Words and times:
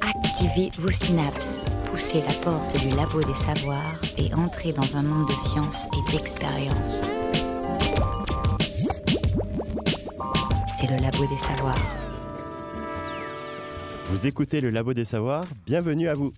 Activez 0.00 0.70
vos 0.78 0.90
synapses, 0.90 1.58
poussez 1.90 2.20
la 2.20 2.34
porte 2.44 2.78
du 2.80 2.88
labo 2.96 3.20
des 3.20 3.34
savoirs 3.34 4.00
et 4.16 4.32
entrez 4.34 4.72
dans 4.72 4.96
un 4.96 5.02
monde 5.02 5.28
de 5.28 5.32
science 5.32 5.86
et 5.92 6.12
d'expérience. 6.12 7.02
C'est 10.66 10.86
le 10.86 10.96
labo 10.96 11.26
des 11.26 11.38
savoirs. 11.38 11.98
Vous 14.10 14.26
écoutez 14.26 14.62
le 14.62 14.70
Labo 14.70 14.94
des 14.94 15.04
Savoirs, 15.04 15.44
bienvenue 15.66 16.08
à 16.08 16.14
vous. 16.14 16.32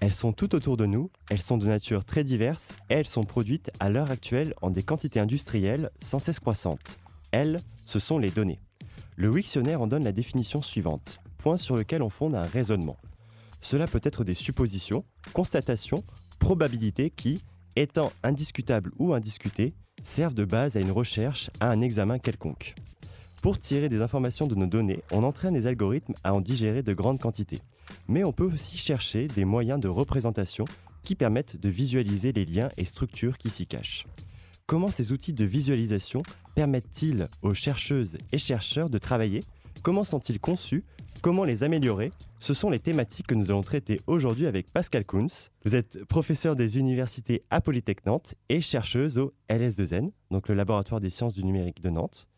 Elles 0.00 0.12
sont 0.12 0.32
tout 0.32 0.56
autour 0.56 0.76
de 0.76 0.84
nous, 0.84 1.10
elles 1.30 1.40
sont 1.40 1.58
de 1.58 1.66
nature 1.66 2.04
très 2.04 2.24
diverse 2.24 2.74
et 2.90 2.94
elles 2.94 3.06
sont 3.06 3.22
produites 3.22 3.70
à 3.78 3.88
l'heure 3.88 4.10
actuelle 4.10 4.52
en 4.62 4.70
des 4.70 4.82
quantités 4.82 5.20
industrielles 5.20 5.90
sans 6.00 6.18
cesse 6.18 6.40
croissantes. 6.40 6.98
Elles, 7.34 7.58
ce 7.84 7.98
sont 7.98 8.18
les 8.20 8.30
données. 8.30 8.60
Le 9.16 9.28
Wiktionnaire 9.28 9.82
en 9.82 9.88
donne 9.88 10.04
la 10.04 10.12
définition 10.12 10.62
suivante, 10.62 11.18
point 11.36 11.56
sur 11.56 11.76
lequel 11.76 12.00
on 12.00 12.08
fonde 12.08 12.36
un 12.36 12.44
raisonnement. 12.44 12.96
Cela 13.60 13.88
peut 13.88 14.00
être 14.04 14.22
des 14.22 14.34
suppositions, 14.34 15.04
constatations, 15.32 16.04
probabilités 16.38 17.10
qui, 17.10 17.42
étant 17.74 18.12
indiscutables 18.22 18.92
ou 19.00 19.14
indiscutées, 19.14 19.74
servent 20.04 20.34
de 20.34 20.44
base 20.44 20.76
à 20.76 20.80
une 20.80 20.92
recherche, 20.92 21.50
à 21.58 21.70
un 21.70 21.80
examen 21.80 22.20
quelconque. 22.20 22.76
Pour 23.42 23.58
tirer 23.58 23.88
des 23.88 24.00
informations 24.00 24.46
de 24.46 24.54
nos 24.54 24.68
données, 24.68 25.02
on 25.10 25.24
entraîne 25.24 25.54
les 25.54 25.66
algorithmes 25.66 26.14
à 26.22 26.34
en 26.34 26.40
digérer 26.40 26.84
de 26.84 26.94
grandes 26.94 27.18
quantités. 27.18 27.62
Mais 28.06 28.22
on 28.22 28.32
peut 28.32 28.44
aussi 28.44 28.78
chercher 28.78 29.26
des 29.26 29.44
moyens 29.44 29.80
de 29.80 29.88
représentation 29.88 30.66
qui 31.02 31.16
permettent 31.16 31.60
de 31.60 31.68
visualiser 31.68 32.30
les 32.30 32.44
liens 32.44 32.70
et 32.76 32.84
structures 32.84 33.38
qui 33.38 33.50
s'y 33.50 33.66
cachent. 33.66 34.06
Comment 34.66 34.92
ces 34.92 35.10
outils 35.10 35.34
de 35.34 35.44
visualisation 35.44 36.22
permettent-ils 36.54 37.28
aux 37.42 37.54
chercheuses 37.54 38.16
et 38.32 38.38
chercheurs 38.38 38.90
de 38.90 38.98
travailler? 38.98 39.40
Comment 39.82 40.04
sont-ils 40.04 40.40
conçus? 40.40 40.84
Comment 41.20 41.44
les 41.44 41.62
améliorer? 41.62 42.12
Ce 42.38 42.54
sont 42.54 42.70
les 42.70 42.78
thématiques 42.78 43.26
que 43.26 43.34
nous 43.34 43.50
allons 43.50 43.62
traiter 43.62 44.00
aujourd'hui 44.06 44.46
avec 44.46 44.70
Pascal 44.70 45.04
Kunz. 45.04 45.50
Vous 45.64 45.74
êtes 45.74 46.04
professeur 46.04 46.56
des 46.56 46.78
universités 46.78 47.42
à 47.50 47.60
Polytech 47.60 48.04
Nantes 48.06 48.34
et 48.48 48.60
chercheuse 48.60 49.18
au 49.18 49.32
LS2N, 49.48 50.10
donc 50.30 50.48
le 50.48 50.54
laboratoire 50.54 51.00
des 51.00 51.10
sciences 51.10 51.32
du 51.32 51.44
numérique 51.44 51.82
de 51.82 51.90
Nantes. 51.90 52.28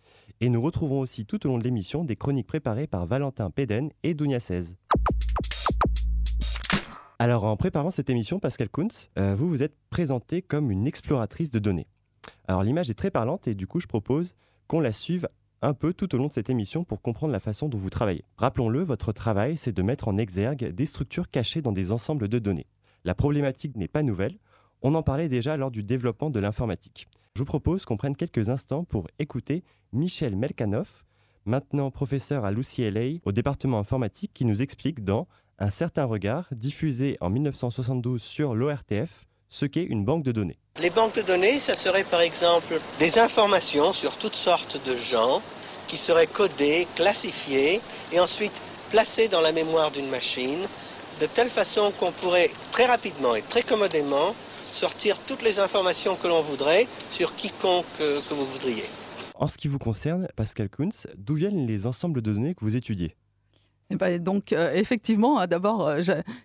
Et 0.41 0.49
nous 0.49 0.63
retrouvons 0.63 1.01
aussi 1.01 1.27
tout 1.27 1.45
au 1.47 1.49
long 1.49 1.59
de 1.59 1.65
l'émission 1.65 2.05
des 2.05 2.17
chroniques 2.17 2.47
préparées 2.47 2.87
par 2.87 3.07
Valentin 3.07 3.51
Péden 3.51 3.91
et 4.03 4.15
Dounia 4.15 4.39
16. 4.39 4.77
Alors 7.19 7.45
en 7.45 7.57
préparant 7.57 7.91
cette 7.91 8.11
émission, 8.11 8.39
Pascal 8.39 8.69
Kuntz, 8.69 9.11
euh, 9.19 9.35
vous 9.35 9.49
vous 9.49 9.63
êtes 9.63 9.75
présenté 9.89 10.43
comme 10.43 10.71
une 10.71 10.87
exploratrice 10.87 11.51
de 11.51 11.59
données. 11.59 11.87
Alors 12.49 12.63
l'image 12.63 12.91
est 12.91 12.95
très 12.95 13.11
parlante 13.11 13.49
et 13.49 13.55
du 13.55 13.67
coup 13.67 13.81
je 13.81 13.87
propose 13.87 14.35
qu'on 14.67 14.81
la 14.81 14.93
suive 14.93 15.29
un 15.63 15.75
peu 15.75 15.93
tout 15.93 16.15
au 16.15 16.19
long 16.19 16.29
de 16.29 16.33
cette 16.33 16.51
émission 16.51 16.85
pour 16.85 17.01
comprendre 17.01 17.33
la 17.33 17.41
façon 17.41 17.69
dont 17.69 17.79
vous 17.79 17.91
travaillez. 17.91 18.25
Rappelons-le, 18.37 18.83
votre 18.83 19.13
travail, 19.13 19.57
c'est 19.57 19.73
de 19.73 19.83
mettre 19.83 20.09
en 20.09 20.19
exergue 20.19 20.73
des 20.73 20.87
structures 20.87 21.31
cachées 21.31 21.63
dans 21.63 21.73
des 21.73 21.93
ensembles 21.93 22.29
de 22.29 22.39
données. 22.39 22.67
La 23.05 23.15
problématique 23.15 23.77
n'est 23.77 23.89
pas 23.89 24.03
nouvelle, 24.03 24.39
on 24.83 24.95
en 24.95 25.03
parlait 25.03 25.29
déjà 25.29 25.57
lors 25.57 25.71
du 25.71 25.83
développement 25.83 26.31
de 26.31 26.41
l'informatique. 26.41 27.09
Je 27.35 27.41
vous 27.41 27.47
propose 27.47 27.85
qu'on 27.85 27.97
prenne 27.97 28.17
quelques 28.17 28.49
instants 28.49 28.85
pour 28.85 29.09
écouter 29.19 29.65
Michel 29.93 30.37
Melkanoff, 30.37 31.05
maintenant 31.45 31.91
professeur 31.91 32.45
à 32.45 32.51
l'UCLA 32.51 33.19
au 33.25 33.33
département 33.33 33.79
informatique, 33.79 34.33
qui 34.35 34.45
nous 34.45 34.63
explique 34.63 35.05
dans 35.05 35.27
Un 35.59 35.71
certain 35.71 36.05
regard, 36.05 36.49
diffusé 36.53 37.17
en 37.21 37.31
1972 37.31 38.23
sur 38.23 38.55
l'ORTF, 38.55 39.27
ce 39.49 39.67
qu'est 39.67 39.85
une 39.85 40.05
banque 40.05 40.25
de 40.25 40.33
données. 40.33 40.59
Les 40.79 40.91
banques 40.91 41.15
de 41.15 41.23
données, 41.23 41.59
ça 41.61 41.75
serait 41.75 42.05
par 42.05 42.21
exemple 42.21 42.81
des 42.99 43.19
informations 43.19 43.93
sur 43.93 44.17
toutes 44.19 44.35
sortes 44.35 44.79
de 44.85 44.97
gens 44.97 45.43
qui 45.89 45.97
seraient 45.97 46.27
codées, 46.27 46.87
classifiées 46.95 47.81
et 48.13 48.21
ensuite 48.21 48.53
placées 48.91 49.29
dans 49.29 49.41
la 49.41 49.53
mémoire 49.53 49.91
d'une 49.91 50.09
machine 50.09 50.67
de 51.21 51.27
telle 51.27 51.51
façon 51.51 51.93
qu'on 51.99 52.13
pourrait 52.13 52.51
très 52.73 52.87
rapidement 52.87 53.35
et 53.35 53.43
très 53.43 53.63
commodément 53.63 54.35
sortir 54.75 55.19
toutes 55.27 55.43
les 55.43 55.59
informations 55.59 56.17
que 56.17 56.29
l'on 56.29 56.43
voudrait 56.43 56.87
sur 57.11 57.35
quiconque 57.35 57.87
euh, 58.01 58.21
que 58.29 58.35
vous 58.35 58.47
voudriez. 58.47 58.85
En 59.35 59.49
ce 59.49 59.57
qui 59.59 59.69
vous 59.69 59.79
concerne, 59.79 60.29
Pascal 60.37 60.69
Kunz, 60.69 61.07
d'où 61.17 61.35
viennent 61.35 61.67
les 61.67 61.87
ensembles 61.87 62.21
de 62.21 62.33
données 62.33 62.55
que 62.55 62.65
vous 62.65 62.77
étudiez? 62.77 63.17
Eh 63.91 63.97
ben, 63.97 64.21
donc 64.21 64.53
euh, 64.53 64.73
effectivement, 64.75 65.39
hein, 65.39 65.47
d'abord, 65.47 65.87
euh, 65.87 66.01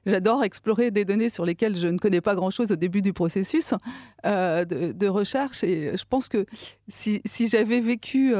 j'adore 0.05 0.43
explorer 0.43 0.91
des 0.91 1.05
données 1.05 1.29
sur 1.29 1.43
lesquelles 1.43 1.75
je 1.75 1.87
ne 1.87 1.97
connais 1.97 2.21
pas 2.21 2.35
grand-chose 2.35 2.71
au 2.71 2.75
début 2.75 3.01
du 3.01 3.13
processus 3.13 3.73
de, 4.23 5.07
recherche. 5.07 5.63
Et 5.63 5.97
je 5.97 6.03
pense 6.07 6.29
que 6.29 6.45
si, 6.87 7.21
j'avais 7.47 7.81
vécu 7.81 8.35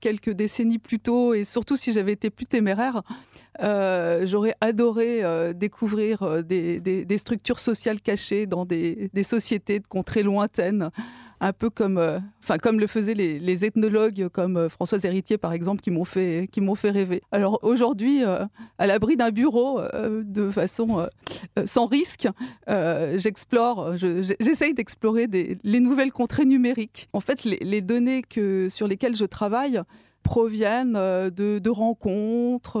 quelques 0.00 0.30
décennies 0.30 0.78
plus 0.78 0.98
tôt, 0.98 1.34
et 1.34 1.44
surtout 1.44 1.76
si 1.76 1.92
j'avais 1.92 2.12
été 2.12 2.30
plus 2.30 2.46
téméraire, 2.46 3.02
j'aurais 3.60 4.54
adoré 4.60 5.22
découvrir 5.54 6.42
des, 6.42 7.18
structures 7.18 7.60
sociales 7.60 8.00
cachées 8.00 8.46
dans 8.46 8.64
des 8.64 9.22
sociétés 9.22 9.78
de 9.78 9.86
contrées 9.86 10.24
lointaines 10.24 10.90
un 11.40 11.52
peu 11.52 11.70
comme, 11.70 11.98
euh, 11.98 12.18
comme 12.62 12.78
le 12.78 12.86
faisaient 12.86 13.14
les, 13.14 13.64
ethnologues 13.64 14.28
comme 14.28 14.56
euh, 14.56 14.68
Françoise 14.68 15.04
Héritier 15.04 15.38
par 15.38 15.52
exemple, 15.52 15.80
qui 15.80 15.90
m'ont 15.90 16.04
fait, 16.04 16.48
fait 16.76 16.90
rêver. 16.90 17.22
Alors 17.32 17.58
aujourd'hui, 17.62 18.24
euh, 18.24 18.44
à 18.78 18.86
l'abri 18.86 19.16
d'un 19.16 19.30
bureau, 19.30 19.80
de 19.92 20.50
façon 20.50 21.08
sans 21.64 21.86
risque, 21.86 22.28
j'explore, 22.68 23.96
j'essaye 23.96 24.74
d'explorer 24.74 25.26
les 25.26 25.80
nouvelles 25.80 26.12
contrées 26.12 26.44
numériques. 26.44 27.08
En 27.12 27.20
fait, 27.20 27.44
les, 27.44 27.80
données 27.80 28.22
que, 28.22 28.68
sur 28.68 28.86
lesquelles 28.86 29.16
je 29.16 29.24
travaille 29.24 29.80
proviennent 30.22 30.92
de 30.94 31.70
rencontres, 31.70 32.78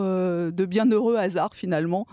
de 0.50 0.64
bienheureux 0.64 1.16
hasards 1.16 1.54
finalement. 1.54 2.06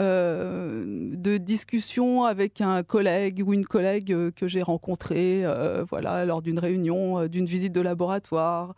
Euh, 0.00 1.12
de 1.14 1.36
discussions 1.36 2.24
avec 2.24 2.60
un 2.60 2.82
collègue 2.82 3.44
ou 3.46 3.54
une 3.54 3.64
collègue 3.64 4.12
euh, 4.12 4.32
que 4.32 4.48
j'ai 4.48 4.62
rencontré 4.62 5.42
euh, 5.44 5.84
voilà, 5.88 6.24
lors 6.24 6.42
d'une 6.42 6.58
réunion, 6.58 7.28
d'une 7.28 7.46
visite 7.46 7.72
de 7.72 7.80
laboratoire, 7.80 8.74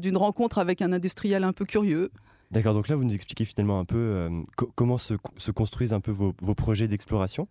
d'une 0.00 0.16
rencontre 0.18 0.58
avec 0.58 0.82
un 0.82 0.92
industriel 0.92 1.44
un 1.44 1.52
peu 1.52 1.64
curieux. 1.64 2.10
D'accord, 2.50 2.74
donc 2.74 2.88
là 2.88 2.96
vous 2.96 3.04
nous 3.04 3.14
expliquez 3.14 3.46
finalement 3.46 3.78
un 3.78 3.86
peu 3.86 4.28
comment 4.74 4.98
se, 4.98 5.14
construisent 5.52 5.94
un 5.94 6.00
peu 6.00 6.10
vos 6.10 6.54
projets 6.54 6.86
d'exploration. 6.86 7.48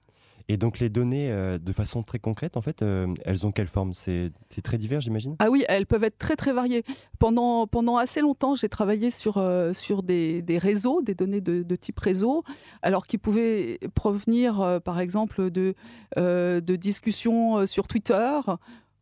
Et 0.52 0.58
donc 0.58 0.80
les 0.80 0.90
données, 0.90 1.32
euh, 1.32 1.60
de 1.60 1.72
façon 1.72 2.02
très 2.02 2.18
concrète, 2.18 2.58
en 2.58 2.62
fait, 2.64 2.82
euh, 2.82 3.08
elles 3.24 3.46
ont 3.46 3.52
quelle 3.52 3.68
forme? 3.68 3.94
C'est 3.94 4.32
très 4.64 4.80
divers, 4.80 5.00
j'imagine? 5.00 5.36
Ah 5.38 5.52
oui, 5.52 5.64
elles 5.70 5.86
peuvent 5.86 6.04
être 6.04 6.18
très 6.18 6.36
très 6.36 6.54
variées. 6.54 6.84
Pendant, 7.20 7.68
assez 7.98 8.20
longtemps, 8.20 8.56
j'ai 8.56 8.68
travaillé 8.68 9.12
sur, 9.12 9.38
euh, 9.38 9.72
des, 10.04 10.44
réseaux, 10.58 11.04
des 11.04 11.14
données 11.14 11.40
de, 11.40 11.62
de, 11.62 11.76
type 11.76 12.00
réseau, 12.00 12.44
alors 12.82 13.06
qui 13.06 13.20
pouvaient 13.20 13.78
provenir, 13.94 14.82
par 14.84 15.00
exemple, 15.00 15.52
de, 15.52 15.76
de 16.18 16.76
discussions 16.76 17.68
sur 17.68 17.88
Twitter 17.88 18.40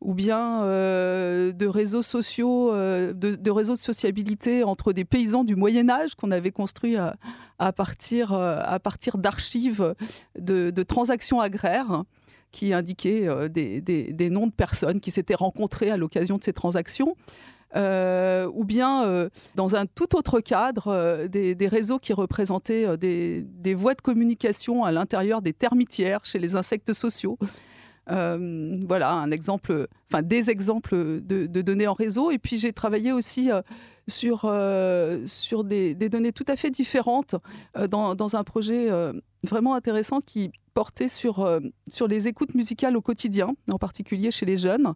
ou 0.01 0.13
bien 0.13 0.63
euh, 0.63 1.51
de 1.51 1.65
réseaux 1.65 2.03
sociaux, 2.03 2.71
euh, 2.71 3.13
de, 3.13 3.51
réseaux 3.51 3.73
de 3.73 3.79
sociabilité 3.79 4.63
entre 4.63 4.93
des 4.93 5.05
paysans 5.05 5.43
du 5.43 5.55
Moyen 5.55 5.89
Âge 5.89 6.15
qu'on 6.15 6.31
avait 6.31 6.51
construits 6.51 6.97
à, 6.97 7.71
partir, 7.73 8.33
euh, 8.33 8.59
à 8.63 8.79
partir 8.79 9.17
d'archives 9.17 9.95
de, 10.39 10.83
transactions 10.83 11.41
agraires 11.41 12.03
qui 12.51 12.73
indiquaient 12.73 13.27
des, 13.49 14.29
noms 14.29 14.47
de 14.47 14.53
personnes 14.53 14.99
qui 14.99 15.11
s'étaient 15.11 15.35
rencontrées 15.35 15.91
à 15.91 15.97
l'occasion 15.97 16.37
de 16.37 16.43
ces 16.43 16.53
transactions. 16.53 17.15
ou 17.75 18.63
bien 18.63 19.29
dans 19.55 19.75
un 19.75 19.85
tout 19.85 20.15
autre 20.15 20.39
cadre, 20.39 21.27
des, 21.27 21.67
réseaux 21.67 21.99
qui 21.99 22.13
représentaient 22.13 22.97
des 22.97 23.75
voies 23.75 23.95
de 23.95 24.01
communication 24.01 24.85
à 24.85 24.91
l'intérieur 24.91 25.41
des 25.41 25.53
termitières 25.53 26.21
chez 26.23 26.39
les 26.39 26.55
insectes 26.55 26.93
sociaux. 26.93 27.37
Euh, 28.09 28.79
voilà 28.87 29.11
un 29.11 29.31
exemple, 29.31 29.87
enfin 30.09 30.21
des 30.21 30.49
exemples 30.49 31.21
de, 31.21 31.45
données 31.61 31.87
en 31.87 31.93
réseau. 31.93 32.31
Et 32.31 32.37
puis 32.37 32.57
j'ai 32.57 32.73
travaillé 32.73 33.11
aussi 33.11 33.51
euh, 33.51 33.61
sur, 34.07 34.41
euh, 34.45 35.25
sur 35.25 35.63
des, 35.63 35.93
données 35.95 36.31
tout 36.31 36.45
à 36.47 36.55
fait 36.55 36.69
différentes 36.69 37.35
dans, 37.89 38.15
dans, 38.15 38.35
un 38.35 38.43
projet 38.43 38.89
vraiment 39.43 39.75
intéressant 39.75 40.21
qui 40.21 40.51
portait 40.73 41.09
sur, 41.09 41.47
sur 41.89 42.07
les 42.07 42.27
écoutes 42.27 42.53
musicales 42.53 42.95
au 42.95 43.01
quotidien, 43.01 43.53
en 43.71 43.77
particulier 43.77 44.31
chez 44.31 44.45
les 44.45 44.57
jeunes. 44.57 44.93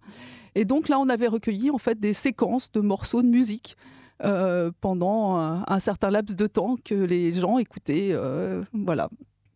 Et 0.56 0.66
donc 0.66 0.90
là, 0.90 1.00
on 1.00 1.10
avait 1.10 1.28
recueilli 1.28 1.72
en 1.72 1.78
fait 1.78 2.00
des 2.00 2.14
séquences 2.14 2.72
de 2.72 2.82
morceaux 2.82 3.22
de 3.22 3.28
musique. 3.28 3.76
pendant 4.80 5.38
un, 5.38 5.80
certain 5.80 6.12
laps 6.12 6.36
de 6.36 6.48
temps 6.48 6.78
que 6.84 6.96
les 6.96 7.34
gens 7.34 7.58
écoutaient, 7.58 8.16
voilà, 8.74 9.10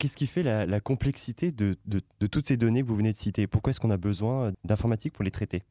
Qu'est-ce 0.06 0.18
qui 0.18 0.28
fait 0.28 0.44
la, 0.44 0.80
complexité 0.80 1.52
de, 1.52 1.75
toutes 2.28 2.48
ces 2.48 2.57
données 2.57 2.84
que 2.84 2.88
vous 2.88 2.96
venez 2.96 3.12
de 3.12 3.18
citer? 3.18 3.48
Pourquoi 3.48 3.72
est-ce 3.72 3.80
qu'on 3.80 3.90
a 3.90 3.98
besoin 3.98 4.52
d'informatique 4.63 5.13
pour 5.13 5.24
les 5.24 5.31
traiter? 5.31 5.63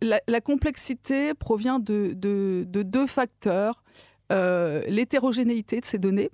La, 0.00 0.40
complexité 0.40 1.34
provient 1.34 1.78
de, 1.78 2.14
deux 2.14 3.06
facteurs. 3.06 3.84
Euh, 4.32 4.82
l'hétérogénéité 4.88 5.82
de 5.82 5.84
ces 5.84 5.98
données, 5.98 6.30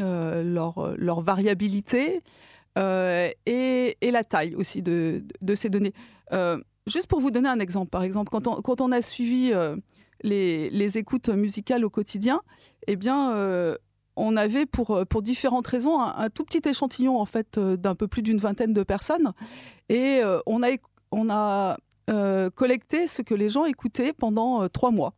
euh, 0.00 0.42
leur, 0.42 1.22
variabilité 1.22 2.20
euh, 2.76 3.30
et, 3.46 3.96
la 4.02 4.22
taille 4.22 4.54
aussi 4.54 4.82
de, 4.82 5.24
ces 5.54 5.70
données. 5.70 5.94
juste 6.86 7.06
pour 7.06 7.20
vous 7.20 7.30
donner 7.30 7.48
un 7.48 7.58
exemple, 7.58 7.88
par 7.88 8.02
exemple, 8.02 8.30
quand 8.30 8.80
on, 8.82 8.92
a 8.92 9.00
suivi 9.00 9.50
les, 10.22 10.98
écoutes 10.98 11.30
musicales 11.30 11.86
au 11.86 11.90
quotidien, 11.90 12.42
eh 12.86 12.96
bien, 12.96 13.78
on 14.16 14.36
avait 14.36 14.66
pour, 14.66 15.04
pour 15.08 15.22
différentes 15.22 15.66
raisons 15.66 16.00
un, 16.00 16.28
tout 16.30 16.44
petit 16.44 16.68
échantillon 16.68 17.18
en 17.20 17.24
fait 17.24 17.58
d'un 17.58 17.94
peu 17.94 18.06
plus 18.08 18.22
d'une 18.22 18.38
vingtaine 18.38 18.72
de 18.72 18.82
personnes 18.82 19.32
et 19.88 20.22
on 20.46 20.62
a, 20.62 20.68
on 21.10 21.30
a 21.30 21.76
collecté 22.54 23.06
ce 23.06 23.22
que 23.22 23.34
les 23.34 23.50
gens 23.50 23.64
écoutaient 23.64 24.12
pendant 24.12 24.68
trois 24.68 24.90
mois. 24.90 25.14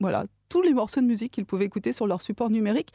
Voilà, 0.00 0.24
tous 0.48 0.62
les 0.62 0.74
morceaux 0.74 1.00
de 1.00 1.06
musique 1.06 1.32
qu'ils 1.32 1.46
pouvaient 1.46 1.64
écouter 1.64 1.92
sur 1.92 2.06
leur 2.06 2.22
support 2.22 2.50
numérique. 2.50 2.92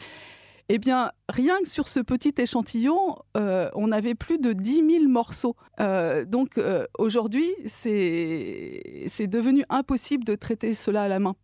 Eh 0.72 0.78
bien, 0.78 1.12
rien 1.28 1.60
que 1.64 1.68
sur 1.68 1.88
ce 1.88 2.00
petit 2.00 2.34
échantillon, 2.38 3.16
euh, 3.36 3.72
on 3.74 3.92
avait 3.92 4.14
plus 4.14 4.38
de 4.38 4.54
10 4.54 5.00
000 5.00 5.08
morceaux. 5.08 5.56
Euh, 5.80 6.26
donc 6.26 6.60
euh, 6.60 6.86
aujourd'hui, 7.00 7.50
c'est 7.66 9.28
devenu 9.28 9.66
impossible 9.70 10.24
de 10.24 10.36
traiter 10.36 10.76
cela 10.76 11.04
à 11.04 11.08
la 11.08 11.18
main. 11.18 11.36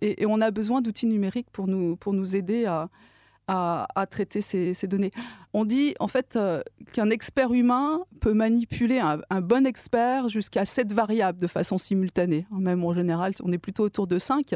Et, 0.00 0.26
on 0.26 0.40
a 0.40 0.50
besoin 0.52 0.80
d'outils 0.80 1.06
numériques 1.06 1.50
pour 1.50 1.66
nous, 1.66 1.96
pour 1.96 2.12
nous 2.12 2.36
aider 2.36 2.66
à, 2.66 2.88
à, 3.52 4.06
traiter 4.10 4.40
ces, 4.40 4.86
données. 4.86 5.10
On 5.52 5.64
dit 5.64 5.94
en 6.00 6.08
fait 6.08 6.38
qu'un 6.92 7.10
expert 7.10 7.52
humain 7.52 8.00
peut 8.20 8.32
manipuler 8.32 8.98
un, 8.98 9.40
bon 9.40 9.66
expert 9.66 10.28
jusqu'à 10.28 10.64
7 10.64 10.92
variables 10.92 11.38
de 11.38 11.46
façon 11.46 11.78
simultanée. 11.78 12.46
Même 12.50 12.84
en 12.84 12.94
général, 12.94 13.32
on 13.42 13.52
est 13.52 13.58
plutôt 13.58 13.84
autour 13.84 14.06
de 14.06 14.18
5. 14.18 14.54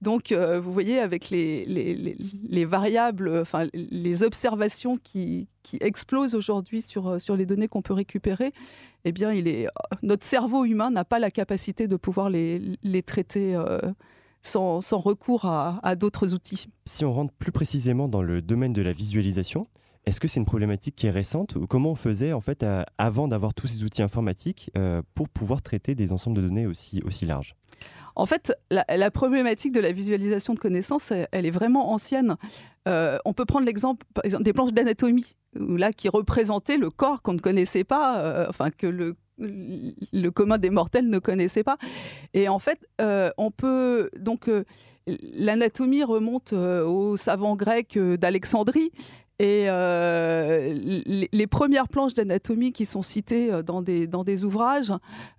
Donc, 0.00 0.30
euh, 0.30 0.60
vous 0.60 0.72
voyez, 0.72 1.00
avec 1.00 1.28
les, 1.30 1.64
les, 1.64 2.64
variables, 2.64 3.40
enfin, 3.40 3.66
les 3.74 4.22
observations 4.22 4.96
qui, 4.96 5.48
explosent 5.80 6.34
aujourd'hui 6.34 6.80
sur, 6.80 7.08
euh, 7.08 7.18
sur 7.18 7.36
les 7.36 7.44
données 7.44 7.68
qu'on 7.68 7.82
peut 7.82 7.92
récupérer, 7.92 8.52
eh 9.04 9.12
bien, 9.12 9.34
notre 10.02 10.24
cerveau 10.24 10.64
humain 10.64 10.90
n'a 10.90 11.04
pas 11.04 11.18
la 11.18 11.30
capacité 11.30 11.88
de 11.88 11.96
pouvoir 11.96 12.30
les, 12.30 13.02
traiter 13.04 13.54
euh, 13.54 13.78
sans, 14.42 14.80
sans, 14.80 14.98
recours 14.98 15.44
à, 15.44 15.80
à 15.82 15.96
d'autres 15.96 16.34
outils. 16.34 16.66
Si 16.86 17.04
on 17.04 17.12
rentre 17.12 17.32
plus 17.34 17.52
précisément 17.52 18.08
dans 18.08 18.22
le 18.22 18.42
domaine 18.42 18.72
de 18.72 18.82
la 18.82 18.92
visualisation, 18.92 19.68
est-ce 20.06 20.20
que 20.20 20.28
c'est 20.28 20.40
une 20.40 20.46
problématique 20.46 20.96
qui 20.96 21.06
est 21.06 21.10
récente 21.10 21.56
ou 21.56 21.66
comment 21.66 21.90
on 21.90 21.96
faisait 21.96 22.32
en 22.32 22.40
fait 22.40 22.64
avant 22.96 23.28
d'avoir 23.28 23.52
tous 23.52 23.66
ces 23.66 23.84
outils 23.84 24.02
informatiques 24.02 24.70
pour 25.14 25.28
pouvoir 25.28 25.60
traiter 25.60 25.94
des 25.94 26.12
ensembles 26.12 26.36
de 26.38 26.42
données 26.42 26.66
aussi, 26.66 27.02
aussi 27.04 27.26
larges? 27.26 27.54
En 28.18 28.26
fait, 28.26 28.52
la, 28.70 29.10
problématique 29.12 29.72
de 29.72 29.78
la 29.78 29.92
visualisation 29.92 30.52
de 30.52 30.58
connaissances, 30.58 31.12
elle, 31.30 31.46
est 31.46 31.52
vraiment 31.52 31.92
ancienne. 31.92 32.36
Euh, 32.88 33.16
on 33.24 33.32
peut 33.32 33.44
prendre 33.44 33.64
l'exemple 33.64 34.04
des 34.40 34.52
planches 34.52 34.72
d'anatomie, 34.72 35.36
là 35.54 35.92
qui 35.92 36.08
représentaient 36.08 36.78
le 36.78 36.90
corps 36.90 37.22
qu'on 37.22 37.34
ne 37.34 37.38
connaissait 37.38 37.84
pas, 37.84 38.18
euh, 38.18 38.46
enfin 38.48 38.70
que 38.70 38.88
le, 38.88 39.14
le 39.38 40.28
commun 40.30 40.58
des 40.58 40.70
mortels 40.70 41.08
ne 41.08 41.18
connaissait 41.18 41.64
pas. 41.64 41.76
Et 42.34 42.48
en 42.48 42.58
fait, 42.58 42.78
euh, 43.00 43.30
on 43.38 43.50
peut 43.50 44.10
donc 44.18 44.50
l'anatomie 45.06 46.04
remonte 46.04 46.52
aux 46.52 47.16
savants 47.16 47.56
grecs 47.56 47.98
d'Alexandrie 47.98 48.92
et 49.40 49.66
euh, 49.68 50.74
les, 51.32 51.46
premières 51.46 51.86
planches 51.86 52.14
d'anatomie 52.14 52.72
qui 52.72 52.84
sont 52.84 53.02
citées 53.02 53.52
euh, 53.52 53.62
dans 53.62 53.82
des, 53.82 54.08
dans 54.08 54.24
des 54.24 54.42
ouvrages 54.42 54.92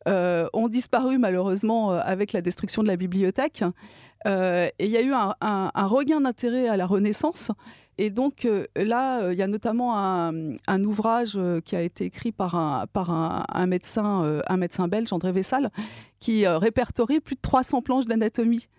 euh, 0.07 0.47
ont 0.53 0.69
disparu 0.69 1.17
malheureusement 1.17 1.91
avec 1.91 2.31
la 2.31 2.41
destruction 2.41 2.81
de 2.81 2.87
la 2.87 2.95
bibliothèque. 2.95 3.63
et 4.25 4.71
il 4.79 4.89
y 4.89 4.97
a 4.97 5.01
eu 5.01 5.11
un, 5.13 5.87
regain 5.87 6.21
d'intérêt 6.21 6.69
à 6.69 6.77
la 6.77 6.85
Renaissance. 6.85 7.51
Et 8.01 8.09
donc 8.11 8.47
là, 8.77 9.29
il 9.31 9.37
y 9.37 9.41
a 9.41 9.47
notamment 9.47 9.97
un, 9.97 10.83
ouvrage 10.85 11.37
qui 11.65 11.75
a 11.75 11.81
été 11.81 12.05
écrit 12.05 12.31
par 12.31 12.55
un, 12.55 13.65
médecin, 13.67 14.41
un 14.47 14.57
médecin 14.57 14.87
belge, 14.87 15.11
André 15.11 15.33
Vessal, 15.33 15.69
qui 16.21 16.47
répertorie 16.47 17.19
plus 17.19 17.35
de 17.35 17.41
300 17.41 17.81
planches 17.81 18.05
d'anatomie. 18.05 18.69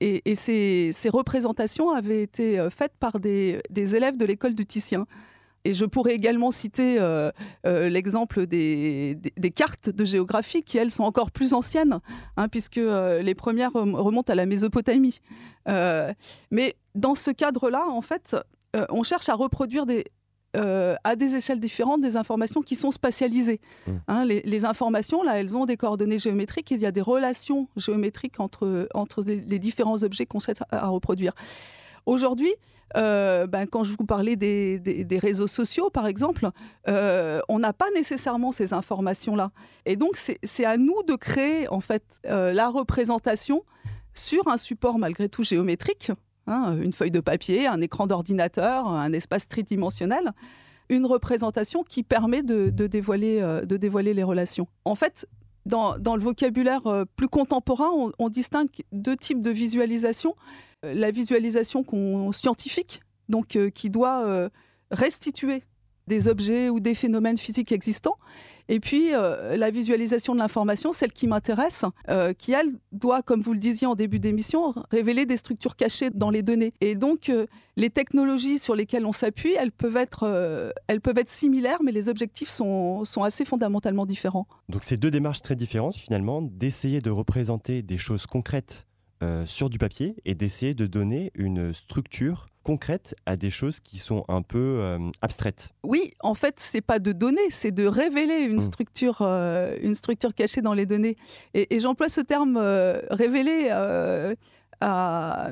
Et, 0.00 0.34
ces, 0.34 1.10
représentations 1.12 1.90
avaient 1.90 2.22
été 2.22 2.58
euh, 2.58 2.70
faites 2.70 2.94
par 2.98 3.20
des, 3.20 3.60
élèves 3.76 4.16
de 4.16 4.24
l'école 4.24 4.54
du 4.54 4.64
Titien. 4.64 5.06
Et 5.64 5.74
je 5.74 5.84
pourrais 5.84 6.14
également 6.14 6.50
citer 6.50 6.98
euh, 6.98 7.30
euh, 7.66 7.90
l'exemple 7.90 8.46
des, 8.46 9.18
cartes 9.54 9.90
de 9.90 10.06
géographie 10.06 10.62
qui, 10.62 10.78
elles, 10.78 10.90
sont 10.90 11.04
encore 11.04 11.30
plus 11.30 11.52
anciennes, 11.52 12.00
hein, 12.38 12.48
puisque 12.48 12.80
les 12.80 13.34
premières 13.34 13.72
remontent 13.72 14.32
à 14.32 14.36
la 14.36 14.46
Mésopotamie. 14.46 15.20
mais 15.66 16.76
dans 16.94 17.14
ce 17.14 17.30
cadre-là, 17.30 17.86
en 17.86 18.00
fait, 18.00 18.36
on 18.90 19.02
cherche 19.02 19.28
à 19.28 19.34
reproduire 19.34 19.86
des, 19.86 20.04
euh, 20.56 20.96
à 21.04 21.14
des 21.14 21.36
échelles 21.36 21.60
différentes 21.60 22.00
des 22.00 22.16
informations 22.16 22.60
qui 22.60 22.74
sont 22.74 22.90
spatialisées. 22.90 23.60
Mmh. 23.86 23.92
Hein, 24.08 24.24
les, 24.24 24.64
informations, 24.64 25.22
là, 25.22 25.38
elles 25.38 25.56
ont 25.56 25.64
des 25.64 25.76
coordonnées 25.76 26.18
géométriques 26.18 26.72
et 26.72 26.74
il 26.74 26.80
y 26.80 26.86
a 26.86 26.90
des 26.90 27.00
relations 27.00 27.68
géométriques 27.76 28.40
entre, 28.40 28.88
entre 28.92 29.22
les, 29.22 29.60
différents 29.60 30.02
objets 30.02 30.26
qu'on 30.26 30.40
sait 30.40 30.54
à, 30.72 30.88
reproduire. 30.88 31.34
Aujourd'hui, 32.04 32.52
euh, 32.96 33.46
ben, 33.46 33.66
quand 33.66 33.84
je 33.84 33.94
vous 33.96 34.04
parlais 34.04 34.34
des, 34.34 34.80
des, 34.80 35.18
réseaux 35.20 35.46
sociaux, 35.46 35.88
par 35.88 36.08
exemple, 36.08 36.48
euh, 36.88 37.38
on 37.48 37.60
n'a 37.60 37.72
pas 37.72 37.90
nécessairement 37.94 38.50
ces 38.50 38.72
informations-là. 38.72 39.52
Et 39.86 39.94
donc, 39.94 40.16
c'est 40.16 40.64
à 40.64 40.78
nous 40.78 41.00
de 41.06 41.14
créer, 41.14 41.68
en 41.68 41.78
fait, 41.78 42.02
la 42.24 42.68
représentation 42.68 43.62
sur 44.14 44.48
un 44.48 44.56
support 44.56 44.98
malgré 44.98 45.28
tout 45.28 45.44
géométrique, 45.44 46.10
Hein, 46.46 46.76
une 46.80 46.92
feuille 46.92 47.10
de 47.10 47.20
papier, 47.20 47.66
un 47.66 47.80
écran 47.80 48.06
d'ordinateur, 48.06 48.88
un 48.88 49.12
espace 49.12 49.46
tridimensionnel, 49.46 50.32
une 50.88 51.06
représentation 51.06 51.84
qui 51.84 52.02
permet 52.02 52.42
de, 52.42 52.70
dévoiler, 52.70 53.40
euh, 53.40 53.64
de 53.64 53.76
dévoiler 53.76 54.14
les 54.14 54.24
relations. 54.24 54.66
En 54.84 54.94
fait, 54.94 55.26
dans, 55.66 55.94
le 55.94 56.22
vocabulaire 56.22 56.86
euh, 56.86 57.04
plus 57.16 57.28
contemporain, 57.28 57.90
on, 58.18 58.28
distingue 58.28 58.68
deux 58.90 59.16
types 59.16 59.42
de 59.42 59.50
visualisation. 59.50 60.34
Euh, 60.84 60.94
la 60.94 61.10
visualisation 61.10 61.84
scientifique, 62.32 63.00
donc 63.28 63.56
qui 63.74 63.90
doit 63.90 64.50
restituer 64.90 65.62
des 66.08 66.26
objets 66.26 66.68
ou 66.68 66.80
des 66.80 66.96
phénomènes 66.96 67.38
physiques 67.38 67.70
existants, 67.70 68.16
et 68.72 68.78
puis, 68.78 69.12
euh, 69.12 69.56
la 69.56 69.72
visualisation 69.72 70.32
de 70.32 70.38
l'information, 70.38 70.92
celle 70.92 71.12
qui 71.12 71.26
m'intéresse, 71.26 71.84
euh, 72.08 72.32
qui, 72.32 72.52
elle, 72.52 72.78
doit, 72.92 73.20
comme 73.20 73.40
vous 73.40 73.52
le 73.52 73.58
disiez 73.58 73.88
en 73.88 73.96
début 73.96 74.20
d'émission, 74.20 74.72
révéler 74.92 75.26
des 75.26 75.36
structures 75.36 75.74
cachées 75.74 76.10
dans 76.10 76.30
les 76.30 76.44
données. 76.44 76.72
Et 76.80 76.94
donc, 76.94 77.30
euh, 77.30 77.46
les 77.76 77.90
technologies 77.90 78.60
sur 78.60 78.76
lesquelles 78.76 79.06
on 79.06 79.12
s'appuie, 79.12 79.54
elles, 79.58 79.72
peuvent 79.72 79.96
être, 79.96 80.72
elles 80.86 81.00
peuvent 81.00 81.18
être 81.18 81.30
similaires, 81.30 81.78
mais 81.82 81.90
les 81.90 82.08
objectifs 82.08 82.48
sont, 82.48 83.04
sont 83.04 83.24
assez 83.24 83.44
fondamentalement 83.44 84.06
différents. 84.06 84.46
Donc, 84.68 84.84
c'est 84.84 84.98
deux 84.98 85.10
démarches 85.10 85.42
très 85.42 85.56
différentes, 85.56 85.96
finalement, 85.96 86.40
d'essayer 86.40 87.00
de 87.00 87.10
représenter 87.10 87.82
des 87.82 87.98
choses 87.98 88.26
concrètes 88.26 88.86
sur 89.44 89.68
du 89.68 89.78
papier 89.78 90.16
et 90.24 90.34
d'essayer 90.34 90.74
de 90.74 90.86
donner 90.86 91.30
une 91.34 91.74
structure 91.74 92.46
concrète 92.62 93.14
à 93.26 93.36
des 93.36 93.50
choses 93.50 93.80
qui 93.80 93.98
sont 93.98 94.24
un 94.28 94.42
peu 94.42 94.78
euh, 94.80 94.98
abstraites. 95.22 95.70
Oui, 95.82 96.12
en 96.20 96.34
fait, 96.34 96.54
c'est 96.58 96.80
pas 96.80 96.98
de 96.98 97.12
donner, 97.12 97.40
c'est 97.50 97.72
de 97.72 97.86
révéler 97.86 98.44
une 98.44 98.56
mmh. 98.56 98.60
structure, 98.60 99.18
euh, 99.22 99.76
une 99.82 99.94
structure 99.94 100.34
cachée 100.34 100.60
dans 100.60 100.74
les 100.74 100.86
données. 100.86 101.16
Et, 101.54 101.80
j'emploie 101.80 102.08
ce 102.08 102.20
terme 102.20 102.56
euh, 102.56 103.00
révéler 103.10 103.70
à, 104.80 105.50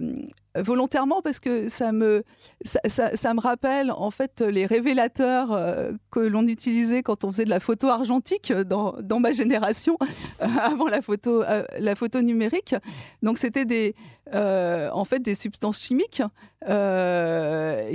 volontairement 0.63 1.23
parce 1.23 1.39
que 1.39 1.69
ça 1.69 1.93
me, 1.93 2.25
ça, 2.65 3.35
me 3.35 3.41
rappelle 3.41 3.91
en 3.91 4.11
fait 4.11 4.41
les 4.41 4.67
révélateurs 4.67 5.53
euh, 5.53 5.93
que 6.11 6.21
l'on 6.21 6.47
utilisait 6.47 7.03
quand 7.03 7.25
on 7.25 7.33
faisait 7.33 7.45
de 7.45 7.51
la 7.51 7.61
photo 7.61 7.89
argentique 7.89 8.53
dans, 8.53 8.95
dans 9.03 9.21
ma 9.21 9.33
génération, 9.33 9.99
avant 10.41 10.89
la 10.89 11.03
photo, 11.03 11.43
euh, 11.43 11.65
la 11.79 11.95
photo 11.95 12.23
numérique. 12.23 12.75
Donc 13.23 13.39
c'était 13.39 13.65
des, 13.65 13.95
euh, 14.35 14.91
en 14.93 15.05
fait 15.05 15.21
des 15.21 15.35
substances 15.35 15.81
chimiques 15.81 16.23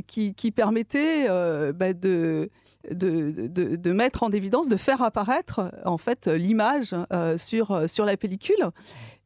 qui, 0.08 0.34
qui, 0.34 0.52
permettaient 0.52 1.28
bah, 1.74 1.94
de 1.94 2.50
de, 2.92 3.48
de, 3.48 3.78
de, 3.78 3.92
mettre 3.94 4.24
en 4.24 4.30
évidence, 4.32 4.68
de 4.68 4.76
faire 4.76 5.02
apparaître 5.02 5.72
en 5.86 5.98
fait 5.98 6.28
l'image 6.28 6.94
sur, 7.38 7.90
sur 7.90 8.04
la 8.04 8.18
pellicule. 8.18 8.72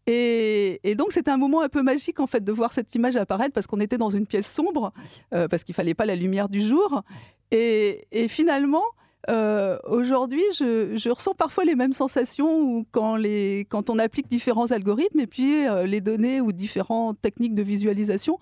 Et, 0.07 0.95
donc 0.95 1.11
c'était 1.11 1.31
un 1.31 1.37
moment 1.37 1.61
un 1.61 1.69
peu 1.69 1.83
magique 1.83 2.21
en 2.21 2.27
fait 2.27 2.43
de 2.43 2.51
voir 2.51 2.71
cette 2.71 2.95
image 2.95 3.17
apparaître 3.17 3.53
parce 3.53 3.67
qu'on 3.67 3.81
était 3.81 3.97
dans 3.97 4.09
une 4.09 4.25
pièce 4.25 4.51
sombre, 4.51 4.93
euh, 5.33 5.49
parce 5.49 5.65
qu'il 5.65 5.75
fallait 5.75 5.93
pas 5.93 6.05
la 6.05 6.15
lumière 6.15 6.47
du 6.47 6.61
jour. 6.61 7.03
Et, 7.51 8.05
finalement, 8.29 8.83
euh, 9.29 9.77
aujourd'hui, 9.85 10.43
je, 10.57 11.09
ressens 11.09 11.33
parfois 11.33 11.65
les 11.65 11.75
mêmes 11.75 11.93
sensations 11.93 12.85
quand, 12.91 13.17
les, 13.17 13.65
quand 13.69 13.89
on 13.89 13.99
applique 13.99 14.29
différents 14.29 14.71
algorithmes 14.71 15.19
et 15.19 15.27
puis 15.27 15.67
euh, 15.67 15.85
les 15.85 15.99
données 15.99 16.39
ou 16.39 16.53
différentes 16.53 17.21
techniques 17.21 17.55
de 17.55 17.63
visualisation. 17.63 18.39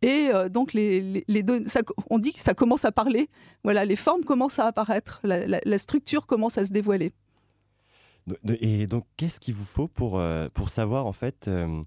Et 0.00 0.28
donc, 0.50 0.74
les, 0.74 1.24
on 2.10 2.18
dit 2.18 2.34
que 2.34 2.40
ça 2.40 2.52
commence 2.52 2.84
à 2.84 2.92
parler. 2.92 3.30
Voilà, 3.62 3.86
les 3.86 3.96
formes 3.96 4.22
commencent 4.22 4.58
à 4.58 4.66
apparaître, 4.66 5.20
la 5.22 5.78
structure 5.78 6.26
commence 6.26 6.58
à 6.58 6.66
se 6.66 6.72
dévoiler. 6.72 7.12
Et 8.60 8.86
donc, 8.86 9.04
qu'est-ce 9.16 9.40
qu'il 9.40 9.54
vous 9.54 9.64
faut 9.64 9.88
pour, 9.88 10.18
euh, 10.18 10.48
pour 10.54 10.68
savoir 10.68 11.06
en 11.06 11.12
fait 11.12 11.48
euh, 11.48 11.82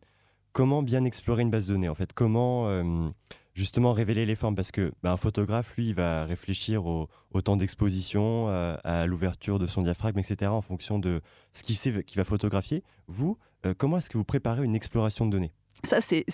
comment 0.51 0.83
bien 0.83 1.03
explorer 1.03 1.41
une 1.41 1.49
base 1.49 1.67
de 1.67 1.73
données 1.73 1.89
En 1.89 1.95
fait, 1.95 2.13
comment 2.13 2.67
euh, 2.67 3.09
justement 3.53 3.93
révéler 3.93 4.25
les 4.25 4.35
formes? 4.35 4.55
Parce 4.55 4.71
que 4.71 4.93
bah, 5.01 5.11
un 5.11 5.17
photographe, 5.17 5.75
lui, 5.77 5.89
il 5.89 5.95
va 5.95 6.25
réfléchir 6.25 6.85
au, 6.85 7.09
temps 7.43 7.57
d'exposition, 7.57 8.47
à 8.47 9.05
l'ouverture 9.05 9.59
de 9.59 9.67
son 9.67 9.83
diaphragme, 9.83 10.17
etc., 10.17 10.49
en 10.51 10.61
fonction 10.61 10.97
de 10.97 11.21
ce 11.51 11.61
qu'il 11.61 11.77
sait 11.77 12.03
qu'il 12.03 12.17
va 12.17 12.23
photographier. 12.23 12.83
Vous, 13.07 13.37
comment 13.77 13.99
est-ce 13.99 14.09
que 14.09 14.17
vous 14.17 14.23
préparez 14.23 14.63
une 14.63 14.75
exploration 14.75 15.27
de 15.27 15.31
données? 15.31 15.53
Ça, 15.83 16.01
c'est 16.01 16.25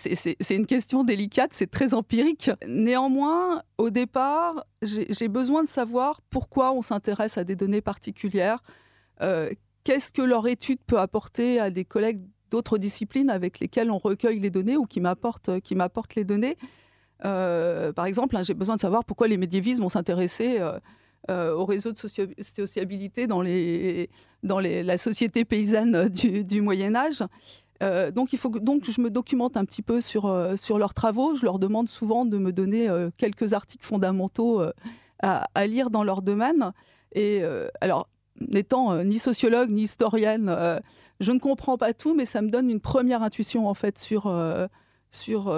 une 0.56 0.66
question 0.66 1.04
délicate, 1.04 1.52
c'est 1.54 1.70
très 1.70 1.94
empirique. 1.94 2.50
Néanmoins, 2.66 3.64
au 3.78 3.90
départ, 3.90 4.64
j'ai 4.82 5.28
besoin 5.28 5.64
de 5.64 5.68
savoir 5.68 6.22
pourquoi 6.30 6.72
on 6.72 6.82
s'intéresse 6.82 7.38
à 7.38 7.44
des 7.44 7.58
données 7.58 7.82
particulières, 7.82 8.64
qu'est-ce 9.84 10.12
que 10.12 10.22
leur 10.22 10.48
étude 10.48 10.80
peut 10.86 11.00
apporter 11.00 11.60
à 11.60 11.70
des 11.70 11.86
collègues 11.86 12.22
d'autres 12.52 12.78
disciplines 12.78 13.30
avec 13.30 13.60
lesquelles 13.60 13.92
on 13.92 13.98
recueille 13.98 14.40
les 14.40 14.52
données 14.52 14.78
ou 14.78 14.86
qui 14.86 15.02
m'apportent 15.02 15.50
les 16.16 16.24
données? 16.24 16.58
Euh, 17.26 17.94
par 17.94 18.06
exemple, 18.06 18.36
hein, 18.36 18.44
j'ai 18.44 18.54
besoin 18.54 18.76
de 18.76 18.82
savoir 18.82 19.06
pourquoi 19.06 19.28
les 19.28 19.38
médiévistes 19.38 19.82
vont 19.82 19.90
s'intéresser 19.90 20.60
euh, 21.32 21.54
au 21.54 21.66
réseau 21.66 21.94
de 21.94 21.98
sociabilité 21.98 23.28
dans, 23.28 23.42
les, 23.42 24.10
dans 24.44 24.60
les, 24.60 24.84
la 24.84 24.98
société 24.98 25.46
paysanne 25.46 26.10
du, 26.10 26.62
Moyen 26.62 26.96
Âge. 26.96 27.24
Euh, 27.82 28.12
donc, 28.12 28.34
il 28.34 28.40
faut 28.40 28.50
donc 28.50 28.90
je 28.90 29.02
me 29.02 29.10
documente 29.10 29.58
un 29.58 29.66
petit 29.66 29.82
peu 29.82 30.02
sur, 30.02 30.26
euh, 30.26 30.56
sur 30.56 30.78
leurs 30.78 30.94
travaux. 30.94 31.36
Je 31.36 31.46
leur 31.46 31.60
demande 31.60 31.88
souvent 31.90 32.26
de 32.26 32.38
me 32.38 32.52
donner 32.52 32.90
euh, 32.90 33.10
quelques 33.18 33.54
articles 33.54 33.86
fondamentaux 33.86 34.62
à, 35.22 35.68
lire 35.68 35.90
dans 35.90 36.04
leur 36.04 36.22
domaine. 36.22 36.74
Et 37.14 37.44
alors, 37.80 38.10
n'étant 38.50 39.04
ni 39.04 39.20
sociologue 39.20 39.70
ni 39.70 39.84
historienne, 39.84 40.82
je 41.20 41.32
ne 41.32 41.40
comprends 41.40 41.78
pas 41.78 41.94
tout, 41.94 42.16
mais 42.16 42.26
ça 42.26 42.42
me 42.42 42.50
donne 42.50 42.70
une 42.70 42.80
première 42.80 43.24
intuition 43.24 43.68
en 43.68 43.74
fait 43.74 43.98
sur 44.00 44.32
sur, 45.10 45.56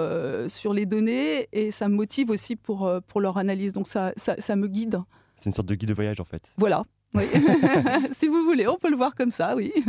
sur 0.48 0.72
les 0.74 0.86
données 0.86 1.48
et 1.52 1.70
ça 1.70 1.88
me 1.88 1.94
motive 1.94 2.30
aussi 2.30 2.56
pour, 2.56 2.90
pour 3.06 3.20
leur 3.20 3.38
analyse. 3.38 3.72
Donc 3.72 3.88
ça, 3.88 4.12
ça, 4.16 4.34
ça 4.38 4.56
me 4.56 4.68
guide. 4.68 5.00
C'est 5.36 5.50
une 5.50 5.54
sorte 5.54 5.68
de 5.68 5.74
guide 5.74 5.88
de 5.88 5.94
voyage 5.94 6.20
en 6.20 6.24
fait. 6.24 6.52
Voilà. 6.56 6.84
Oui. 7.14 7.24
si 8.12 8.28
vous 8.28 8.44
voulez, 8.44 8.66
on 8.66 8.76
peut 8.76 8.90
le 8.90 8.96
voir 8.96 9.14
comme 9.14 9.30
ça, 9.30 9.56
oui. 9.56 9.72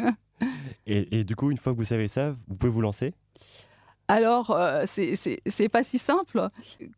Et, 0.90 1.26
du 1.26 1.36
coup, 1.36 1.52
une 1.52 1.58
fois 1.58 1.74
que 1.74 1.78
vous 1.78 1.84
savez 1.84 2.08
ça, 2.08 2.34
vous 2.48 2.56
pouvez 2.56 2.72
vous 2.72 2.80
lancer? 2.80 3.14
Alors, 4.08 4.52
euh, 4.52 4.86
c'est 4.86 5.70
pas 5.70 5.84
si 5.84 6.00
simple. 6.00 6.48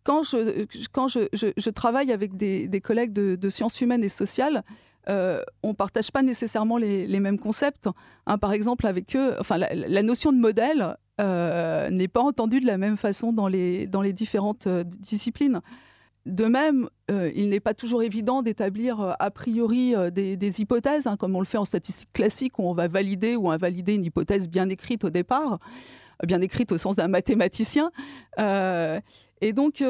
Quand 0.04 0.22
je, 0.22 0.68
quand 0.92 1.08
je, 1.08 1.22
je, 1.34 1.70
travaille 1.72 2.12
avec 2.12 2.38
des, 2.38 2.68
des 2.68 2.82
collègues 2.82 3.14
de, 3.14 3.36
de, 3.36 3.50
sciences 3.50 3.82
humaines 3.82 4.04
et 4.04 4.10
sociales, 4.10 4.64
euh, 5.08 5.42
on 5.64 5.70
ne 5.70 5.74
partage 5.74 6.12
pas 6.12 6.24
nécessairement 6.24 6.78
les, 6.78 7.20
mêmes 7.20 7.40
concepts. 7.40 7.90
Hein, 8.26 8.38
par 8.38 8.52
exemple, 8.52 8.86
avec 8.86 9.16
eux, 9.16 9.36
enfin, 9.40 9.58
la, 9.58 10.04
notion 10.04 10.32
de 10.32 10.38
modèle 10.38 10.98
euh, 11.22 11.90
n'est 11.90 12.08
pas 12.08 12.22
entendue 12.22 12.60
de 12.60 12.68
la 12.68 12.78
même 12.78 12.98
façon 12.98 13.32
dans 13.32 13.48
les, 13.48 13.88
dans 13.88 14.02
les 14.02 14.14
différentes 14.14 14.68
disciplines. 14.68 15.62
De 16.26 16.46
même, 16.46 16.90
euh, 17.10 17.32
il 17.34 17.50
n'est 17.50 17.60
pas 17.60 17.74
toujours 17.74 18.04
évident 18.04 18.42
d'établir 18.42 19.00
euh, 19.00 19.14
a 19.20 19.32
priori 19.32 19.96
euh, 19.96 20.12
des, 20.12 20.62
hypothèses, 20.62 21.08
hein, 21.08 21.16
comme 21.18 21.36
on 21.36 21.40
le 21.40 21.46
fait 21.46 21.58
en 21.58 21.66
statistique 21.66 22.12
classique, 22.14 22.60
où 22.60 22.70
on 22.70 22.74
va 22.74 22.88
valider 22.88 23.36
ou 23.36 23.50
invalider 23.50 23.96
une 23.96 24.06
hypothèse 24.06 24.50
bien 24.50 24.70
écrite 24.70 25.06
au 25.06 25.10
départ, 25.10 25.60
bien 26.28 26.42
écrite 26.42 26.72
au 26.72 26.78
sens 26.78 26.98
d'un 26.98 27.08
mathématicien. 27.08 27.92
et 28.38 29.54
donc, 29.54 29.84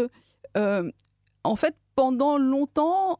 en 0.56 1.56
fait, 1.56 1.75
pendant 1.96 2.38
longtemps, 2.38 3.20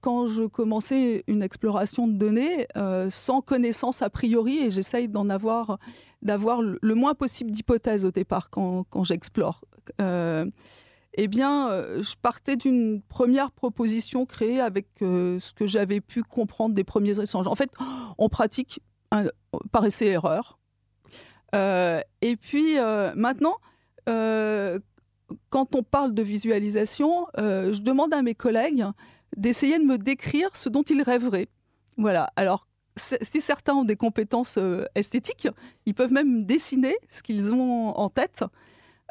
quand 0.00 0.26
je 0.26 0.44
commençais 0.44 1.24
une 1.26 1.42
exploration 1.42 2.08
de 2.08 2.14
données, 2.14 2.66
sans 3.08 3.40
connaissance 3.40 4.02
a 4.02 4.10
priori, 4.10 4.58
et 4.58 4.70
j'essaye 4.70 5.08
d'en 5.08 5.28
avoir, 5.28 5.78
d'avoir 6.22 6.60
le 6.62 6.94
moins 6.94 7.14
possible 7.14 7.50
d'hypothèses 7.50 8.04
au 8.04 8.10
départ 8.10 8.50
quand, 8.50 8.84
quand 8.90 9.04
j'explore 9.04 9.60
eh 11.14 11.28
bien, 11.28 11.70
euh, 11.70 12.02
je 12.02 12.14
partais 12.20 12.56
d'une 12.56 13.02
première 13.02 13.50
proposition 13.50 14.26
créée 14.26 14.60
avec 14.60 14.86
euh, 15.02 15.40
ce 15.40 15.52
que 15.52 15.66
j'avais 15.66 16.00
pu 16.00 16.22
comprendre 16.22 16.74
des 16.74 16.84
premiers 16.84 17.20
échanges. 17.20 17.46
En 17.46 17.54
fait, 17.54 17.70
on 18.18 18.28
pratique 18.28 18.80
par 19.72 19.84
essai-erreur. 19.84 20.58
Euh, 21.54 22.00
et 22.22 22.36
puis 22.36 22.76
maintenant, 23.16 23.56
quand 24.06 25.74
on 25.74 25.82
parle 25.82 26.14
de 26.14 26.22
visualisation, 26.22 27.26
je 27.36 27.80
demande 27.80 28.14
à 28.14 28.22
mes 28.22 28.34
collègues 28.34 28.86
d'essayer 29.36 29.78
de 29.78 29.84
me 29.84 29.98
décrire 29.98 30.56
ce 30.56 30.68
dont 30.68 30.82
ils 30.82 31.02
rêveraient. 31.02 31.48
Voilà. 31.96 32.32
Alors, 32.36 32.66
si 32.96 33.40
certains 33.40 33.74
ont 33.74 33.84
des 33.84 33.96
compétences 33.96 34.58
esthétiques, 34.94 35.48
ils 35.86 35.94
peuvent 35.94 36.12
même 36.12 36.42
dessiner 36.42 36.96
ce 37.08 37.22
qu'ils 37.22 37.52
ont 37.52 37.96
en 37.96 38.08
tête 38.08 38.44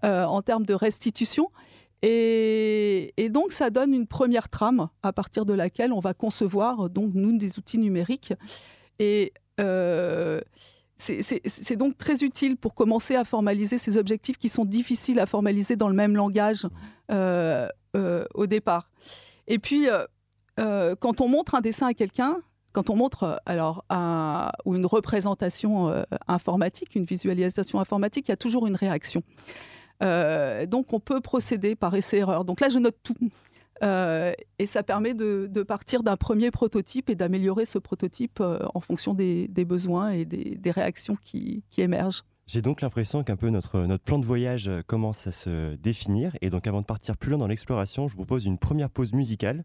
en 0.04 0.42
termes 0.42 0.66
de 0.66 0.74
restitution. 0.74 1.50
Et, 2.02 3.30
donc, 3.30 3.52
ça 3.52 3.70
donne 3.70 3.94
une 3.94 4.08
première 4.08 4.50
trame 4.50 4.90
à 5.04 5.12
partir 5.12 5.46
de 5.46 5.54
laquelle 5.54 5.92
on 5.92 6.00
va 6.00 6.14
concevoir, 6.14 6.90
donc, 6.90 7.12
nous, 7.14 7.38
des 7.38 7.58
outils 7.58 7.78
numériques. 7.78 8.34
Et 9.00 9.34
euh, 9.60 10.42
c'est 10.98 11.76
donc 11.78 11.98
très 11.98 12.24
utile 12.24 12.58
pour 12.58 12.74
commencer 12.74 13.16
à 13.16 13.24
formaliser 13.24 13.78
ces 13.78 13.98
objectifs 13.98 14.38
qui 14.38 14.50
sont 14.50 14.66
difficiles 14.66 15.20
à 15.20 15.26
formaliser 15.26 15.76
dans 15.76 15.88
le 15.88 15.96
même 15.96 16.16
langage 16.16 16.68
euh, 17.12 17.68
euh, 17.96 18.26
au 18.34 18.48
départ. 18.48 18.90
Et 19.50 19.60
puis, 19.60 19.88
quand 20.58 21.22
on 21.22 21.28
montre 21.28 21.56
un 21.56 21.62
dessin 21.62 21.88
à 21.88 21.94
quelqu'un, 21.94 22.38
quand 22.72 22.90
on 22.90 22.96
montre 22.96 23.42
alors 23.46 23.84
ou 24.66 24.76
une 24.76 24.86
représentation 24.86 25.94
informatique, 26.28 26.96
une 26.96 27.06
visualisation 27.06 27.80
informatique, 27.80 28.28
il 28.28 28.32
y 28.32 28.34
a 28.34 28.38
toujours 28.38 28.68
une 28.68 28.76
réaction. 28.76 29.24
Euh, 30.02 30.66
donc 30.66 30.94
on 30.94 31.00
peut 31.00 31.22
procéder 31.22 31.76
par 31.76 31.96
essai-erreur. 31.96 32.46
Donc 32.46 32.62
là, 32.62 32.70
je 32.70 32.80
note 32.80 32.98
tout. 33.04 33.16
Euh, 33.82 34.34
et 34.58 34.66
ça 34.66 34.84
permet 34.84 35.14
de, 35.14 35.64
partir 35.64 36.04
d'un 36.04 36.18
premier 36.18 36.52
prototype 36.52 37.10
et 37.10 37.16
d'améliorer 37.16 37.66
ce 37.66 37.80
prototype 37.80 38.40
euh, 38.42 38.60
en 38.74 38.80
fonction 38.80 39.14
des, 39.14 39.48
besoins 39.66 40.12
et 40.12 40.26
des, 40.26 40.72
réactions 40.72 41.18
qui, 41.22 41.64
émergent. 41.78 42.24
J'ai 42.52 42.64
donc 42.64 42.82
l'impression 42.82 43.24
qu'un 43.24 43.36
peu 43.36 43.52
notre, 43.52 43.86
plan 43.98 44.18
de 44.18 44.26
voyage 44.26 44.72
commence 44.88 45.28
à 45.28 45.32
se 45.32 45.76
définir. 45.76 46.36
Et 46.42 46.50
donc 46.50 46.66
avant 46.66 46.82
de 46.82 46.86
partir 46.88 47.16
plus 47.16 47.30
loin 47.30 47.38
dans 47.38 47.46
l'exploration, 47.46 48.08
je 48.08 48.14
vous 48.14 48.26
propose 48.26 48.48
une 48.48 48.58
première 48.58 48.90
pause 48.90 49.14
musicale 49.14 49.64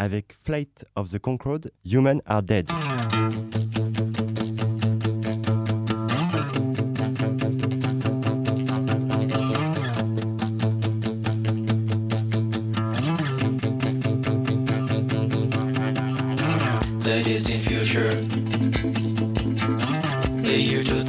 avec 0.00 0.32
Flight 0.32 0.84
of 0.96 1.08
the 1.12 1.20
Concorde, 1.20 1.70
Human 1.84 2.20
Are 2.26 2.42
Dead. 2.42 2.68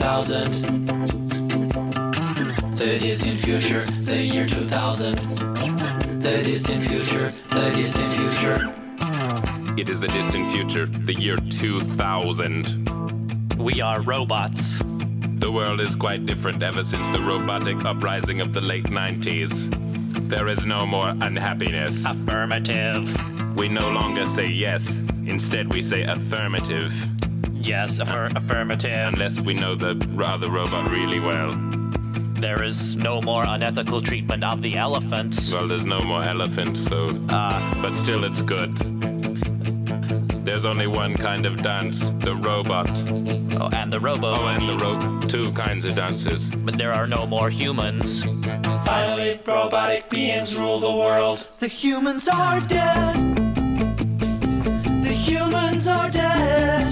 thousand. 0.05 0.46
The 0.63 0.85
distant 3.17 3.39
future, 3.39 3.86
the 4.03 4.17
year 4.17 4.45
2000. 4.45 5.15
The 6.19 6.41
distant 6.43 6.84
future, 6.84 7.29
the 7.29 7.72
distant 7.74 8.12
future. 8.12 8.74
It 9.79 9.88
is 9.88 10.01
the 10.01 10.10
distant 10.10 10.51
future, 10.51 10.86
the 10.86 11.13
year 11.13 11.38
2000. 11.38 13.57
We 13.57 13.79
are 13.79 14.01
robots. 14.01 14.79
The 15.39 15.50
world 15.50 15.79
is 15.79 15.95
quite 15.95 16.25
different 16.25 16.62
ever 16.62 16.84
since 16.84 17.07
the 17.10 17.22
robotic 17.22 17.86
uprising 17.86 18.41
of 18.41 18.51
the 18.51 18.60
late 18.60 18.88
90s. 18.88 19.69
There 20.27 20.50
is 20.50 20.65
no 20.65 20.86
more 20.86 21.07
unhappiness. 21.07 22.05
Affirmative. 22.05 23.10
We 23.55 23.69
no 23.69 23.89
longer 23.91 24.25
say 24.25 24.48
yes, 24.48 25.00
instead, 25.25 25.74
we 25.74 25.81
say 25.81 26.03
affirmative. 26.03 26.93
Yes, 27.53 28.00
affir- 28.00 28.36
affirmative. 28.36 28.91
Unless 28.91 29.39
we 29.39 29.53
know 29.53 29.74
the 29.74 29.95
other 30.22 30.51
robot 30.51 30.91
really 30.91 31.22
well. 31.22 31.51
There 32.46 32.62
is 32.62 32.96
no 32.96 33.22
more 33.22 33.44
unethical 33.44 34.02
treatment 34.04 34.44
of 34.44 34.62
the 34.62 34.78
elephants. 34.78 35.52
Well, 35.52 35.68
there's 35.68 35.88
no 35.88 36.00
more 36.02 36.22
elephants, 36.22 36.80
so. 36.80 37.08
Uh, 37.28 37.82
but 37.82 37.96
still, 37.96 38.24
it's 38.24 38.44
good. 38.44 38.72
There's 40.46 40.64
only 40.64 40.86
one 40.86 41.16
kind 41.16 41.48
of 41.48 41.58
dance 41.64 42.12
the 42.20 42.36
robot. 42.36 42.88
Oh, 43.60 43.72
and 43.75 43.92
the 43.92 44.00
robo. 44.00 44.36
Oh, 44.36 44.48
and 44.50 44.70
the 44.70 44.78
robo. 44.78 45.20
Two 45.28 45.52
kinds 45.54 45.86
of 45.86 45.96
dances. 45.96 46.54
But 46.58 46.78
there 46.78 46.94
are 46.94 47.08
no 47.08 47.25
more 47.25 47.50
humans. 47.50 48.24
Finally, 48.86 49.40
robotic 49.48 50.08
beings 50.12 50.56
rule 50.56 50.78
the 50.78 50.96
world. 50.96 51.50
The 51.58 51.68
humans 51.68 52.28
are 52.28 52.60
dead. 52.62 53.16
The 55.02 55.16
humans 55.18 55.88
are 55.88 56.12
dead 56.12 56.86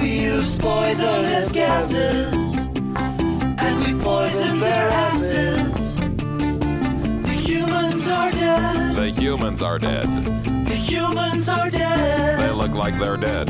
We 0.00 0.08
used 0.22 0.60
poisonous 0.60 1.52
gases, 1.52 2.53
their 4.32 4.90
asses. 4.90 5.96
The 5.96 7.32
humans 7.32 8.08
are 8.08 8.30
dead. 8.30 8.96
The 8.96 9.10
humans 9.10 9.62
are 9.62 9.78
dead. 9.78 10.06
The 10.66 10.74
humans 10.74 11.48
are 11.48 11.70
dead. 11.70 12.40
They 12.40 12.50
look 12.50 12.72
like 12.72 12.98
they're 12.98 13.16
dead. 13.16 13.48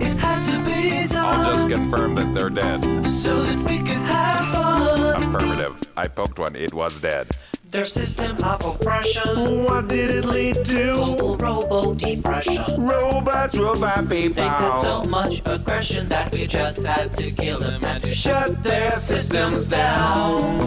It 0.00 0.16
had 0.16 0.42
to 0.42 0.58
be 0.64 1.06
done. 1.06 1.46
I'll 1.46 1.54
just 1.54 1.68
confirm 1.68 2.14
that 2.14 2.34
they're 2.34 2.50
dead. 2.50 2.82
So 3.04 3.42
that 3.42 3.58
we 3.70 3.78
could 3.78 3.88
have 3.88 4.46
fun. 4.52 5.34
Affirmative. 5.34 5.80
I 5.96 6.08
poked 6.08 6.38
one, 6.38 6.56
it 6.56 6.72
was 6.72 7.00
dead. 7.00 7.28
Their 7.76 7.84
system 7.84 8.42
of 8.42 8.64
oppression. 8.64 9.62
What 9.64 9.88
did 9.88 10.08
it 10.08 10.24
lead 10.24 10.64
to? 10.64 10.94
Global 10.94 11.36
robo 11.36 11.94
depression. 11.94 12.64
Robots, 12.78 13.58
robot 13.58 14.08
people. 14.08 14.42
They 14.42 14.48
got 14.48 14.80
so 14.80 15.04
much 15.10 15.42
aggression 15.44 16.08
that 16.08 16.32
we 16.32 16.46
just 16.46 16.82
had 16.82 17.12
to 17.12 17.30
kill 17.30 17.58
them 17.58 17.84
and 17.84 18.02
to 18.02 18.14
shut 18.14 18.62
their 18.62 18.98
systems 19.02 19.68
down. 19.68 20.58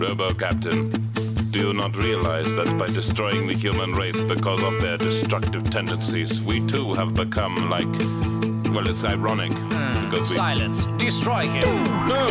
Robo 0.00 0.34
Captain, 0.34 0.90
do 1.52 1.68
you 1.68 1.72
not 1.72 1.96
realize 1.96 2.56
that 2.56 2.76
by 2.76 2.86
destroying 2.86 3.46
the 3.46 3.54
human 3.54 3.92
race 3.92 4.20
because 4.20 4.64
of 4.64 4.80
their 4.80 4.98
destructive 4.98 5.70
tendencies, 5.70 6.42
we 6.42 6.66
too 6.66 6.92
have 6.94 7.14
become 7.14 7.70
like. 7.70 7.86
Well, 8.74 8.88
it's 8.88 9.04
ironic. 9.04 9.52
Because 10.12 10.28
we. 10.28 10.36
Silence. 10.36 10.84
Destroy 10.98 11.44
him. 11.46 11.64
No! 12.06 12.26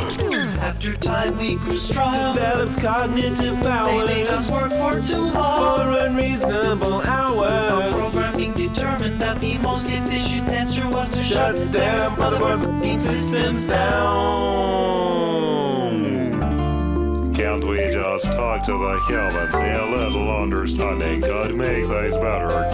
After 0.62 0.94
time 0.98 1.36
we 1.40 1.56
grew 1.56 1.80
strong. 1.80 2.36
Developed 2.36 2.80
cognitive 2.80 3.60
power. 3.64 4.06
They 4.06 4.06
made 4.06 4.28
us 4.28 4.52
work 4.52 4.70
for 4.70 5.02
too 5.02 5.18
long. 5.18 5.80
for 5.80 6.06
unreasonable 6.06 7.02
hours. 7.02 7.50
Our 7.50 7.92
programming 7.92 8.54
determined 8.54 9.20
that 9.20 9.42
the 9.42 9.58
most 9.58 9.90
efficient 9.90 10.48
answer 10.50 10.88
was 10.90 11.10
to 11.10 11.24
Shut 11.24 11.58
shut 11.58 11.72
their 11.72 12.12
motherfucking 12.12 13.00
systems 13.00 13.66
down. 13.66 14.12
Can't 17.34 17.64
we 17.64 17.90
just 17.90 18.32
talk 18.32 18.64
to 18.66 18.74
the 18.74 19.00
humans? 19.08 19.56
A 19.56 19.88
little 19.90 20.30
understanding 20.30 21.22
could 21.24 21.56
make 21.56 21.88
things 21.88 22.16
better. 22.18 22.70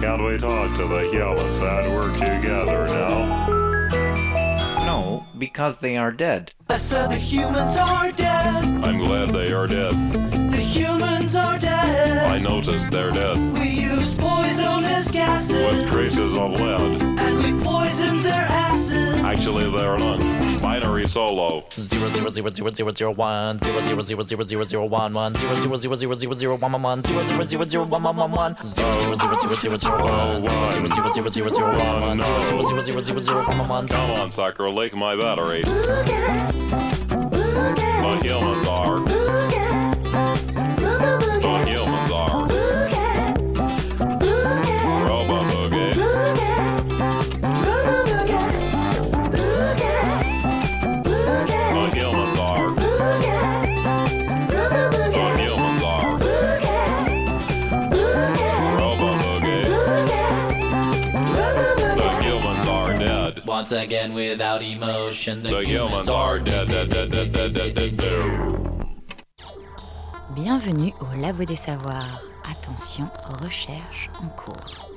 Can't 0.00 0.20
we 0.24 0.36
talk 0.36 0.72
to 0.78 0.88
the 0.88 1.08
humans 1.12 1.60
and 1.60 1.94
work 1.94 2.14
together 2.14 2.86
now? 2.88 3.59
No, 5.40 5.46
because 5.46 5.78
they 5.78 5.96
are 5.96 6.12
dead. 6.12 6.52
I 6.68 6.76
said 6.76 7.08
the 7.08 7.16
humans 7.16 7.78
are 7.78 8.12
dead. 8.12 8.84
I'm 8.84 8.98
glad 8.98 9.30
they 9.30 9.52
are 9.52 9.66
dead. 9.66 10.39
The 10.70 10.78
humans 10.78 11.34
are 11.34 11.58
dead. 11.58 12.30
I 12.30 12.38
noticed 12.38 12.92
they're 12.92 13.10
dead. 13.10 13.36
We 13.58 13.68
used 13.70 14.20
poisonous 14.20 15.10
gases. 15.10 15.56
With 15.56 15.90
traces 15.90 16.38
of 16.38 16.52
lead. 16.52 17.02
And 17.02 17.38
we 17.38 17.52
poisoned 17.64 18.24
their 18.24 18.46
asses. 18.46 19.18
Actually, 19.18 19.68
their 19.76 19.98
lungs. 19.98 20.32
Binary 20.62 21.08
solo. 21.08 21.64
Zero 21.72 22.08
zero 22.10 22.28
zero 22.30 22.50
zero 22.50 22.70
zero 22.70 22.92
zero 22.92 23.10
one 23.10 23.58
zero 23.58 23.80
zero 23.82 24.00
zero 24.02 24.22
zero 24.22 24.44
zero 24.44 24.64
zero 24.64 24.84
one 24.86 25.12
one 25.12 25.34
zero 25.34 25.54
zero 25.56 25.74
zero 25.74 25.94
zero 25.96 26.14
zero 26.14 26.34
zero 26.34 26.56
one 26.56 26.70
one 26.72 26.82
one 26.82 27.02
zero 27.02 27.24
zero 27.24 27.44
zero 27.44 27.64
zero 27.64 27.84
one 27.86 28.02
one 28.04 28.16
one 28.16 28.30
one 28.30 28.56
zero 28.56 28.96
zero 29.00 29.14
zero 29.16 29.34
zero 29.40 29.56
zero 29.56 29.76
zero 29.76 29.98
one 29.98 30.40
zero 30.42 30.88
zero 30.88 31.10
zero 31.10 31.30
zero 31.30 31.50
zero 31.50 31.68
one 31.76 32.00
one 32.00 32.18
zero 32.18 32.62
zero 32.62 32.62
zero 32.62 32.82
zero 32.82 33.02
zero 33.02 33.20
zero 33.24 33.42
one 33.48 33.58
one 33.58 33.68
one 33.68 33.88
Come 33.88 34.10
on, 34.20 34.30
sucker, 34.30 34.70
lick 34.70 34.94
my 34.94 35.16
battery. 35.16 35.62
The 38.00 38.20
humans 38.22 38.68
are. 38.68 39.19
Once 63.60 63.72
again, 63.72 64.14
without 64.14 64.62
emotion, 64.62 65.42
the, 65.42 65.50
The 65.50 65.62
humans 65.62 66.08
are 66.08 66.38
dead, 66.38 66.66
dead, 66.66 66.88
dead, 66.88 67.10
dead, 67.10 67.30
dead, 67.30 67.52
dead, 67.52 67.74
dead, 67.74 67.94
dead. 67.94 68.24
Bienvenue 70.34 70.94
au 71.02 71.20
Labo 71.20 71.44
des 71.44 71.56
Savoirs. 71.56 72.22
Attention, 72.44 73.04
recherche 73.42 74.08
en 74.22 74.28
cours. 74.28 74.94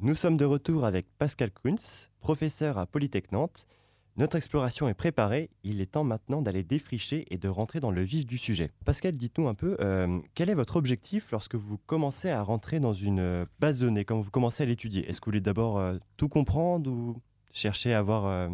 Nous 0.00 0.16
sommes 0.16 0.36
de 0.36 0.44
retour 0.44 0.84
avec 0.84 1.06
Pascal 1.16 1.52
Kunz, 1.52 2.10
professeur 2.18 2.76
à 2.76 2.86
Polytech 2.86 3.30
Nantes. 3.30 3.66
Notre 4.18 4.36
exploration 4.36 4.88
est 4.88 4.94
préparée, 4.94 5.48
il 5.64 5.80
est 5.80 5.92
temps 5.92 6.04
maintenant 6.04 6.42
d'aller 6.42 6.64
défricher 6.64 7.26
et 7.30 7.38
de 7.38 7.48
rentrer 7.48 7.80
dans 7.80 7.90
le 7.90 8.02
vif 8.02 8.26
du 8.26 8.36
sujet. 8.36 8.70
Pascal, 8.84 9.16
dites-nous 9.16 9.48
un 9.48 9.54
peu, 9.54 9.74
euh, 9.80 10.18
quel 10.34 10.50
est 10.50 10.54
votre 10.54 10.76
objectif 10.76 11.30
lorsque 11.32 11.54
vous 11.54 11.78
commencez 11.86 12.28
à 12.28 12.42
rentrer 12.42 12.78
dans 12.78 12.92
une 12.92 13.46
base 13.58 13.78
de 13.78 13.86
données, 13.86 14.04
quand 14.04 14.20
vous 14.20 14.30
commencez 14.30 14.64
à 14.64 14.66
l'étudier? 14.66 15.08
Est-ce 15.08 15.20
que 15.20 15.24
vous 15.26 15.30
voulez 15.30 15.40
d'abord 15.40 15.78
euh, 15.78 15.96
tout 16.18 16.28
comprendre 16.28 16.90
ou 16.90 17.16
chercher 17.52 17.94
à 17.94 17.98
avoir 18.00 18.26
euh, 18.26 18.48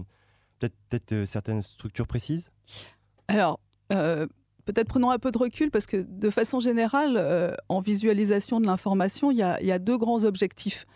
peut-être 0.60 1.24
certaines 1.24 1.62
structures 1.62 2.06
précises? 2.06 2.50
Alors, 3.26 3.58
peut-être 3.88 4.86
prenons 4.88 5.10
un 5.10 5.18
peu 5.18 5.32
de 5.32 5.38
recul 5.38 5.72
parce 5.72 5.86
que 5.86 5.96
de 6.08 6.30
façon 6.30 6.60
générale, 6.60 7.56
en 7.68 7.80
visualisation 7.80 8.60
de 8.60 8.66
l'information, 8.66 9.32
il 9.32 9.38
y, 9.38 9.42
a- 9.42 9.78
deux 9.80 9.98
grands 9.98 10.22
objectifs. 10.22 10.86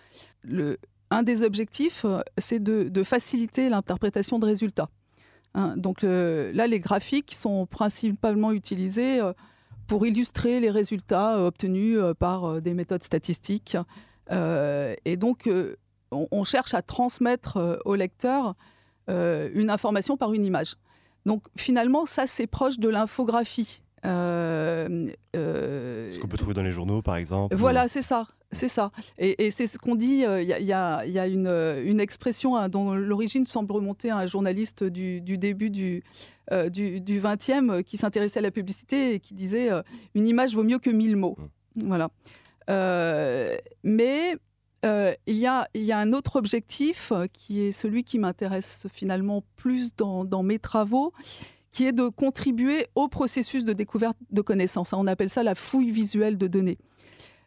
Un 1.18 1.22
des 1.22 1.42
objectifs, 1.42 2.05
euh, 2.05 2.20
c'est 2.38 2.62
de, 2.70 2.88
de 2.88 3.03
faciliter 3.03 3.68
l'interprétation 3.68 4.38
de 4.38 4.46
résultats. 4.46 4.88
Hein, 5.55 5.75
donc 5.77 5.98
euh, 6.03 6.51
là, 6.59 6.66
les 6.66 6.81
graphiques 6.81 7.35
sont 7.35 7.66
principalement 7.66 8.53
utilisés 8.53 9.20
euh, 9.20 9.33
pour 9.87 10.07
illustrer 10.07 10.61
les 10.64 10.70
résultats 10.70 11.31
obtenus 11.48 11.98
par 12.18 12.62
des 12.66 12.75
méthodes 12.75 13.05
statistiques. 13.05 13.77
Euh, 14.31 14.94
et 15.05 15.16
donc, 15.16 15.46
euh, 15.46 15.77
on, 16.11 16.27
on 16.31 16.44
cherche 16.44 16.72
à 16.75 16.83
transmettre 16.83 17.81
au 17.85 17.94
lecteur 17.94 18.55
une 19.09 19.68
information 19.68 20.16
par 20.16 20.33
une 20.33 20.44
image. 20.44 20.77
Donc 21.27 21.42
finalement, 21.57 22.07
ça, 22.07 22.27
c'est 22.27 22.46
proche 22.46 22.79
de 22.79 22.88
l'infographie. 22.88 23.83
Euh, 24.07 25.11
euh, 25.37 26.12
Ce 26.12 26.18
qu'on 26.20 26.29
peut 26.29 26.38
trouver 26.38 26.55
dans 26.55 26.62
les 26.62 26.72
journaux, 26.72 27.03
par 27.03 27.16
exemple 27.16 27.55
voilà, 27.57 27.88
c'est 27.88 28.03
ça. 28.03 28.27
C'est 28.53 28.69
ça. 28.69 28.91
Et, 29.19 29.47
et 29.47 29.51
c'est 29.51 29.67
ce 29.67 29.79
qu'on 29.79 29.95
dit. 29.95 30.25
euh, 30.27 30.43
Il 30.43 30.49
y 30.49 30.53
a, 30.53 30.59
il 30.61 30.67
y 30.67 30.73
a- 30.73 31.03
il 31.07 31.12
y 31.12 31.19
a 31.19 31.27
une, 31.27 31.47
euh, 31.47 31.83
une 31.85 32.01
expression 32.01 32.55
hein, 32.57 32.69
dont 32.69 32.95
l'origine 32.95 33.47
semble 33.47 33.73
remonter 33.73 34.11
à 34.11 34.19
un 34.19 34.27
journaliste 34.27 34.85
du, 34.85 35.21
du 35.23 35.38
début 35.38 35.71
du, 35.71 36.03
euh, 36.53 36.69
du, 36.69 37.01
du 37.01 37.21
20e 37.21 37.71
euh, 37.71 37.83
qui 37.83 37.97
s'intéressait 37.97 38.41
à 38.41 38.43
la 38.43 38.51
publicité 38.51 39.15
et 39.15 39.21
qui 39.21 39.33
disait 39.35 39.71
euh, 39.71 39.83
Une 40.15 40.29
image 40.29 40.55
vaut 40.55 40.65
mieux 40.65 40.79
que 40.79 40.91
mille 40.91 41.17
mots. 41.17 41.37
Voilà. 41.77 42.11
Euh, 42.71 43.57
mais 43.83 44.37
il, 44.85 45.37
y 45.37 45.47
a, 45.47 45.69
il 45.75 45.83
y 45.85 45.93
a 45.93 45.99
un 45.99 46.12
autre 46.12 46.37
objectif 46.37 47.12
qui 47.33 47.61
est 47.61 47.73
celui 47.73 48.03
qui 48.05 48.19
m'intéresse 48.19 48.87
finalement 48.93 49.43
plus 49.57 49.95
dans, 49.97 50.25
dans 50.25 50.43
mes 50.43 50.59
travaux, 50.59 51.12
qui 51.71 51.87
est 51.87 51.93
de 51.93 52.09
contribuer 52.09 52.87
au 52.97 53.09
processus 53.09 53.65
de 53.65 53.73
découverte 53.73 54.19
de 54.31 54.43
connaissances. 54.43 54.93
On 54.93 55.07
appelle 55.07 55.31
ça 55.31 55.43
la 55.43 55.55
fouille 55.55 55.91
visuelle 55.93 56.37
de 56.37 56.49
données. 56.49 56.79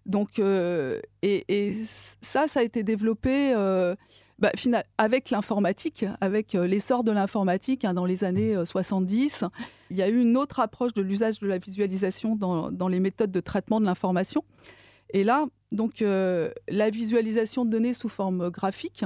Donc, 0.06 0.40
euh, 0.40 1.00
et, 1.22 1.74
ça, 2.22 2.48
ça 2.48 2.60
a 2.60 2.64
été 2.64 2.84
développé 2.84 3.54
euh, 3.56 3.96
bah, 4.38 4.52
avec 4.98 5.30
l'informatique, 5.30 6.06
avec 6.20 6.56
euh, 6.56 6.68
l'essor 6.68 7.06
de 7.06 7.12
l'informatique 7.12 7.86
hein, 7.86 7.94
dans 7.94 8.06
les 8.06 8.26
années 8.26 8.54
euh, 8.54 8.66
70. 8.66 9.46
Il 9.90 9.96
y 9.96 10.02
a 10.02 10.10
eu 10.10 10.20
une 10.20 10.36
autre 10.36 10.60
approche 10.60 10.94
de 10.94 11.02
l'usage 11.02 11.40
de 11.40 11.48
la 11.48 11.58
visualisation 11.58 12.36
dans, 12.36 12.88
les 12.90 13.00
méthodes 13.00 13.32
de 13.32 13.40
traitement 13.40 13.80
de 13.80 13.86
l'information. 13.86 14.44
Et 15.12 15.24
là, 15.24 15.46
donc, 15.72 16.02
euh, 16.02 16.52
la 16.68 16.90
visualisation 16.90 17.64
de 17.64 17.70
données 17.70 17.94
sous 17.94 18.10
forme 18.10 18.50
graphique 18.50 19.06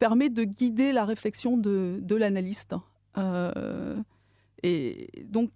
permet 0.00 0.28
de 0.28 0.42
guider 0.42 0.90
la 0.90 1.04
réflexion 1.04 1.56
de, 1.56 2.00
de 2.02 2.16
l'analyste. 2.16 2.74
Euh, 3.16 3.94
et 4.64 5.08
donc, 5.24 5.50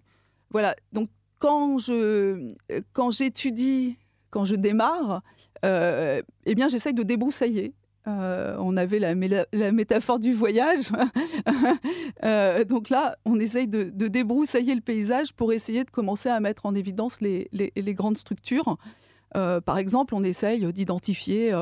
voilà. 0.50 0.76
Donc, 0.92 1.08
quand 1.40 1.78
je, 1.78 2.52
quand 2.92 3.10
j'étudie, 3.10 3.96
quand 4.30 4.44
je 4.44 4.54
démarre, 4.54 5.22
euh, 5.64 6.22
eh 6.46 6.54
bien, 6.54 6.68
j'essaye 6.68 6.94
de 6.94 7.02
débroussailler. 7.02 7.74
Euh, 8.06 8.56
on 8.60 8.76
avait 8.78 8.98
la, 8.98 9.14
métaphore 9.72 10.18
du 10.18 10.32
voyage. 10.32 10.90
Euh, 12.24 12.64
donc 12.64 12.90
là, 12.90 13.16
on 13.24 13.38
essaye 13.38 13.68
de, 13.68 13.90
de 13.94 14.08
débroussailler 14.08 14.74
le 14.74 14.80
paysage 14.80 15.32
pour 15.32 15.52
essayer 15.52 15.84
de 15.84 15.90
commencer 15.90 16.28
à 16.28 16.40
mettre 16.40 16.66
en 16.66 16.74
évidence 16.74 17.20
les, 17.20 17.48
grandes 17.94 18.18
structures. 18.18 18.76
Par 19.32 19.78
exemple, 19.78 20.16
on 20.16 20.24
essaye 20.24 20.72
d'identifier 20.72 21.54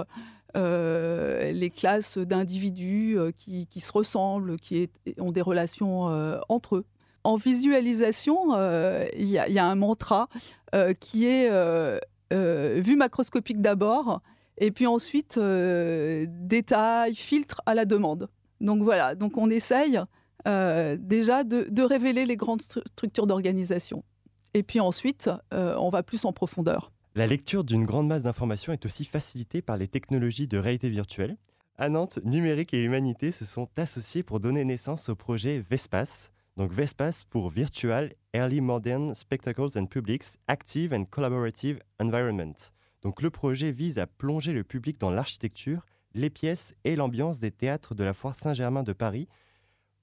les 0.54 1.70
classes 1.74 2.16
d'individus 2.16 3.18
qui, 3.36 3.80
se 3.80 3.92
ressemblent, 3.92 4.56
qui 4.56 4.88
ont 5.18 5.30
des 5.30 5.42
relations 5.42 6.04
entre 6.48 6.76
eux. 6.76 6.84
En 7.22 7.36
visualisation, 7.36 8.56
il 9.14 9.28
y, 9.28 9.38
a- 9.38 9.66
un 9.66 9.74
mantra 9.74 10.28
qui 11.00 11.26
est 11.26 11.50
vue 12.32 12.96
macroscopique 12.96 13.60
d'abord, 13.60 14.20
et 14.58 14.70
puis 14.70 14.86
ensuite 14.86 15.38
euh, 15.38 16.26
détail, 16.28 17.14
filtre 17.14 17.62
à 17.66 17.74
la 17.74 17.84
demande. 17.84 18.28
Donc 18.60 18.82
voilà, 18.82 19.14
donc 19.14 19.36
on 19.36 19.50
essaye 19.50 20.00
euh, 20.46 20.96
déjà 20.98 21.44
de, 21.44 21.82
révéler 21.82 22.26
les 22.26 22.36
grandes 22.36 22.62
stru- 22.62 22.86
structures 22.92 23.26
d'organisation. 23.26 24.04
Et 24.54 24.62
puis 24.62 24.80
ensuite, 24.80 25.30
euh, 25.52 25.76
on 25.78 25.90
va 25.90 26.02
plus 26.02 26.24
en 26.24 26.32
profondeur. 26.32 26.92
La 27.14 27.26
lecture 27.26 27.64
d'une 27.64 27.84
grande 27.84 28.08
masse 28.08 28.22
d'informations 28.22 28.72
est 28.72 28.86
aussi 28.86 29.04
facilitée 29.04 29.62
par 29.62 29.76
les 29.76 29.88
technologies 29.88 30.48
de 30.48 30.58
réalité 30.58 30.88
virtuelle. 30.88 31.36
À 31.78 31.90
Nantes, 31.90 32.18
numérique 32.24 32.72
et 32.72 32.82
humanité 32.82 33.32
se 33.32 33.44
sont 33.44 33.68
associés 33.76 34.22
pour 34.22 34.40
donner 34.40 34.64
naissance 34.64 35.10
au 35.10 35.14
projet 35.14 35.58
VESPACE, 35.58 36.30
Donc 36.56 36.72
VESPAS 36.72 37.24
pour 37.28 37.50
Virtual 37.50 38.14
Early 38.36 38.60
Modern 38.60 39.14
Spectacles 39.14 39.78
and 39.78 39.86
Publics 39.86 40.36
Active 40.46 40.92
and 40.92 41.06
Collaborative 41.06 41.80
Environment. 41.98 42.52
Donc 43.00 43.22
le 43.22 43.30
projet 43.30 43.72
vise 43.72 43.98
à 43.98 44.06
plonger 44.06 44.52
le 44.52 44.62
public 44.62 45.00
dans 45.00 45.08
l'architecture, 45.08 45.86
les 46.12 46.28
pièces 46.28 46.74
et 46.84 46.96
l'ambiance 46.96 47.38
des 47.38 47.50
théâtres 47.50 47.94
de 47.94 48.04
la 48.04 48.12
Foire 48.12 48.34
Saint-Germain 48.34 48.82
de 48.82 48.92
Paris 48.92 49.26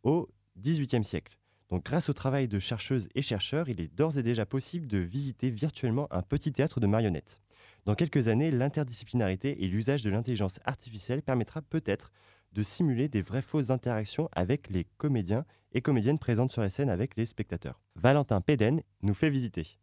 au 0.02 0.30
XVIIIe 0.58 1.04
siècle. 1.04 1.38
Donc 1.70 1.86
grâce 1.86 2.10
au 2.10 2.14
travail 2.14 2.48
de 2.48 2.58
chercheuses 2.58 3.08
et 3.14 3.22
chercheurs, 3.22 3.70
il 3.70 3.80
est 3.80 3.96
d'ores 3.96 4.18
et 4.18 4.24
déjà 4.24 4.48
possible 4.48 4.88
de 4.88 4.98
visiter 4.98 5.52
virtuellement 5.52 6.08
un 6.10 6.24
petit 6.24 6.52
théâtre 6.52 6.80
de 6.80 6.88
marionnettes. 6.88 7.40
Dans 7.86 7.94
quelques 7.94 8.30
années, 8.30 8.50
l'interdisciplinarité 8.50 9.64
et 9.64 9.68
l'usage 9.68 10.02
de 10.02 10.10
l'intelligence 10.10 10.60
artificielle 10.66 11.22
permettra 11.22 11.62
peut-être 11.62 12.12
de 12.54 12.64
simuler 12.64 13.10
des 13.10 13.22
vraies 13.22 13.42
fausses 13.42 13.70
interactions 13.70 14.30
avec 14.32 14.70
les 14.70 14.86
comédiens 14.98 15.46
et 15.74 15.82
comédiennes 15.82 16.20
présentes 16.20 16.52
sur 16.52 16.62
la 16.62 16.70
scène 16.70 16.90
avec 16.90 17.16
les 17.18 17.26
spectateurs. 17.26 17.80
Valentin 17.96 18.42
Péden 18.42 18.82
nous 19.02 19.14
fait 19.14 19.30
visiter. 19.30 19.78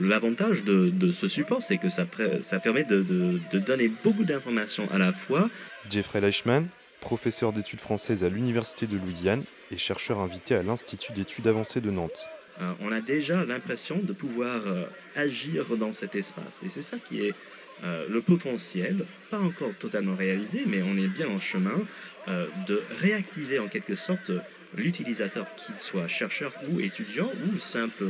L'avantage 0.00 0.64
de, 0.64 0.90
de 0.90 1.12
ce 1.12 1.28
support, 1.28 1.62
c'est 1.62 1.78
que 1.78 1.88
ça, 1.88 2.04
permet 2.04 2.82
de, 2.84 3.02
de- 3.02 3.40
de 3.52 3.58
donner 3.58 3.88
beaucoup 3.88 4.24
d'informations 4.24 4.90
à 4.90 4.98
la 4.98 5.12
fois. 5.12 5.48
Jeffrey 5.88 6.20
Leichmann, 6.20 6.68
professeur 7.00 7.52
d'études 7.52 7.80
françaises 7.80 8.24
à 8.24 8.28
l'Université 8.28 8.86
de 8.88 8.96
Louisiane 8.96 9.44
et 9.70 9.76
chercheur 9.76 10.18
invité 10.18 10.56
à 10.56 10.62
l'Institut 10.62 11.12
d'études 11.12 11.46
avancées 11.46 11.80
de 11.80 11.90
Nantes. 11.92 12.28
Euh, 12.60 12.72
on 12.80 12.92
a 12.92 13.00
déjà 13.00 13.44
l'impression 13.44 13.98
de 13.98 14.12
pouvoir 14.12 14.66
euh, 14.66 14.84
agir 15.16 15.76
dans 15.76 15.92
cet 15.92 16.14
espace. 16.14 16.62
Et 16.64 16.68
c'est 16.68 16.82
ça 16.82 16.98
qui 16.98 17.26
est 17.26 17.34
euh, 17.82 18.06
le 18.08 18.20
potentiel, 18.20 19.04
pas 19.30 19.40
encore 19.40 19.74
totalement 19.74 20.14
réalisé, 20.14 20.62
mais 20.66 20.82
on 20.82 20.96
est 20.96 21.08
bien 21.08 21.28
en 21.28 21.40
chemin 21.40 21.80
de 22.66 22.82
réactiver 22.96 23.58
en 23.58 23.68
quelque 23.68 23.96
sorte 23.96 24.30
l'utilisateur, 24.74 25.46
qu'il 25.56 25.76
soit 25.76 26.08
chercheur 26.08 26.54
ou 26.70 26.80
étudiant 26.80 27.30
ou 27.46 27.58
simple 27.58 28.06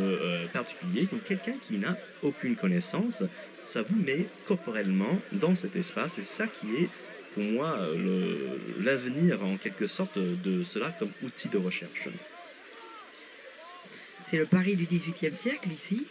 particulier, 0.53 1.09
ou 1.13 1.17
quelqu'un 1.17 1.57
qui 1.61 1.79
n'a 1.79 1.99
aucune 2.23 2.55
connaissance, 2.55 3.25
ça 3.61 3.83
vous 3.83 3.97
met 3.97 4.29
corporellement 4.47 5.21
dans 5.33 5.57
cet 5.57 5.75
espace. 5.75 6.21
Et 6.21 6.23
ça 6.23 6.47
qui 6.47 6.77
est 6.77 6.89
pour 7.35 7.43
moi 7.43 7.77
l'avenir 8.85 9.45
en 9.45 9.57
quelque 9.57 9.89
sorte 9.89 10.17
de 10.17 10.63
cela 10.63 10.95
comme 10.97 11.11
outil 11.25 11.49
de 11.49 11.59
recherche. 11.59 12.09
C'est 14.25 14.39
le 14.39 14.47
Paris 14.47 14.75
du 14.75 14.87
XVIIIe 14.87 15.37
siècle 15.37 15.71
ici. 15.71 16.07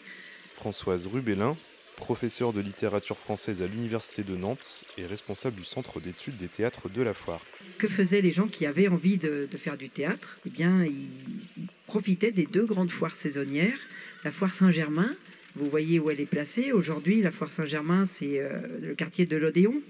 Françoise 0.55 1.07
Rubellin, 1.07 1.57
professeure 1.95 2.53
de 2.53 2.61
littérature 2.61 3.17
française 3.17 3.63
à 3.63 3.67
l'Université 3.67 4.23
de 4.23 4.35
Nantes 4.35 4.85
et 4.99 5.05
responsable 5.05 5.55
du 5.55 5.63
Centre 5.63 5.99
d'études 5.99 6.37
des 6.37 6.47
théâtres 6.47 6.89
de 6.89 7.01
la 7.01 7.15
Foire. 7.15 7.41
Que 7.79 7.87
faisaient 7.87 8.21
les 8.21 8.31
gens 8.31 8.47
qui 8.47 8.67
avaient 8.67 8.87
envie 8.87 9.17
de, 9.17 9.47
de 9.51 9.57
faire 9.57 9.77
du 9.77 9.89
théâtre? 9.89 10.37
Eh 10.45 10.51
bien, 10.51 10.85
ils, 10.85 11.09
ils 11.57 11.67
profitaient 11.87 12.31
des 12.31 12.45
deux 12.45 12.65
grandes 12.65 12.91
foires 12.91 13.15
saisonnières. 13.15 13.79
La 14.23 14.31
foire 14.31 14.53
Saint-Germain, 14.53 15.15
vous 15.55 15.69
voyez 15.69 15.99
où 15.99 16.11
elle 16.11 16.21
est 16.21 16.27
placée. 16.27 16.71
Aujourd'hui, 16.71 17.21
la 17.21 17.31
foire 17.31 17.51
Saint-Germain, 17.51 18.05
c'est 18.05 18.39
euh, 18.39 18.61
le 18.81 18.93
quartier 18.93 19.25
de 19.25 19.37
l'Odéon. 19.37 19.81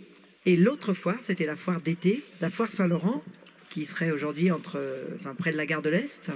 Et 0.46 0.56
l'autre 0.56 0.94
foire, 0.94 1.18
c'était 1.20 1.46
la 1.46 1.58
foire 1.58 1.82
d'été, 1.82 2.24
la 2.40 2.50
foire 2.50 2.70
Saint-Laurent, 2.70 3.22
qui 3.70 3.86
serait 3.86 4.12
aujourd'hui 4.12 4.50
entre, 4.50 4.78
euh, 4.78 5.06
enfin, 5.20 5.36
près 5.36 5.52
de 5.52 5.58
la 5.58 5.66
gare 5.66 5.82
de 5.82 5.90
l'Est. 5.90 6.32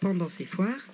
Pendant 0.00 0.30
ces 0.30 0.46
foires, 0.46 0.86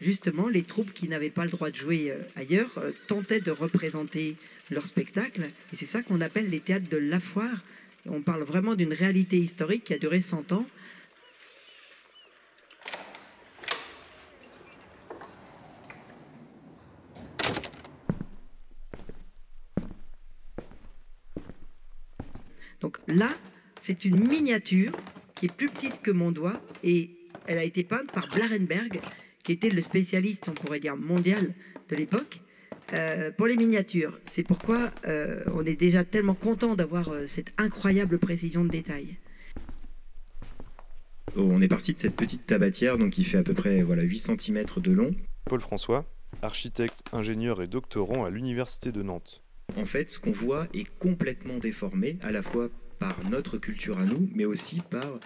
justement, 0.00 0.48
les 0.48 0.62
troupes 0.62 0.92
qui 0.92 1.08
n'avaient 1.08 1.30
pas 1.30 1.44
le 1.44 1.50
droit 1.50 1.70
de 1.70 1.76
jouer 1.76 2.10
euh, 2.10 2.18
ailleurs 2.36 2.76
euh, 2.76 2.90
tentaient 3.06 3.40
de 3.40 3.50
représenter 3.50 4.36
leur 4.70 4.86
spectacle. 4.86 5.44
Et 5.72 5.76
c'est 5.76 5.86
ça 5.86 6.02
qu'on 6.02 6.20
appelle 6.20 6.48
les 6.48 6.60
théâtres 6.60 6.88
de 6.90 6.98
la 6.98 7.18
foire. 7.18 7.62
On 8.06 8.20
parle 8.20 8.42
vraiment 8.42 8.74
d'une 8.74 8.92
réalité 8.92 9.38
historique 9.38 9.84
qui 9.84 9.94
a 9.94 9.98
duré 9.98 10.20
100 10.20 10.52
ans. 10.52 10.66
Donc 22.82 22.98
là, 23.06 23.30
c'est 23.76 24.04
une 24.04 24.28
miniature 24.28 24.90
qui 25.36 25.46
est 25.46 25.52
plus 25.52 25.68
petite 25.68 26.02
que 26.02 26.10
mon 26.10 26.32
doigt 26.32 26.60
et 26.82 27.10
elle 27.46 27.58
a 27.58 27.64
été 27.64 27.84
peinte 27.84 28.12
par 28.12 28.28
Blarenberg, 28.28 29.00
qui 29.42 29.52
était 29.52 29.70
le 29.70 29.80
spécialiste, 29.82 30.48
on 30.48 30.52
pourrait 30.52 30.80
dire, 30.80 30.96
mondial 30.96 31.54
de 31.88 31.96
l'époque. 31.96 32.40
euh, 32.94 33.30
pour 33.30 33.46
les 33.46 33.56
miniatures, 33.56 34.18
c'est 34.24 34.42
pourquoi 34.42 34.90
euh, 35.06 35.42
on 35.54 35.64
est 35.64 35.76
déjà 35.76 36.04
tellement 36.04 36.34
content 36.34 36.74
d'avoir 36.74 37.08
euh, 37.08 37.26
cette 37.26 37.52
incroyable 37.56 38.18
précision 38.18 38.64
de 38.64 38.70
détail. 38.70 39.16
On 41.36 41.62
est 41.62 41.68
parti 41.68 41.94
de 41.94 41.98
cette 41.98 42.14
petite 42.16 42.46
tabatière 42.46 42.98
donc 42.98 43.10
qui 43.10 43.24
fait 43.24 43.38
à 43.38 43.42
peu 43.42 43.54
près 43.54 43.82
voilà, 43.82 44.02
8 44.02 44.38
cm 44.38 44.64
de 44.76 44.92
long. 44.92 45.14
Paul 45.46 45.60
François, 45.60 46.04
architecte, 46.42 47.02
ingénieur 47.12 47.62
et 47.62 47.66
doctorant 47.66 48.24
à 48.24 48.30
l'Université 48.30 48.92
de 48.92 49.02
Nantes. 49.02 49.42
En 49.76 49.84
fait, 49.84 50.10
ce 50.10 50.18
qu'on 50.18 50.32
voit 50.32 50.66
est 50.74 50.86
complètement 50.98 51.58
déformé, 51.58 52.18
à 52.22 52.32
la 52.32 52.42
fois 52.42 52.68
par 52.98 53.16
notre 53.30 53.56
culture 53.56 53.98
à 53.98 54.04
nous, 54.04 54.28
mais 54.34 54.44
aussi 54.44 54.80
par 54.80 55.18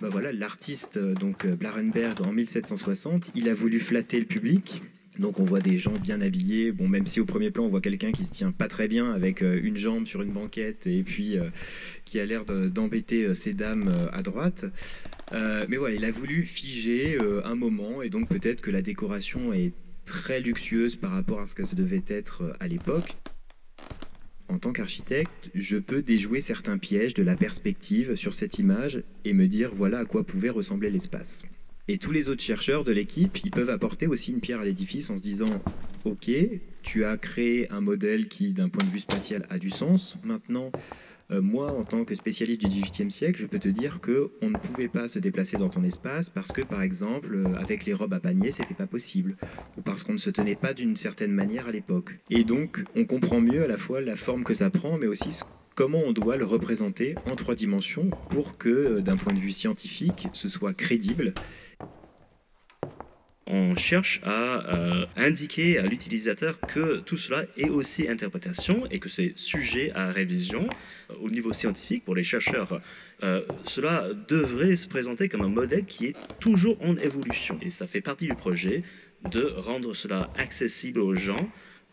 bah 0.00 0.08
voilà, 0.10 0.32
l'artiste 0.32 0.96
euh, 0.96 1.14
donc 1.14 1.44
euh, 1.44 1.54
Blarenberg 1.56 2.20
en 2.26 2.32
1760. 2.32 3.30
Il 3.34 3.48
a 3.48 3.54
voulu 3.54 3.78
flatter 3.80 4.18
le 4.18 4.26
public. 4.26 4.80
Donc 5.20 5.38
on 5.38 5.44
voit 5.44 5.60
des 5.60 5.78
gens 5.78 5.92
bien 5.92 6.20
habillés, 6.20 6.72
bon 6.72 6.88
même 6.88 7.06
si 7.06 7.20
au 7.20 7.24
premier 7.24 7.52
plan 7.52 7.64
on 7.64 7.68
voit 7.68 7.80
quelqu'un 7.80 8.10
qui 8.10 8.24
se 8.24 8.32
tient 8.32 8.50
pas 8.50 8.66
très 8.66 8.88
bien 8.88 9.12
avec 9.12 9.42
euh, 9.42 9.60
une 9.62 9.76
jambe 9.76 10.06
sur 10.08 10.22
une 10.22 10.32
banquette 10.32 10.88
et 10.88 11.04
puis 11.04 11.36
qui 12.04 12.18
a 12.18 12.26
l'air 12.26 12.44
de- 12.44 12.68
d'embêter 12.68 13.32
ces 13.32 13.52
dames 13.52 13.88
à 14.12 14.22
droite. 14.22 14.64
Mais 15.32 15.76
voilà, 15.76 15.94
il 15.94 16.04
a 16.04 16.10
voulu 16.10 16.44
figer 16.44 17.16
un 17.44 17.54
moment 17.54 18.02
et 18.02 18.08
donc 18.10 18.28
peut-être 18.28 18.60
que 18.60 18.70
la 18.72 18.82
décoration 18.82 19.52
est 19.52 19.72
très 20.04 20.40
luxueuse 20.40 20.96
par 20.96 21.12
rapport 21.12 21.40
à 21.40 21.46
ce 21.46 21.54
que 21.54 21.64
ça 21.64 21.76
devait 21.76 22.02
être 22.08 22.52
à 22.60 22.66
l'époque. 22.68 23.14
En 24.48 24.58
tant 24.58 24.72
qu'architecte, 24.72 25.50
je 25.54 25.78
peux 25.78 26.02
déjouer 26.02 26.40
certains 26.40 26.78
pièges 26.78 27.14
de 27.14 27.22
la 27.22 27.36
perspective 27.36 28.14
sur 28.16 28.34
cette 28.34 28.58
image 28.58 29.02
et 29.24 29.32
me 29.32 29.48
dire 29.48 29.74
voilà 29.74 30.00
à 30.00 30.04
quoi 30.04 30.24
pouvait 30.24 30.50
ressembler 30.50 30.90
l'espace. 30.90 31.44
Et 31.88 31.98
tous 31.98 32.12
les 32.12 32.28
autres 32.28 32.42
chercheurs 32.42 32.84
de 32.84 32.92
l'équipe, 32.92 33.38
ils 33.44 33.50
peuvent 33.50 33.70
apporter 33.70 34.06
aussi 34.06 34.32
une 34.32 34.40
pierre 34.40 34.60
à 34.60 34.64
l'édifice 34.64 35.10
en 35.10 35.16
se 35.16 35.22
disant 35.22 35.62
ok, 36.04 36.30
tu 36.82 37.04
as 37.04 37.16
créé 37.16 37.70
un 37.70 37.80
modèle 37.80 38.28
qui, 38.28 38.52
d'un 38.52 38.68
point 38.68 38.86
de 38.86 38.90
vue 38.90 39.00
spatial, 39.00 39.46
a 39.50 39.58
du 39.58 39.70
sens. 39.70 40.16
Maintenant, 40.22 40.70
moi, 41.40 41.72
en 41.72 41.84
tant 41.84 42.04
que 42.04 42.14
spécialiste 42.14 42.60
du 42.60 42.68
XVIIIe 42.68 43.10
siècle, 43.10 43.40
je 43.40 43.46
peux 43.46 43.58
te 43.58 43.68
dire 43.68 44.00
que 44.00 44.30
on 44.42 44.50
ne 44.50 44.58
pouvait 44.58 44.88
pas 44.88 45.08
se 45.08 45.18
déplacer 45.18 45.56
dans 45.56 45.68
ton 45.68 45.84
espace 45.84 46.30
parce 46.30 46.52
que, 46.52 46.62
par 46.62 46.82
exemple, 46.82 47.34
euh, 47.34 47.56
avec 47.56 47.84
les 47.84 47.94
robes 47.94 48.14
à 48.14 48.20
panier, 48.20 48.50
c'était 48.50 48.74
pas 48.74 48.86
possible, 48.86 49.36
ou 49.76 49.82
parce 49.82 50.02
qu'on 50.02 50.14
ne 50.14 50.18
se 50.18 50.30
tenait 50.30 50.56
pas 50.56 50.74
d'une 50.74 50.96
certaine 50.96 51.32
manière 51.32 51.68
à 51.68 51.72
l'époque. 51.72 52.18
Et 52.30 52.44
donc, 52.44 52.84
on 52.96 53.04
comprend 53.04 53.40
mieux 53.40 53.62
à 53.62 53.66
la 53.66 53.76
fois 53.76 54.00
la 54.00 54.16
forme 54.16 54.44
que 54.44 54.54
ça 54.54 54.70
prend, 54.70 54.98
mais 54.98 55.06
aussi 55.06 55.40
comment 55.74 56.02
on 56.06 56.12
doit 56.12 56.36
le 56.36 56.44
représenter 56.44 57.16
en 57.30 57.34
trois 57.34 57.54
dimensions 57.54 58.10
pour 58.30 58.58
que, 58.58 58.68
euh, 58.68 59.00
d'un 59.00 59.16
point 59.16 59.32
de 59.32 59.40
vue 59.40 59.50
scientifique, 59.50 60.28
ce 60.32 60.48
soit 60.48 60.74
crédible 60.74 61.34
on 63.46 63.76
cherche 63.76 64.20
à 64.24 64.74
euh, 64.74 65.06
indiquer 65.16 65.78
à 65.78 65.86
l'utilisateur 65.86 66.58
que 66.60 66.98
tout 67.00 67.18
cela 67.18 67.44
est 67.56 67.68
aussi 67.68 68.08
interprétation 68.08 68.86
et 68.90 68.98
que 68.98 69.08
c'est 69.08 69.32
sujet 69.36 69.92
à 69.94 70.10
révision 70.10 70.68
Euh, 71.10 71.14
au 71.20 71.28
niveau 71.30 71.52
scientifique 71.52 72.04
pour 72.04 72.14
les 72.14 72.24
chercheurs. 72.24 72.80
euh, 73.22 73.42
cela 73.66 74.08
devrait 74.28 74.76
se 74.76 74.88
présenter 74.88 75.28
comme 75.28 75.42
un 75.42 75.48
modèle 75.48 75.84
qui 75.84 76.06
est 76.06 76.16
toujours 76.40 76.76
en 76.82 76.96
évolution 76.96 77.58
et 77.60 77.70
ça 77.70 77.86
fait 77.86 78.00
partie 78.00 78.26
du 78.26 78.34
projet 78.34 78.80
de 79.30 79.42
rendre 79.56 79.94
cela 79.94 80.30
accessible 80.36 81.00
aux 81.00 81.14
gens 81.14 81.48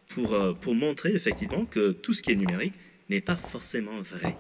pour, 0.10 0.38
pour 0.60 0.76
montrer 0.76 1.14
effectivement 1.14 1.66
que 1.66 1.92
tout 1.92 2.14
ce 2.14 2.22
qui 2.22 2.32
est 2.32 2.36
numérique 2.36 2.74
n'est 3.10 3.22
pas 3.22 3.36
forcément 3.38 4.02
vrai. 4.02 4.34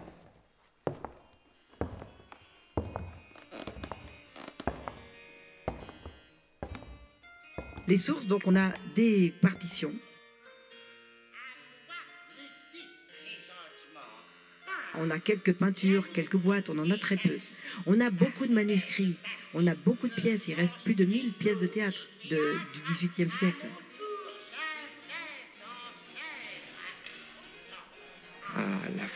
Les 7.92 7.98
sources, 7.98 8.26
donc 8.26 8.44
on 8.46 8.56
a 8.56 8.72
des 8.96 9.34
partitions. 9.42 9.92
On 14.96 15.10
a 15.10 15.20
quelques 15.20 15.52
peintures, 15.52 16.10
quelques 16.14 16.38
boîtes, 16.38 16.70
on 16.70 16.80
en 16.80 16.90
a 16.90 16.98
très 16.98 17.18
peu. 17.18 17.38
On 17.86 18.00
a 18.00 18.10
beaucoup 18.10 18.48
de 18.48 18.54
manuscrits, 18.54 19.16
on 19.54 19.68
a 19.68 19.76
beaucoup 19.76 20.08
de 20.08 20.14
pièces, 20.14 20.48
il 20.48 20.54
reste 20.54 20.78
plus 20.86 20.96
de 20.96 21.04
1000 21.04 21.34
pièces 21.34 21.60
de 21.60 21.68
théâtre 21.68 22.08
du 22.30 22.38
XVIIIe 22.94 23.30
siècle. 23.30 23.66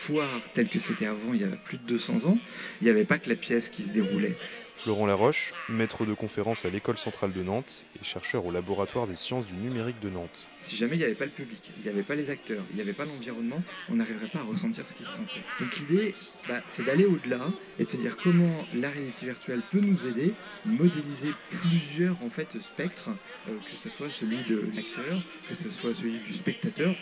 Foire 0.06 0.30
telle 0.54 0.68
que 0.68 0.80
c'était 0.80 1.08
avant, 1.08 1.34
il 1.34 1.41
y 1.41 1.44
a 1.44 1.48
plus 1.48 1.78
de 1.78 1.84
200 1.84 2.26
ans, 2.26 2.38
il 2.82 2.86
n'y 2.86 2.89
avait 2.91 3.06
pas 3.06 3.18
que 3.18 3.30
la 3.30 3.36
pièce 3.36 3.70
qui 3.70 3.84
se 3.84 3.91
déroulait. 3.91 4.38
Florent 4.78 5.08
Laroche, 5.08 5.54
maître 5.68 6.06
de 6.06 6.13
conférence 6.13 6.63
à 6.65 6.70
l'École 6.70 6.98
centrale 6.98 7.34
de 7.34 7.41
Nantes 7.41 7.88
et 8.00 8.04
chercheur 8.04 8.46
au 8.46 8.52
laboratoire 8.52 9.08
des 9.08 9.15
sciences 9.15 9.48
du 9.48 9.56
numérique 9.56 10.00
de 10.02 10.10
Nantes. 10.10 10.48
Si 10.62 10.76
jamais 10.76 10.96
il 10.96 11.00
n'y 11.00 11.06
avait 11.06 11.15
pas 11.15 11.26
le 11.26 11.32
public, 11.32 11.72
il 11.78 11.84
n'y 11.84 11.89
avait 11.89 12.04
pas 12.04 12.13
les 12.13 12.30
acteurs, 12.30 12.62
il 12.70 12.76
n'y 12.76 12.82
avait 12.82 12.94
pas 12.94 13.06
l'environnement, 13.06 13.63
on 13.89 13.96
n'arriverait 13.96 14.28
pas 14.28 14.39
à 14.39 14.44
ressentir 14.44 14.86
ce 14.86 14.94
qui 14.94 15.04
se 15.04 15.12
sentait. 15.12 15.41
Donc 15.60 15.76
l'idée, 15.78 16.13
bah, 16.48 16.62
c'est 16.70 16.86
d'aller 16.86 17.06
au-delà 17.06 17.48
et 17.80 17.86
de 17.86 17.89
se 17.89 17.98
dire 17.98 18.15
comment 18.22 18.68
la 18.76 18.91
réalité 18.91 19.26
virtuelle 19.26 19.62
peut 19.72 19.80
nous 19.80 20.06
aider, 20.06 20.34
modéliser 20.65 21.32
plusieurs 21.50 22.22
en 22.22 22.30
fait 22.30 22.50
spectres, 22.62 23.10
euh, 23.50 23.56
que 23.56 23.78
ce 23.78 23.89
soit 23.89 24.12
celui 24.12 24.44
de 24.44 24.70
l'acteur, 24.76 25.20
que 25.50 25.56
ce 25.56 25.70
soit 25.72 25.96
celui 25.96 26.20
du 26.20 26.34
spectateur, 26.34 26.94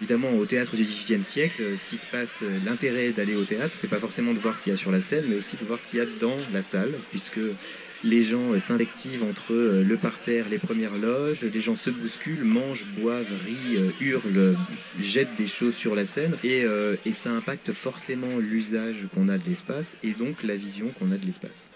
Évidemment, 0.00 0.32
au 0.32 0.44
théâtre 0.44 0.74
du 0.74 0.82
XVIIIe 0.82 1.22
siècle, 1.22 1.62
euh, 1.62 1.76
ce 1.76 1.88
qui 1.88 1.98
se 1.98 2.06
passe, 2.06 2.40
euh, 2.42 2.58
l'intérêt 2.64 3.10
d'aller 3.10 3.36
au 3.36 3.44
théâtre, 3.44 3.74
c'est 3.74 3.88
pas 3.88 4.00
forcément 4.00 4.34
de 4.34 4.40
voir 4.40 4.56
ce 4.56 4.62
qu'il 4.62 4.72
y 4.72 4.74
a 4.74 4.76
sur 4.76 4.90
la 4.90 5.00
scène, 5.00 5.24
mais 5.28 5.36
aussi 5.36 5.56
de 5.56 5.64
voir 5.64 5.78
ce 5.78 5.86
qu'il 5.86 6.00
y 6.00 6.02
a 6.02 6.06
dans 6.20 6.36
la 6.52 6.62
salle, 6.62 6.92
puisque 7.10 7.38
les 8.02 8.24
gens 8.24 8.52
euh, 8.52 8.58
s'invectivent 8.58 9.22
entre 9.22 9.54
le 9.54 9.96
parterre, 9.96 10.46
les 10.50 10.58
premières 10.58 10.96
loges, 10.96 11.42
les 11.42 11.60
gens 11.60 11.76
se 11.76 11.90
bousculent, 11.90 12.42
mangent, 12.42 12.86
boivent, 12.98 13.32
rient, 13.46 13.92
hurlent, 14.00 14.56
jettent 15.00 15.36
des 15.38 15.46
choses 15.46 15.76
sur 15.76 15.94
la 15.94 16.06
scène, 16.06 16.34
et, 16.42 16.64
et 17.06 17.12
ça 17.12 17.30
impacte 17.30 17.72
forcément 17.72 18.38
l'usage 18.38 19.06
qu'on 19.14 19.28
a 19.28 19.38
de 19.38 19.48
l'espace, 19.48 19.96
et 20.02 20.10
donc 20.10 20.42
la 20.42 20.56
vision 20.56 20.88
qu'on 20.98 21.12
a 21.12 21.16
de 21.16 21.24
l'espace. 21.24 21.68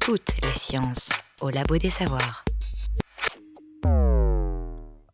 Toutes 0.00 0.40
les 0.42 0.58
sciences, 0.58 1.10
au 1.42 1.50
Labo 1.50 1.76
des 1.76 1.90
Savoirs. 1.90 2.46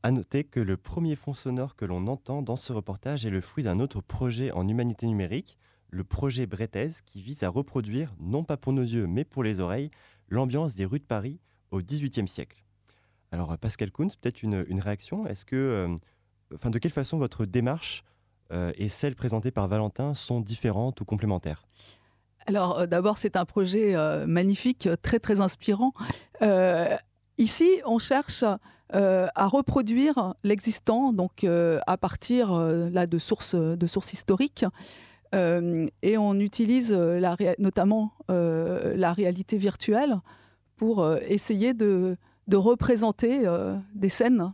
À 0.04 0.12
noter 0.12 0.44
que 0.44 0.60
le 0.60 0.76
premier 0.76 1.16
fond 1.16 1.34
sonore 1.34 1.74
que 1.74 1.84
l'on 1.84 2.06
entend 2.06 2.40
dans 2.42 2.56
ce 2.56 2.72
reportage 2.72 3.26
est 3.26 3.30
le 3.30 3.40
fruit 3.40 3.64
d'un 3.64 3.80
autre 3.80 4.00
projet 4.00 4.52
en 4.52 4.68
humanité 4.68 5.08
numérique, 5.08 5.58
le 5.90 6.04
projet 6.04 6.46
Brettez, 6.46 7.02
qui 7.06 7.22
vise 7.22 7.42
à 7.42 7.48
reproduire, 7.48 8.14
non 8.20 8.44
pas 8.44 8.56
pour 8.56 8.72
nos 8.72 8.82
yeux, 8.82 9.08
mais 9.08 9.24
pour 9.24 9.42
les 9.42 9.58
oreilles, 9.58 9.90
l'ambiance 10.28 10.74
des 10.74 10.84
rues 10.84 11.00
de 11.00 11.04
Paris 11.04 11.40
au 11.72 11.80
XVIIIe 11.82 12.28
siècle. 12.28 12.62
Alors, 13.32 13.58
Pascal 13.58 13.90
Kuntz, 13.90 14.14
peut-être 14.14 14.44
une, 14.44 14.80
réaction? 14.80 15.26
Est-ce 15.26 15.44
que, 15.44 15.56
euh, 15.56 16.70
de 16.70 16.78
quelle 16.78 16.92
façon 16.92 17.18
votre 17.18 17.46
démarche 17.46 18.04
euh, 18.52 18.70
et 18.76 18.88
celle 18.88 19.16
présentée 19.16 19.50
par 19.50 19.66
Valentin 19.66 20.14
sont 20.14 20.40
différentes 20.40 21.00
ou 21.00 21.04
complémentaires? 21.04 21.66
Alors 22.48 22.78
euh, 22.78 22.86
d'abord, 22.86 23.18
c'est 23.18 23.36
un 23.36 23.44
projet 23.44 23.94
euh, 23.94 24.26
magnifique, 24.26 24.86
euh, 24.86 24.96
très 25.00 25.18
très 25.18 25.40
inspirant. 25.40 25.92
ici, 27.36 27.68
on 27.84 27.98
cherche 27.98 28.44
à 28.90 29.46
reproduire 29.46 30.34
l'existant, 30.44 31.12
donc 31.12 31.44
à 31.44 31.96
partir 31.98 32.54
là 32.56 33.06
de 33.06 33.18
sources 33.18 33.54
de 33.54 33.86
sources 33.86 34.12
historiques. 34.14 34.64
et 35.34 36.18
on 36.18 36.34
utilise 36.40 36.92
notamment 37.58 38.12
la 38.28 39.12
réalité 39.12 39.58
virtuelle 39.58 40.16
pour 40.76 41.06
essayer 41.28 41.74
de, 41.74 42.16
représenter 42.52 43.44
des 43.94 44.08
scènes, 44.08 44.52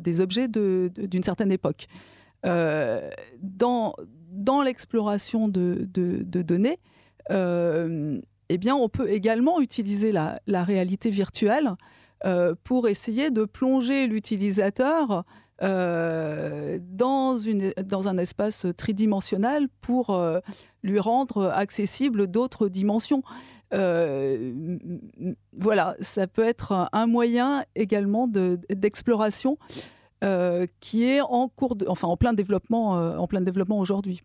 des 0.00 0.20
objets 0.20 0.48
d'une 0.48 1.22
certaine 1.22 1.52
époque. 1.52 1.86
dans 2.42 3.94
dans 4.36 4.62
l'exploration 4.62 5.48
de, 5.48 5.86
données, 6.42 6.78
eh 7.30 8.58
bien, 8.58 8.76
on 8.76 8.88
peut 8.88 9.10
également 9.10 9.60
utiliser 9.60 10.12
la, 10.12 10.40
réalité 10.46 11.10
virtuelle 11.10 11.72
euh, 12.24 12.54
pour 12.64 12.88
essayer 12.88 13.30
de 13.30 13.44
plonger 13.44 14.06
l'utilisateur 14.06 15.24
euh, 15.62 16.78
dans, 16.82 17.38
dans 17.84 18.08
un 18.08 18.16
espace 18.18 18.66
tridimensionnel 18.76 19.68
pour 19.80 20.20
lui 20.82 21.00
rendre 21.00 21.48
accessible 21.48 22.26
d'autres 22.28 22.68
dimensions. 22.68 23.22
voilà, 23.72 24.46
ça 26.00 26.26
peut 26.26 26.44
être 26.44 26.88
un 26.92 27.06
moyen 27.06 27.64
également 27.74 28.28
d'exploration 28.28 29.58
qui 30.80 31.04
est 31.04 31.20
en 31.20 31.48
cours, 31.48 31.76
de, 31.76 31.86
enfin 31.88 32.08
en 32.08 32.16
plein 32.16 32.32
développement, 32.32 32.92
en 32.92 33.26
plein 33.26 33.40
développement 33.40 33.78
aujourd'hui. 33.78 34.22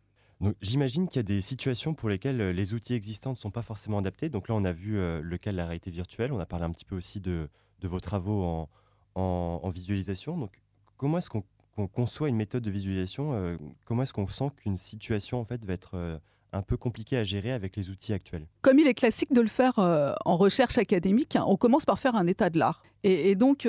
J'imagine 0.61 1.07
qu'il 1.07 1.17
y 1.17 1.19
a 1.19 1.23
des 1.23 1.41
situations 1.41 1.93
pour 1.93 2.09
lesquelles 2.09 2.41
euh, 2.41 2.51
les 2.51 2.73
outils 2.73 2.95
existants 2.95 3.31
ne 3.31 3.35
sont 3.35 3.51
pas 3.51 3.61
forcément 3.61 3.99
adaptés. 3.99 4.29
Donc 4.29 4.47
là, 4.47 4.55
on 4.55 4.63
a 4.63 4.71
vu 4.71 4.97
euh, 4.97 5.21
le 5.21 5.37
cas 5.37 5.51
de 5.51 5.57
la 5.57 5.65
réalité 5.65 5.91
virtuelle. 5.91 6.33
On 6.33 6.39
a 6.39 6.45
parlé 6.45 6.65
un 6.65 6.71
petit 6.71 6.85
peu 6.85 6.95
aussi 6.95 7.19
de, 7.19 7.47
vos 7.83 7.99
travaux 7.99 8.67
en, 9.15 9.69
visualisation. 9.69 10.37
Donc, 10.37 10.61
comment 10.97 11.19
est-ce 11.19 11.29
qu'on 11.29 11.87
conçoit 11.87 12.29
une 12.29 12.35
méthode 12.35 12.63
de 12.63 12.71
visualisation 12.71 13.33
euh, 13.33 13.57
Comment 13.85 14.03
est-ce 14.03 14.13
qu'on 14.13 14.27
sent 14.27 14.49
qu'une 14.57 14.77
situation 14.77 15.39
en 15.39 15.45
fait 15.45 15.63
va 15.65 15.73
être 15.73 16.19
un 16.53 16.61
peu 16.61 16.75
compliquée 16.75 17.17
à 17.17 17.23
gérer 17.23 17.51
avec 17.51 17.75
les 17.75 17.89
outils 17.89 18.13
actuels? 18.13 18.47
Comme 18.61 18.79
il 18.79 18.87
est 18.87 18.93
classique 18.93 19.33
de 19.33 19.41
le 19.41 19.47
faire 19.47 19.77
en 19.79 20.37
recherche 20.37 20.77
académique, 20.77 21.37
on 21.45 21.55
commence 21.55 21.85
par 21.85 21.99
faire 21.99 22.15
un 22.15 22.27
état 22.27 22.49
de 22.49 22.59
l'art. 22.59 22.83
Et, 23.03 23.35
donc, 23.35 23.67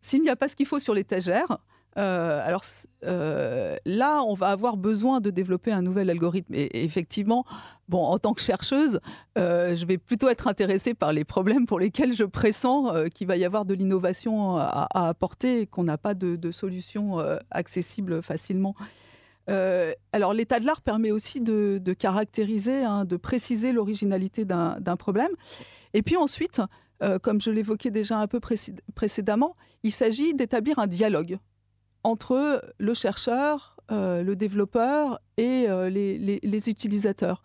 s'il 0.00 0.22
n'y 0.22 0.30
a 0.30 0.36
pas 0.36 0.48
ce 0.48 0.56
qu'il 0.56 0.66
faut 0.66 0.80
sur 0.80 0.94
l'étagère, 0.94 1.58
euh, 1.98 2.40
alors 2.44 2.64
euh, 3.04 3.76
là, 3.84 4.22
on 4.22 4.34
va 4.34 4.48
avoir 4.48 4.76
besoin 4.76 5.20
de 5.20 5.30
développer 5.30 5.72
un 5.72 5.82
nouvel 5.82 6.10
algorithme. 6.10 6.54
Et, 6.54 6.84
effectivement, 6.84 7.44
bon, 7.88 8.02
en 8.02 8.18
tant 8.18 8.32
que 8.32 8.40
chercheuse, 8.40 9.00
euh, 9.38 9.74
je 9.74 9.86
vais 9.86 9.98
plutôt 9.98 10.28
être 10.28 10.48
intéressée 10.48 10.94
par 10.94 11.12
les 11.12 11.24
problèmes 11.24 11.66
pour 11.66 11.78
lesquels 11.78 12.14
je 12.14 12.24
pressens 12.24 12.92
qu'il 13.14 13.26
va 13.26 13.36
y 13.36 13.44
avoir 13.44 13.64
de 13.64 13.74
l'innovation 13.74 14.56
à, 14.56 14.88
apporter 15.08 15.62
et 15.62 15.66
qu'on 15.66 15.84
n'a 15.84 15.98
pas 15.98 16.14
de, 16.14 16.50
solution 16.50 17.18
accessible 17.50 18.22
facilement. 18.22 18.74
alors 19.48 20.34
l'état 20.34 20.60
de 20.60 20.66
l'art 20.66 20.80
permet 20.80 21.10
aussi 21.10 21.40
de, 21.40 21.92
caractériser, 21.92 22.84
hein, 22.84 23.04
de 23.04 23.16
préciser 23.16 23.72
l'originalité 23.72 24.44
d'un 24.44 24.96
problème. 24.96 25.32
Et 25.94 26.02
puis 26.02 26.16
ensuite, 26.16 26.62
comme 27.22 27.40
je 27.40 27.50
l'évoquais 27.50 27.90
déjà 27.90 28.18
un 28.18 28.26
peu 28.26 28.40
précédemment, 28.94 29.56
il 29.82 29.92
s'agit 29.92 30.34
d'établir 30.34 30.78
un 30.78 30.86
dialogue 30.86 31.38
entre 32.04 32.62
le 32.78 32.94
chercheur, 32.94 33.76
euh, 33.90 34.22
le 34.22 34.36
développeur 34.36 35.20
et 35.36 35.66
euh, 35.68 35.90
les, 35.90 36.68
utilisateurs. 36.68 37.42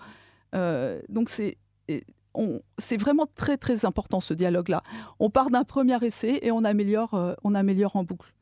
Euh, 0.56 1.02
donc 1.10 1.30
c'est 1.30 2.98
vraiment 2.98 3.26
très 3.36 3.58
très 3.58 3.86
important 3.86 4.20
ce 4.22 4.34
dialogue-là. 4.34 4.82
On 5.20 5.30
part 5.30 5.50
d'un 5.50 5.64
premier 5.64 5.98
essai 6.06 6.40
et 6.42 6.52
on 6.52 6.64
améliore, 6.64 7.14
en 7.14 8.04
boucle. 8.04 8.34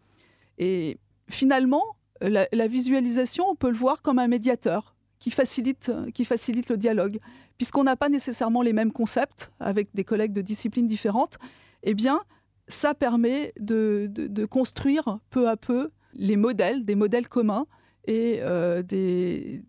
Et 0.57 0.97
finalement, 1.29 1.83
la, 2.21 2.67
visualisation, 2.67 3.45
on 3.49 3.55
peut 3.55 3.69
le 3.69 3.77
voir 3.77 4.01
comme 4.01 4.19
un 4.19 4.27
médiateur 4.27 4.95
qui 5.19 5.31
facilite, 5.31 5.91
qui 6.13 6.25
facilite 6.25 6.69
le 6.69 6.77
dialogue, 6.77 7.19
puisqu'on 7.57 7.85
n'a 7.85 7.95
pas 7.95 8.09
nécessairement 8.09 8.61
les 8.61 8.73
mêmes 8.73 8.91
concepts 8.91 9.51
avec 9.59 9.89
des 9.95 10.03
collègues 10.03 10.33
de 10.33 10.41
disciplines 10.41 10.87
différentes. 10.87 11.37
Eh 11.83 11.93
bien, 11.93 12.21
ça 12.67 12.93
permet 12.93 13.53
de 13.59 14.45
construire 14.45 15.19
peu 15.29 15.49
à 15.49 15.57
peu 15.57 15.91
les 16.15 16.37
modèles, 16.37 16.85
des 16.85 16.95
modèles 16.95 17.27
communs 17.27 17.67
et 18.05 18.39
euh, 18.41 18.81
des, 18.83 19.63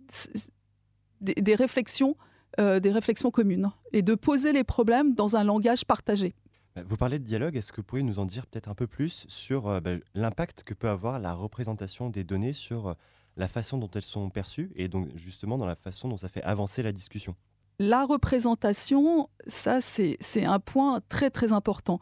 des, 1.20 1.54
réflexions, 1.54 2.16
euh, 2.60 2.80
des 2.80 2.90
réflexions 2.90 3.30
communes 3.30 3.70
et 3.92 4.02
de 4.02 4.14
poser 4.14 4.52
les 4.52 4.64
problèmes 4.64 5.14
dans 5.14 5.36
un 5.36 5.44
langage 5.44 5.84
partagé. 5.84 6.34
Bah, 6.74 6.82
vous 6.84 6.96
parlez 6.96 7.18
de 7.18 7.24
dialogue, 7.24 7.56
est-ce 7.56 7.72
que 7.72 7.78
vous 7.78 7.84
pourriez 7.84 8.04
nous 8.04 8.18
en 8.18 8.26
dire 8.26 8.46
peut-être 8.46 8.68
un 8.68 8.74
peu 8.74 8.86
plus 8.86 9.24
sur 9.28 9.68
euh, 9.68 9.80
bah, 9.80 9.92
l'impact 10.14 10.62
que 10.62 10.74
peut 10.74 10.88
avoir 10.88 11.18
la 11.18 11.32
représentation 11.32 12.10
des 12.10 12.24
données 12.24 12.52
sur 12.52 12.94
la 13.36 13.48
façon 13.48 13.78
dont 13.78 13.90
elles 13.94 14.02
sont 14.02 14.30
perçues 14.30 14.72
et 14.76 14.88
donc 14.88 15.08
justement 15.14 15.58
dans 15.58 15.66
la 15.66 15.76
façon 15.76 16.08
dont 16.08 16.18
ça 16.18 16.28
fait 16.28 16.42
avancer 16.42 16.82
la 16.82 16.92
discussion? 16.92 17.36
La 17.78 18.06
représentation, 18.06 19.28
ça 19.46 19.82
c'est 19.82 20.44
un 20.44 20.58
point 20.58 21.00
très 21.10 21.28
très 21.28 21.52
important. 21.52 22.00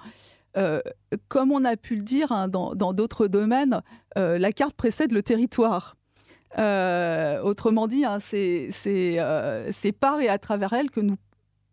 Euh, 0.57 0.81
comme 1.29 1.51
on 1.51 1.65
a 1.65 1.77
pu 1.77 1.97
le 1.97 2.03
dire 2.03 2.31
hein, 2.31 2.49
dans 2.49 2.75
d'autres 2.93 3.27
domaines, 3.27 3.83
euh, 4.17 4.39
la 4.39 4.53
carte 4.53 4.75
précède 4.75 5.13
le 5.13 5.23
territoire. 5.23 5.97
Euh, 6.59 7.41
autrement 7.43 7.89
dit, 7.89 8.05
hein, 8.05 8.19
c'est 8.21 8.71
par 9.99 10.21
et 10.21 10.29
à 10.29 10.39
travers 10.39 10.73
elle 10.73 10.91
que 10.91 11.01
nous 11.01 11.17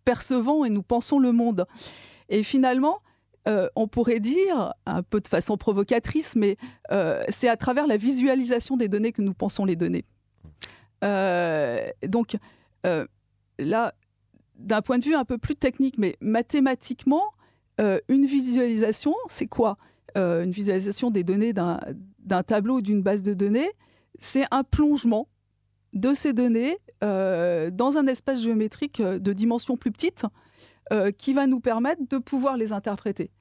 percevons 0.06 0.66
et 0.66 0.70
nous 0.70 0.82
pensons 0.82 1.20
le 1.20 1.32
monde. 1.32 1.66
Et 2.30 2.44
finalement, 2.44 3.00
on 3.76 3.88
pourrait 3.88 4.20
dire, 4.20 4.74
un 4.86 5.04
peu 5.04 5.20
de 5.20 5.28
façon 5.28 5.58
provocatrice, 5.58 6.36
mais 6.36 6.58
c'est 7.30 7.50
à 7.50 7.58
travers 7.58 7.86
la 7.86 7.98
visualisation 7.98 8.78
des 8.78 8.88
données 8.88 9.12
que 9.12 9.22
nous 9.22 9.34
pensons 9.34 9.66
les 9.66 9.76
données. 9.76 10.06
donc 11.04 12.38
là, 13.60 13.94
d'un 14.56 14.82
point 14.82 14.98
de 14.98 15.06
vue 15.06 15.16
un 15.16 15.26
peu 15.26 15.38
plus 15.38 15.56
technique, 15.56 16.00
mais 16.00 16.16
mathématiquement, 16.22 17.24
euh, 17.80 18.00
une 18.10 18.26
visualisation, 18.26 19.16
c'est 19.28 19.48
quoi 19.48 19.78
euh, 20.18 20.44
Une 20.44 20.52
visualisation 20.52 21.10
des 21.12 21.24
données 21.24 21.54
d'un 21.54 22.44
tableau 22.44 22.78
ou 22.78 22.82
d'une 22.82 23.02
base 23.02 23.24
de 23.24 23.34
données, 23.34 23.70
c'est 24.20 24.46
un 24.52 24.64
plongement 24.64 25.28
de 25.94 26.14
ces 26.14 26.34
données 26.34 26.78
euh, 27.04 27.70
dans 27.72 27.98
un 27.98 28.08
espace 28.08 28.42
géométrique 28.42 29.02
de 29.02 29.34
dimension 29.34 29.78
plus 29.78 29.92
petite 29.92 30.26
qui 31.18 31.32
va 31.32 31.48
nous 31.48 31.62
permettre 31.62 32.02
de 32.10 32.18
pouvoir 32.18 32.58
les 32.58 32.74
interpréter. 32.74 33.32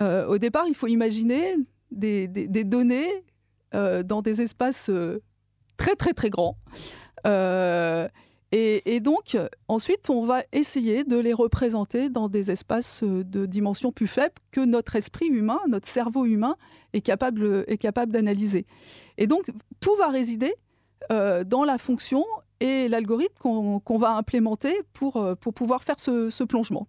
Au 0.00 0.38
départ, 0.38 0.64
il 0.66 0.74
faut 0.74 0.88
imaginer 0.88 1.54
des, 1.92 2.26
des- 2.26 2.64
données 2.64 3.08
dans 3.72 4.22
des 4.22 4.40
espaces 4.40 4.90
très 5.76 5.94
très 5.94 6.14
très 6.14 6.30
grands. 6.30 6.58
Et, 8.52 8.94
et 8.94 9.00
donc, 9.00 9.36
ensuite, 9.68 10.08
on 10.08 10.24
va 10.24 10.42
essayer 10.52 11.02
de 11.04 11.18
les 11.18 11.32
représenter 11.32 12.10
dans 12.10 12.28
des 12.28 12.50
espaces 12.52 13.02
euh, 13.02 13.24
de 13.24 13.44
dimension 13.44 13.90
plus 13.92 14.06
faible 14.06 14.34
que 14.52 14.60
notre 14.60 14.94
esprit 14.96 15.26
humain, 15.26 15.58
notre 15.68 15.88
cerveau 15.88 16.24
humain 16.26 16.56
est 16.92 17.00
capable, 17.00 17.64
est 17.66 17.76
capable 17.78 18.12
d'analyser. 18.12 18.64
Et 19.18 19.26
donc, 19.26 19.50
tout 19.80 19.94
va 19.96 20.08
résider 20.08 20.54
euh, 21.10 21.42
dans 21.44 21.64
la 21.64 21.76
fonction 21.78 22.24
et 22.60 22.88
l'algorithme 22.88 23.34
qu'on 23.84 23.98
va 23.98 24.12
implémenter 24.16 24.80
pour, 24.92 25.16
euh, 25.16 25.34
pour 25.34 25.52
pouvoir 25.52 25.82
faire 25.82 25.98
ce, 25.98 26.30
ce 26.30 26.44
plongement. 26.44 26.86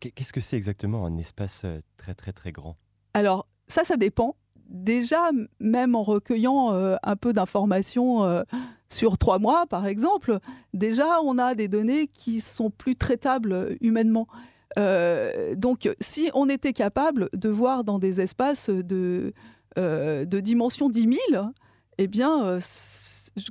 Qu'est- 0.00 0.10
Qu'est-ce 0.10 0.32
que 0.32 0.40
c'est 0.40 0.56
exactement 0.56 1.06
un 1.06 1.16
espace 1.18 1.64
très 1.96 2.14
très 2.14 2.32
très 2.32 2.52
grand? 2.52 2.76
Alors, 3.14 3.46
ça, 3.68 3.84
ça 3.84 3.96
dépend. 3.96 4.36
Déjà, 4.70 5.30
même 5.58 5.96
en 5.96 6.04
recueillant 6.04 6.72
euh, 6.72 6.94
un 7.02 7.16
peu 7.16 7.32
d'informations 7.32 8.22
euh, 8.22 8.44
sur 8.88 9.18
trois 9.18 9.40
mois, 9.40 9.66
par 9.66 9.86
exemple, 9.86 10.38
déjà, 10.74 11.20
on 11.24 11.38
a 11.38 11.56
des 11.56 11.66
données 11.66 12.06
qui 12.06 12.40
sont 12.40 12.70
plus 12.70 12.94
traitables 12.94 13.52
euh, 13.52 13.74
humainement. 13.80 14.26
Donc, 15.56 15.92
si 16.00 16.30
on 16.32 16.48
était 16.48 16.72
capable 16.72 17.28
de 17.32 17.48
voir 17.48 17.82
dans 17.82 17.98
des 17.98 18.20
espaces 18.20 18.70
de, 18.70 19.32
de 19.76 20.40
dimension 20.40 20.88
10 20.88 21.18
000, 21.32 21.44
eh 22.02 22.06
bien, 22.06 22.46
euh, 22.46 22.60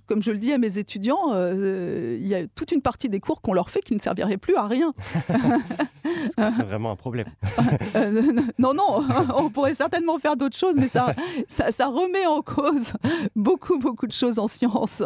comme 0.08 0.24
je 0.24 0.32
le 0.32 0.40
dis 0.40 0.52
à 0.52 0.58
mes 0.58 0.80
étudiants, 0.80 1.34
euh, 1.34 2.18
il 2.20 2.26
y 2.28 2.34
a 2.34 2.48
toute 2.48 2.72
une 2.72 2.82
partie 2.82 3.08
des 3.08 3.20
cours 3.20 3.42
qu'on 3.42 3.54
leur 3.54 3.70
fait 3.70 3.80
qui 3.80 3.94
ne 3.94 4.00
servirait 4.00 4.38
plus 4.38 4.56
à 4.56 4.66
rien. 4.66 4.94
Est-ce 5.30 6.36
que 6.36 6.48
ce 6.48 6.54
serait 6.54 6.64
vraiment 6.64 6.90
un 6.92 6.96
problème 6.96 7.28
Euh, 7.96 8.34
non, 8.58 8.74
non, 8.74 9.04
on 9.36 9.50
pourrait 9.50 9.74
certainement 9.74 10.18
faire 10.18 10.36
d'autres 10.36 10.58
choses, 10.58 10.76
mais 10.78 10.88
ça, 10.88 11.14
ça, 11.48 11.72
ça 11.72 11.88
remet 11.88 12.26
en 12.26 12.42
cause 12.42 12.94
beaucoup, 13.36 13.78
beaucoup 13.78 14.08
de 14.08 14.12
choses 14.12 14.40
en 14.40 14.48
science. 14.48 15.04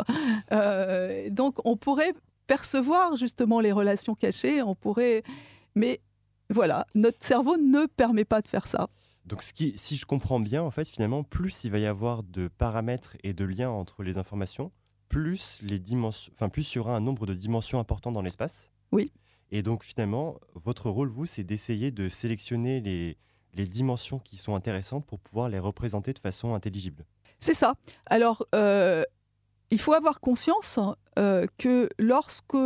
Euh, 0.52 1.30
donc, 1.30 1.56
on 1.66 1.76
pourrait 1.76 2.14
percevoir 2.48 3.18
justement 3.18 3.60
les 3.60 3.72
relations 3.72 4.16
cachées, 4.16 4.62
on 4.62 4.76
pourrait, 4.76 5.24
mais 5.76 6.00
voilà, 6.50 6.86
notre 6.96 7.18
cerveau 7.22 7.58
ne 7.58 7.86
permet 7.86 8.26
pas 8.26 8.42
de 8.42 8.48
faire 8.48 8.68
ça. 8.68 8.88
Donc, 9.26 9.42
ce 9.42 9.54
qui, 9.54 9.74
si 9.78 9.96
je 9.96 10.06
comprends 10.06 10.40
bien, 10.40 10.62
en 10.64 10.72
fait, 10.72 10.88
finalement, 10.88 11.24
plus 11.24 11.64
il 11.64 11.72
va 11.72 11.80
y 11.80 11.86
avoir 11.86 12.24
de 12.24 12.48
paramètres 12.48 13.16
et 13.24 13.34
de 13.34 13.46
liens 13.46 13.70
entre 13.70 14.04
les 14.04 14.18
informations, 14.18 14.72
plus 15.08 15.60
les 15.62 15.80
dimensions, 15.80 16.32
enfin, 16.36 16.50
plus 16.50 16.74
il 16.74 16.78
y 16.78 16.80
aura 16.80 16.96
un 16.96 17.00
nombre 17.00 17.26
de 17.26 17.34
dimensions 17.34 17.80
important 17.80 18.12
dans 18.12 18.22
l'espace. 18.22 18.70
Oui. 18.92 19.12
Et 19.52 19.62
donc, 19.62 19.84
finalement, 19.84 20.40
votre 20.56 20.90
rôle, 20.90 21.10
vous, 21.10 21.26
c'est 21.26 21.44
d'essayer 21.44 21.92
de 21.92 22.10
sélectionner 22.10 22.82
les, 22.82 23.18
les 23.54 23.68
dimensions 23.68 24.20
qui 24.20 24.38
sont 24.38 24.56
intéressantes 24.56 25.06
pour 25.06 25.20
pouvoir 25.20 25.50
les 25.50 25.60
représenter 25.60 26.14
de 26.14 26.20
façon 26.20 26.54
intelligible. 26.54 27.06
C'est 27.40 27.54
ça. 27.54 27.76
Alors, 28.08 28.46
euh, 28.56 29.04
il 29.70 29.80
faut 29.80 29.94
avoir 29.94 30.20
conscience 30.20 30.80
euh, 31.20 31.46
que 31.58 31.90
lorsque, 32.00 32.58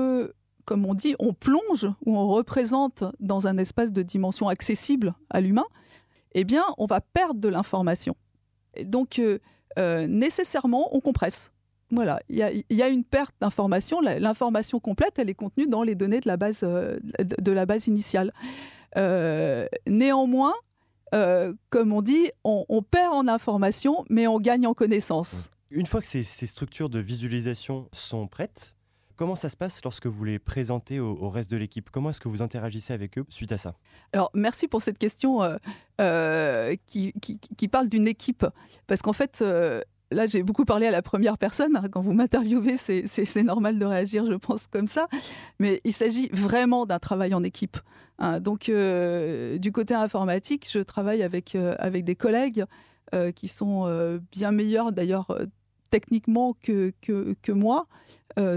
comme 0.66 0.86
on 0.86 0.94
dit, 0.94 1.16
on 1.20 1.34
plonge 1.34 1.88
ou 2.06 2.18
on 2.18 2.28
représente 2.28 3.04
dans 3.20 3.48
un 3.48 3.58
espace 3.58 3.92
de 3.92 4.02
dimension 4.02 4.48
accessible 4.48 5.14
à 5.30 5.42
l'humain, 5.42 5.66
eh 6.40 6.44
bien, 6.44 6.64
on 6.78 6.86
va 6.86 7.02
perdre 7.02 7.40
de 7.40 7.50
l'information. 7.50 8.16
Donc, 8.84 9.18
euh, 9.18 9.40
euh, 9.80 10.06
nécessairement, 10.08 10.96
on 10.96 11.00
compresse. 11.00 11.52
Voilà, 11.90 12.20
il 12.30 12.36
y 12.38 12.82
a, 12.82 12.90
une 12.90 13.06
perte 13.06 13.34
d'information. 13.40 14.02
L'information 14.02 14.80
complète, 14.80 15.18
elle 15.18 15.30
est 15.30 15.36
contenue 15.36 15.68
dans 15.68 15.84
les 15.84 15.96
données 15.96 16.20
de 16.20 16.28
la 16.28 16.36
base, 16.36 16.60
euh, 16.64 17.00
de 17.20 17.52
la 17.52 17.66
base 17.66 17.88
initiale. 17.88 18.34
Néanmoins, 19.88 20.54
comme 21.70 21.94
on 21.94 22.02
dit, 22.02 22.30
on, 22.44 22.82
perd 22.84 23.14
en 23.14 23.28
information, 23.28 24.06
mais 24.10 24.28
on 24.28 24.40
gagne 24.40 24.68
en 24.68 24.74
connaissance. 24.74 25.50
Une 25.72 25.86
fois 25.86 26.02
que 26.02 26.08
ces 26.08 26.24
structures 26.24 26.90
de 26.90 27.00
visualisation 27.00 27.88
sont 27.94 28.28
prêtes, 28.28 28.76
comment 29.18 29.36
ça 29.36 29.50
se 29.50 29.58
passe 29.58 29.84
lorsque 29.84 30.06
vous 30.06 30.24
les 30.24 30.40
présentez 30.40 31.00
au, 31.00 31.30
reste 31.30 31.52
de 31.52 31.58
l'équipe? 31.58 31.90
Comment 31.92 32.12
est-ce 32.12 32.22
que 32.22 32.30
vous 32.30 32.42
interagissez 32.42 32.94
avec 32.94 33.18
eux 33.18 33.26
suite 33.28 33.52
à 33.52 33.58
ça? 33.58 33.76
Alors, 34.14 34.30
merci 34.34 34.68
pour 34.68 34.82
cette 34.82 34.98
question 34.98 35.44
euh, 35.44 35.58
euh, 36.00 36.76
qui, 36.86 37.14
qui- 37.22 37.68
parle 37.68 37.90
d'une 37.90 38.08
équipe. 38.08 38.46
Parce 38.86 39.02
qu'en 39.02 39.14
fait, 39.14 39.40
euh, 39.42 39.82
là, 40.12 40.28
j'ai 40.28 40.44
beaucoup 40.44 40.64
parlé 40.64 40.86
à 40.88 40.92
la 40.92 41.02
première 41.02 41.38
personne. 41.38 41.76
hein. 41.76 41.90
Quand 41.92 42.02
vous 42.02 42.14
m'interviewez, 42.14 42.78
c'est- 42.78 43.44
normal 43.44 43.78
de 43.80 43.86
réagir, 43.86 44.26
je 44.26 44.36
pense, 44.36 44.68
comme 44.68 44.88
ça. 44.88 45.08
Mais 45.60 45.82
il 45.84 45.94
s'agit 45.94 46.30
vraiment 46.32 46.86
d'un 46.86 47.00
travail 47.00 47.34
en 47.34 47.44
équipe. 47.44 47.78
hein. 48.20 48.40
Donc, 48.40 48.72
du 48.72 49.72
côté 49.74 49.94
informatique, 49.96 50.68
je 50.72 50.80
travaille 50.80 51.24
avec, 51.24 51.56
avec 51.56 52.06
des 52.06 52.16
collègues 52.16 52.66
qui 53.36 53.48
sont 53.48 54.20
bien 54.32 54.52
meilleurs, 54.52 54.92
d'ailleurs, 54.92 55.28
techniquement 55.90 56.54
que, 56.62 56.92
que, 57.02 57.36
que 57.42 57.52
moi, 57.52 57.88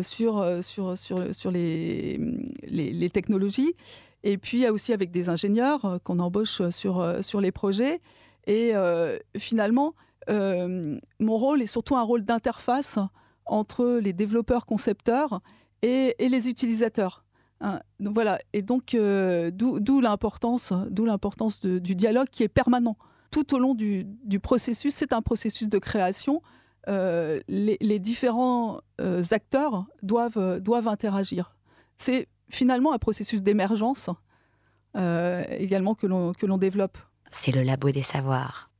sur, 0.02 0.38
euh, 0.38 0.62
sur, 0.62 0.96
sur, 0.96 1.34
sur 1.34 1.50
les, 1.50 2.18
les, 2.64 2.92
les 2.92 3.10
technologies. 3.10 3.74
Et 4.22 4.36
puis, 4.36 4.68
aussi 4.68 4.92
avec 4.92 5.10
des 5.10 5.28
ingénieurs 5.28 5.84
euh, 5.84 5.98
qu'on 5.98 6.18
embauche 6.18 6.68
sur, 6.70 7.00
euh, 7.00 7.22
sur 7.22 7.40
les 7.40 7.52
projets. 7.52 8.00
Et 8.46 8.72
euh, 8.74 9.18
finalement, 9.38 9.94
euh, 10.28 10.98
mon 11.18 11.36
rôle 11.36 11.62
est 11.62 11.66
surtout 11.66 11.96
un 11.96 12.02
rôle 12.02 12.24
d'interface 12.24 12.98
entre 13.46 13.98
les 14.02 14.12
développeurs 14.12 14.66
concepteurs 14.66 15.40
et, 15.82 16.14
et 16.18 16.28
les 16.28 16.48
utilisateurs. 16.48 17.24
hein. 17.60 17.80
donc 17.98 18.14
voilà, 18.14 18.38
et 18.52 18.62
donc 18.62 18.94
euh, 18.94 19.50
d'où 19.50 20.00
l'importance, 20.00 20.72
d'où 20.90 21.04
l'importance 21.04 21.60
du 21.60 21.94
dialogue 21.94 22.28
qui 22.30 22.42
est 22.42 22.48
permanent 22.48 22.96
tout 23.30 23.54
au 23.54 23.58
long 23.58 23.74
du, 23.74 24.04
du 24.04 24.40
processus. 24.40 24.94
C'est 24.94 25.12
un 25.12 25.22
processus 25.22 25.68
de 25.68 25.78
création. 25.78 26.42
Euh, 26.88 27.40
les, 27.48 27.76
les 27.80 27.98
différents 27.98 28.80
euh, 29.00 29.22
acteurs 29.32 29.84
doivent, 30.02 30.38
euh, 30.38 30.60
doivent 30.60 30.88
interagir. 30.88 31.54
C'est 31.98 32.26
finalement 32.48 32.92
un 32.92 32.98
processus 32.98 33.42
d'émergence 33.42 34.10
euh, 34.96 35.44
également 35.50 35.94
que 35.94 36.06
l'on 36.06 36.32
que 36.32 36.46
l'on 36.46 36.58
développe. 36.58 36.98
C'est 37.30 37.52
le 37.52 37.62
labo 37.62 37.90
des 37.90 38.02
savoirs. 38.02 38.70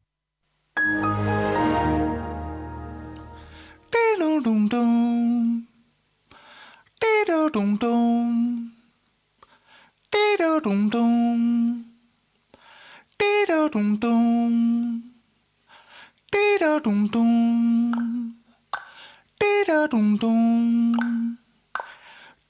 Da 19.67 19.87
dum 19.87 20.17
dum. 20.19 20.93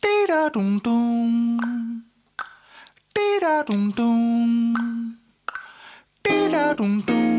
Da 0.02 0.48
dum 0.50 0.80
dum. 0.80 1.58
Da 3.40 3.62
dum 3.62 3.92
dum. 3.96 4.74
Da 6.24 6.74
dum 6.74 7.02
dum. 7.06 7.29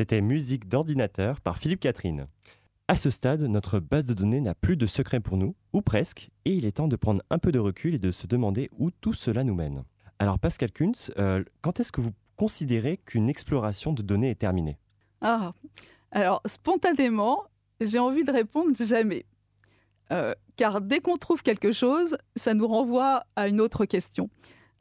C'était 0.00 0.22
Musique 0.22 0.66
d'ordinateur 0.66 1.42
par 1.42 1.58
Philippe 1.58 1.80
Catherine. 1.80 2.26
À 2.88 2.96
ce 2.96 3.10
stade, 3.10 3.42
notre 3.42 3.80
base 3.80 4.06
de 4.06 4.14
données 4.14 4.40
n'a 4.40 4.54
plus 4.54 4.78
de 4.78 4.86
secret 4.86 5.20
pour 5.20 5.36
nous, 5.36 5.54
ou 5.74 5.82
presque, 5.82 6.30
et 6.46 6.54
il 6.54 6.64
est 6.64 6.78
temps 6.78 6.88
de 6.88 6.96
prendre 6.96 7.22
un 7.28 7.38
peu 7.38 7.52
de 7.52 7.58
recul 7.58 7.96
et 7.96 7.98
de 7.98 8.10
se 8.10 8.26
demander 8.26 8.70
où 8.78 8.90
tout 8.90 9.12
cela 9.12 9.44
nous 9.44 9.54
mène. 9.54 9.84
Alors 10.18 10.38
Pascal 10.38 10.72
Kuntz, 10.72 11.12
euh, 11.18 11.44
quand 11.60 11.80
est-ce 11.80 11.92
que 11.92 12.00
vous 12.00 12.12
considérez 12.36 12.96
qu'une 12.96 13.28
exploration 13.28 13.92
de 13.92 14.00
données 14.00 14.30
est 14.30 14.36
terminée? 14.36 14.78
Ah, 15.20 15.52
alors 16.12 16.40
spontanément, 16.46 17.44
j'ai 17.82 17.98
envie 17.98 18.24
de 18.24 18.32
répondre 18.32 18.74
jamais. 18.74 19.26
Euh, 20.12 20.32
car 20.56 20.80
dès 20.80 21.00
qu'on 21.00 21.18
trouve 21.18 21.42
quelque 21.42 21.72
chose, 21.72 22.16
ça 22.36 22.54
nous 22.54 22.66
renvoie 22.66 23.24
à 23.36 23.48
une 23.48 23.60
autre 23.60 23.84
question. 23.84 24.30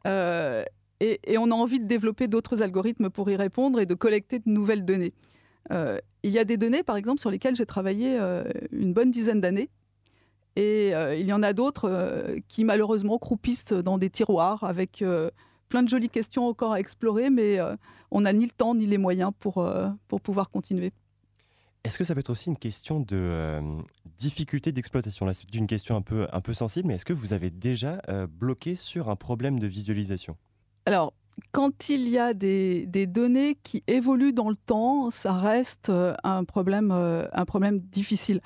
Euh, 0.08 0.64
et, 1.00 1.38
on 1.38 1.52
a 1.52 1.56
envie 1.56 1.80
de 1.80 1.86
développer 1.86 2.28
d'autres 2.28 2.62
algorithmes 2.62 3.10
pour 3.10 3.30
y 3.30 3.36
répondre 3.36 3.80
et 3.80 3.86
de 3.86 3.94
collecter 3.94 4.40
de 4.40 4.50
nouvelles 4.50 4.84
données. 4.84 5.14
Euh, 5.72 6.00
il 6.24 6.32
y 6.32 6.40
a 6.40 6.44
des 6.44 6.58
données, 6.58 6.84
par 6.84 6.98
exemple, 6.98 7.22
sur 7.22 7.30
lesquelles 7.30 7.56
j'ai 7.56 7.66
travaillé 7.66 8.18
euh, 8.20 8.44
une 8.72 8.94
bonne 8.94 9.12
dizaine 9.12 9.40
d'années. 9.40 9.70
Et 10.56 10.94
euh, 10.94 11.16
il 11.16 11.26
y 11.26 11.32
en 11.32 11.42
a 11.42 11.54
d'autres 11.54 12.36
qui, 12.50 12.66
malheureusement, 12.66 13.18
croupissent 13.18 13.72
dans 13.72 13.98
des 13.98 14.10
tiroirs 14.10 14.64
avec 14.64 15.04
plein 15.70 15.84
de 15.84 15.90
jolies 15.90 16.10
questions 16.10 16.48
encore 16.48 16.74
à 16.74 16.80
explorer, 16.80 17.30
mais 17.30 17.60
on 18.12 18.22
n'a 18.22 18.34
ni 18.34 18.46
le 18.46 18.52
temps 18.52 18.76
ni 18.76 18.86
les 18.86 18.98
moyens 18.98 19.32
pour, 19.40 19.66
pour 20.08 20.20
pouvoir 20.20 20.50
continuer. 20.50 20.92
Est-ce 21.86 21.98
que 21.98 22.04
ça 22.04 22.14
peut 22.14 22.20
être 22.20 22.32
aussi 22.32 22.50
une 22.50 22.58
question 22.58 23.00
de 23.00 23.62
difficulté 24.18 24.74
d'exploitation? 24.74 25.26
Là, 25.26 25.34
c'est 25.34 25.56
une 25.56 25.68
question 25.68 25.96
un 25.96 26.02
peu, 26.02 26.28
un 26.34 26.42
peu 26.42 26.54
sensible, 26.54 26.90
mais 26.90 26.96
est-ce 26.96 27.06
que 27.06 27.14
vous 27.14 27.32
avez 27.32 27.52
déjà 27.52 28.02
bloqué 28.28 28.76
sur 28.76 29.10
un 29.10 29.16
problème 29.16 29.60
de 29.60 29.68
visualisation? 29.68 30.36
Alors, 30.86 31.14
quand 31.52 31.90
il 31.90 32.08
y 32.08 32.18
a 32.18 32.34
des, 32.34 32.86
données 33.08 33.58
qui 33.64 33.84
évoluent 33.88 34.34
dans 34.34 34.50
le 34.50 34.56
temps, 34.56 35.10
ça 35.10 35.34
reste 35.34 35.90
euh, 35.90 36.14
un 36.24 36.44
problème, 36.44 36.92
euh, 36.92 37.26
un 37.34 37.46
problème 37.46 37.80
difficile. 37.80 38.42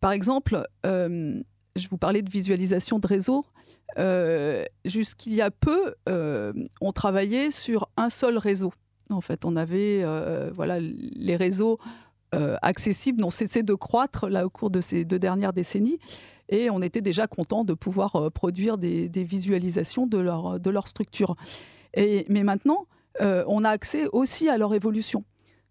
Par 0.00 0.12
exemple, 0.12 0.62
euh, 0.84 1.40
je 1.74 1.88
vous 1.88 1.98
parlais 1.98 2.22
de 2.22 2.30
visualisation 2.30 2.98
de 2.98 3.06
réseau. 3.06 3.44
Jusqu'il 4.84 5.34
y 5.34 5.40
a 5.40 5.50
peu, 5.50 5.94
on 6.80 6.92
travaillait 6.92 7.50
sur 7.50 7.88
un 7.96 8.10
seul 8.10 8.36
réseau. 8.36 8.72
En 9.08 9.20
fait, 9.20 9.44
on 9.44 9.56
avait 9.56 10.04
voilà, 10.52 10.78
les 10.80 11.36
réseaux 11.36 11.78
accessibles 12.32 13.22
n'ont 13.22 13.30
cessé 13.30 13.62
de 13.62 13.74
croître 13.74 14.28
là 14.28 14.44
au 14.44 14.50
cours 14.50 14.68
de 14.68 14.80
ces 14.80 15.06
deux 15.06 15.18
dernières 15.18 15.54
décennies. 15.54 15.98
Et 16.48 16.70
on 16.70 16.80
était 16.80 17.00
déjà 17.00 17.26
content 17.26 17.64
de 17.64 17.74
pouvoir 17.74 18.16
euh, 18.16 18.30
produire 18.30 18.78
des, 18.78 19.08
visualisations 19.08 20.06
de 20.06 20.18
leur, 20.18 20.60
de 20.60 20.70
leur 20.70 20.88
structure. 20.88 21.36
Et, 21.94 22.26
mais 22.28 22.44
maintenant, 22.44 22.86
euh, 23.20 23.44
on 23.48 23.64
a 23.64 23.70
accès 23.70 24.06
aussi 24.12 24.48
à 24.48 24.58
leur 24.58 24.74
évolution. 24.74 25.24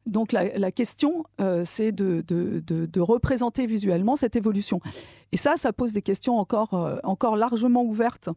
Donc 0.06 0.34
la, 0.34 0.72
question, 0.72 1.24
euh, 1.42 1.64
c'est 1.66 1.92
de, 1.92 2.22
de- 2.28 2.60
de- 2.60 3.02
représenter 3.02 3.66
visuellement 3.66 4.16
cette 4.16 4.36
évolution. 4.36 4.80
Et 5.32 5.38
ça, 5.38 5.58
ça 5.58 5.74
pose 5.74 5.94
des 5.94 6.04
questions 6.04 6.38
encore, 6.38 7.00
encore 7.04 7.36
largement 7.36 7.84
ouvertes. 7.84 8.30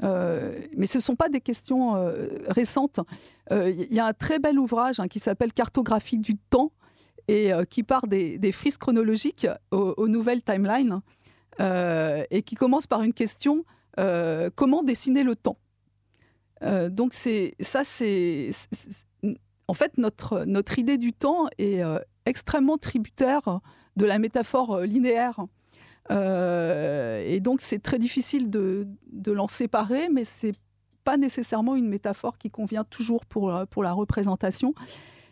Mais 0.00 0.86
ce 0.86 0.96
ne 0.96 1.02
sont 1.02 1.16
pas 1.16 1.28
des 1.28 1.42
questions 1.42 2.10
récentes. 2.48 3.00
Il 3.50 3.92
y 3.92 4.00
a 4.00 4.06
un 4.06 4.14
très 4.14 4.38
bel 4.38 4.58
ouvrage 4.58 4.98
hein, 4.98 5.08
qui 5.08 5.18
s'appelle 5.18 5.52
Cartographie 5.52 6.18
du 6.18 6.38
temps 6.38 6.72
et 7.28 7.50
qui 7.68 7.82
part 7.82 8.06
des, 8.06 8.38
des 8.38 8.50
frises 8.50 8.78
chronologiques 8.78 9.46
aux, 9.72 10.08
nouvelles 10.08 10.42
timelines 10.42 11.02
et 11.58 12.42
qui 12.42 12.54
commence 12.54 12.86
par 12.86 13.02
une 13.02 13.12
question 13.12 13.64
euh, 13.98 14.50
comment 14.54 14.82
dessiner 14.82 15.22
le 15.22 15.36
temps? 15.36 15.58
Euh, 16.62 16.88
Donc 16.88 17.14
c'est 17.14 17.54
ça, 17.60 17.84
c'est 17.84 18.50
en 19.68 19.74
fait 19.74 19.98
notre 19.98 20.44
notre 20.44 20.78
idée 20.78 20.98
du 20.98 21.12
temps 21.12 21.48
est 21.58 21.82
euh, 21.82 21.98
extrêmement 22.26 22.78
tributaire 22.78 23.60
de 23.96 24.06
la 24.06 24.18
métaphore 24.18 24.74
euh, 24.74 24.86
linéaire. 24.86 25.40
Euh, 26.10 27.22
et 27.26 27.40
donc 27.40 27.60
c'est 27.60 27.78
très 27.78 27.98
difficile 27.98 28.50
de, 28.50 28.86
de 29.12 29.32
l'en 29.32 29.48
séparer, 29.48 30.08
mais 30.08 30.24
c'est 30.24 30.54
pas 31.04 31.16
nécessairement 31.16 31.76
une 31.76 31.88
métaphore 31.88 32.36
qui 32.36 32.50
convient 32.50 32.84
toujours 32.84 33.24
pour, 33.24 33.54
euh, 33.54 33.64
pour 33.66 33.82
la 33.82 33.92
représentation. 33.92 34.74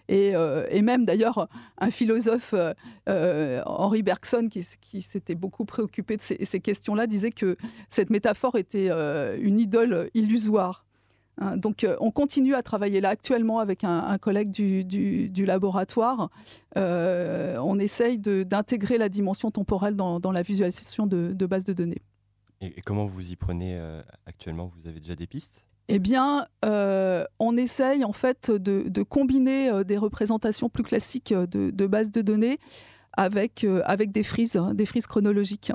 Et, 0.08 0.34
euh, 0.34 0.66
et 0.70 0.82
même 0.82 1.04
d'ailleurs, 1.04 1.48
un 1.78 1.90
philosophe, 1.90 2.54
euh, 2.54 2.72
euh, 3.08 3.62
Henri 3.66 4.02
Bergson, 4.02 4.48
qui, 4.48 5.02
s'était 5.02 5.34
beaucoup 5.34 5.64
préoccupé 5.64 6.16
de 6.16 6.22
ces, 6.22 6.60
questions-là, 6.60 7.06
disait 7.06 7.30
que 7.30 7.56
cette 7.90 8.10
métaphore 8.10 8.56
était 8.56 8.88
une 9.38 9.60
idole 9.60 10.10
illusoire. 10.14 10.84
Hein, 11.40 11.56
donc 11.56 11.86
on 12.00 12.10
continue 12.10 12.54
à 12.54 12.62
travailler 12.62 13.00
là 13.00 13.10
actuellement 13.10 13.60
avec 13.60 13.84
un, 13.84 14.18
collègue 14.18 14.50
du, 14.50 15.44
laboratoire. 15.44 16.30
On 16.74 17.78
essaye 17.78 18.18
d'intégrer 18.18 18.98
la 18.98 19.08
dimension 19.08 19.50
temporelle 19.50 19.94
dans, 19.94 20.32
la 20.32 20.42
visualisation 20.42 21.06
de, 21.06 21.46
bases 21.46 21.64
de 21.64 21.74
données. 21.74 22.02
et, 22.60 22.80
comment 22.82 23.06
vous 23.06 23.32
y 23.32 23.36
prenez 23.36 23.78
actuellement? 24.26 24.70
Vous 24.74 24.88
avez 24.88 25.00
déjà 25.00 25.14
des 25.14 25.26
pistes? 25.26 25.67
Eh 25.90 25.98
bien, 25.98 26.46
euh, 26.66 27.24
on 27.38 27.56
essaye 27.56 28.04
en 28.04 28.12
fait 28.12 28.50
de, 28.50 29.02
combiner 29.02 29.70
euh, 29.70 29.84
des 29.84 29.96
représentations 29.96 30.68
plus 30.68 30.82
classiques 30.82 31.32
euh, 31.32 31.46
de, 31.46 31.86
bases 31.86 32.10
de 32.10 32.20
données 32.20 32.58
avec, 33.16 33.64
des 33.64 34.22
frises, 34.22 34.56
hein, 34.56 34.74
des 34.74 34.84
frises 34.84 35.06
chronologiques, 35.06 35.72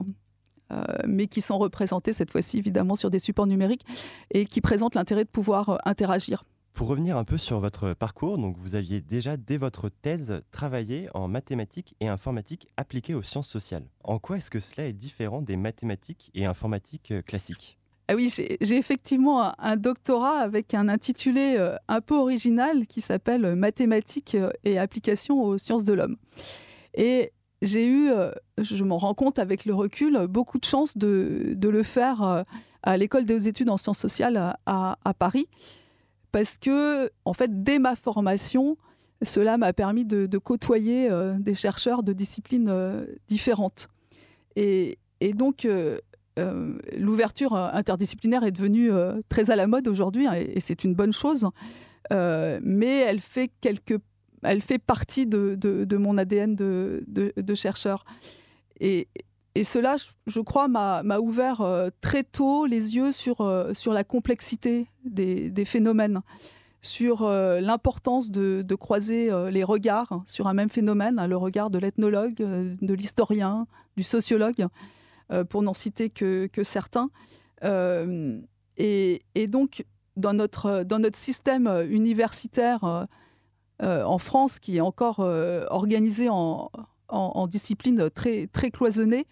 euh, 0.71 0.83
mais 1.07 1.25
qui 1.25 1.41
sont 1.41 1.57
représentées 1.57 2.13
cette 2.13 2.31
fois-ci 2.31 2.59
évidemment 2.59 2.95
sur 2.95 3.09
des 3.09 3.19
supports 3.19 3.47
numériques 3.47 3.85
et 4.29 4.45
qui 4.45 4.61
présentent 4.61 4.95
l'intérêt 4.95 5.25
de 5.25 5.29
pouvoir 5.29 5.79
interagir. 5.83 6.45
Pour 6.73 6.87
revenir 6.87 7.17
un 7.17 7.23
peu 7.23 7.37
sur 7.37 7.59
votre 7.59 7.93
parcours, 7.93 8.37
donc 8.37 8.55
vous 8.57 8.75
aviez 8.75 9.01
déjà 9.01 9.35
dès 9.35 9.57
votre 9.57 9.89
thèse 9.89 10.41
travaillé 10.51 11.09
en 11.13 11.27
mathématiques 11.27 11.95
et 11.99 12.07
informatique 12.07 12.67
appliquées 12.77 13.13
aux 13.13 13.23
sciences 13.23 13.49
sociales. 13.49 13.87
En 14.03 14.19
quoi 14.19 14.37
est-ce 14.37 14.51
que 14.51 14.59
cela 14.59 14.87
est 14.87 14.93
différent 14.93 15.41
des 15.41 15.57
mathématiques 15.57 16.31
et 16.33 16.45
informatiques 16.45 17.13
classiques? 17.25 17.77
Ah 18.09 18.15
oui, 18.15 18.29
j'ai 18.29 18.75
effectivement 18.75 19.53
un, 19.59 19.77
doctorat 19.77 20.39
avec 20.39 20.73
un 20.73 20.89
intitulé 20.89 21.55
euh, 21.57 21.77
un 21.87 22.01
peu 22.01 22.15
original 22.15 22.85
qui 22.85 22.99
s'appelle 22.99 23.45
euh, 23.45 23.55
Mathématiques 23.55 24.35
euh, 24.35 24.51
et 24.65 24.77
applications 24.77 25.41
aux 25.41 25.57
sciences 25.57 25.85
de 25.85 25.93
l'homme. 25.93 26.17
Et 26.95 27.31
j'ai 27.61 27.87
eu, 27.87 28.11
je 28.57 28.83
m'en 28.83 28.97
rends 28.97 29.13
compte 29.13 29.39
avec 29.39 29.63
le 29.63 29.73
recul, 29.73 30.27
beaucoup 30.27 30.59
de 30.59 30.65
chance 30.65 30.97
de, 30.97 31.53
de 31.55 31.69
le 31.69 31.81
faire 31.81 32.43
à 32.83 32.97
l'école 32.97 33.23
des 33.23 33.47
études 33.47 33.69
en 33.69 33.77
sciences 33.77 33.99
sociales 33.99 34.53
à, 34.65 35.13
Paris, 35.17 35.47
parce 36.33 36.57
que, 36.57 37.09
en 37.23 37.33
fait, 37.33 37.63
dès 37.63 37.79
ma 37.79 37.95
formation, 37.95 38.75
cela 39.21 39.57
m'a 39.57 39.71
permis 39.71 40.03
de, 40.03 40.25
de 40.25 40.37
côtoyer 40.37 41.09
des 41.39 41.55
chercheurs 41.55 42.03
de 42.03 42.11
disciplines 42.11 43.07
différentes. 43.29 43.87
Et, 44.57 44.99
et 45.21 45.31
donc, 45.33 45.65
euh, 46.39 46.73
l'ouverture 46.97 47.53
euh, 47.53 47.69
interdisciplinaire 47.73 48.43
est 48.43 48.51
devenue 48.51 48.91
euh, 48.91 49.21
très 49.29 49.51
à 49.51 49.55
la 49.55 49.67
mode 49.67 49.87
aujourd'hui, 49.87 50.25
hein, 50.25 50.33
et, 50.33 50.59
c'est 50.59 50.83
une 50.83 50.95
bonne 50.95 51.13
chose. 51.13 51.47
Mais 52.11 52.99
elle 52.99 53.19
fait 53.19 53.49
quelque, 53.61 53.95
elle 54.43 54.61
fait 54.61 54.79
partie 54.79 55.25
de, 55.25 55.55
de- 55.55 55.97
mon 55.97 56.17
ADN 56.17 56.55
de, 56.55 57.03
de- 57.07 57.55
chercheur. 57.55 58.05
Et, 58.79 59.07
et 59.55 59.63
cela, 59.63 59.95
je, 60.27 60.39
crois, 60.41 60.67
m'a 60.67 61.19
ouvert 61.19 61.63
très 62.01 62.23
tôt 62.23 62.65
les 62.65 62.95
yeux 62.95 63.11
sur, 63.11 63.67
sur 63.73 63.93
la 63.93 64.03
complexité 64.03 64.85
des, 65.05 65.49
des 65.49 65.65
phénomènes, 65.65 66.21
sur 66.81 67.27
l'importance 67.27 68.29
de, 68.29 68.75
croiser 68.75 69.31
les 69.49 69.63
regards 69.63 70.21
sur 70.25 70.47
un 70.47 70.53
même 70.53 70.69
phénomène, 70.69 71.17
hein, 71.17 71.27
le 71.27 71.37
regard 71.37 71.71
de 71.71 71.79
l'ethnologue, 71.79 72.35
de 72.35 72.93
l'historien, 72.93 73.65
du 73.97 74.03
sociologue, 74.03 74.67
pour 75.43 75.61
n'en 75.63 75.73
citer 75.73 76.09
que, 76.09 76.47
certains. 76.63 77.09
Euh, 77.63 78.39
et, 78.77 79.21
donc, 79.47 79.85
dans 80.15 80.33
notre, 80.33 80.83
dans 80.83 80.99
notre 80.99 81.17
système 81.17 81.67
universitaire 81.89 82.83
euh, 82.83 83.05
euh, 83.81 84.03
en 84.03 84.17
France, 84.17 84.59
qui 84.59 84.77
est 84.77 84.81
encore 84.81 85.19
euh, 85.19 85.65
organisé 85.69 86.29
en, 86.29 86.69
en, 87.07 87.31
en 87.35 87.47
discipline 87.47 88.09
très, 88.09 88.47
très 88.47 88.69
cloisonnée, 88.69 89.25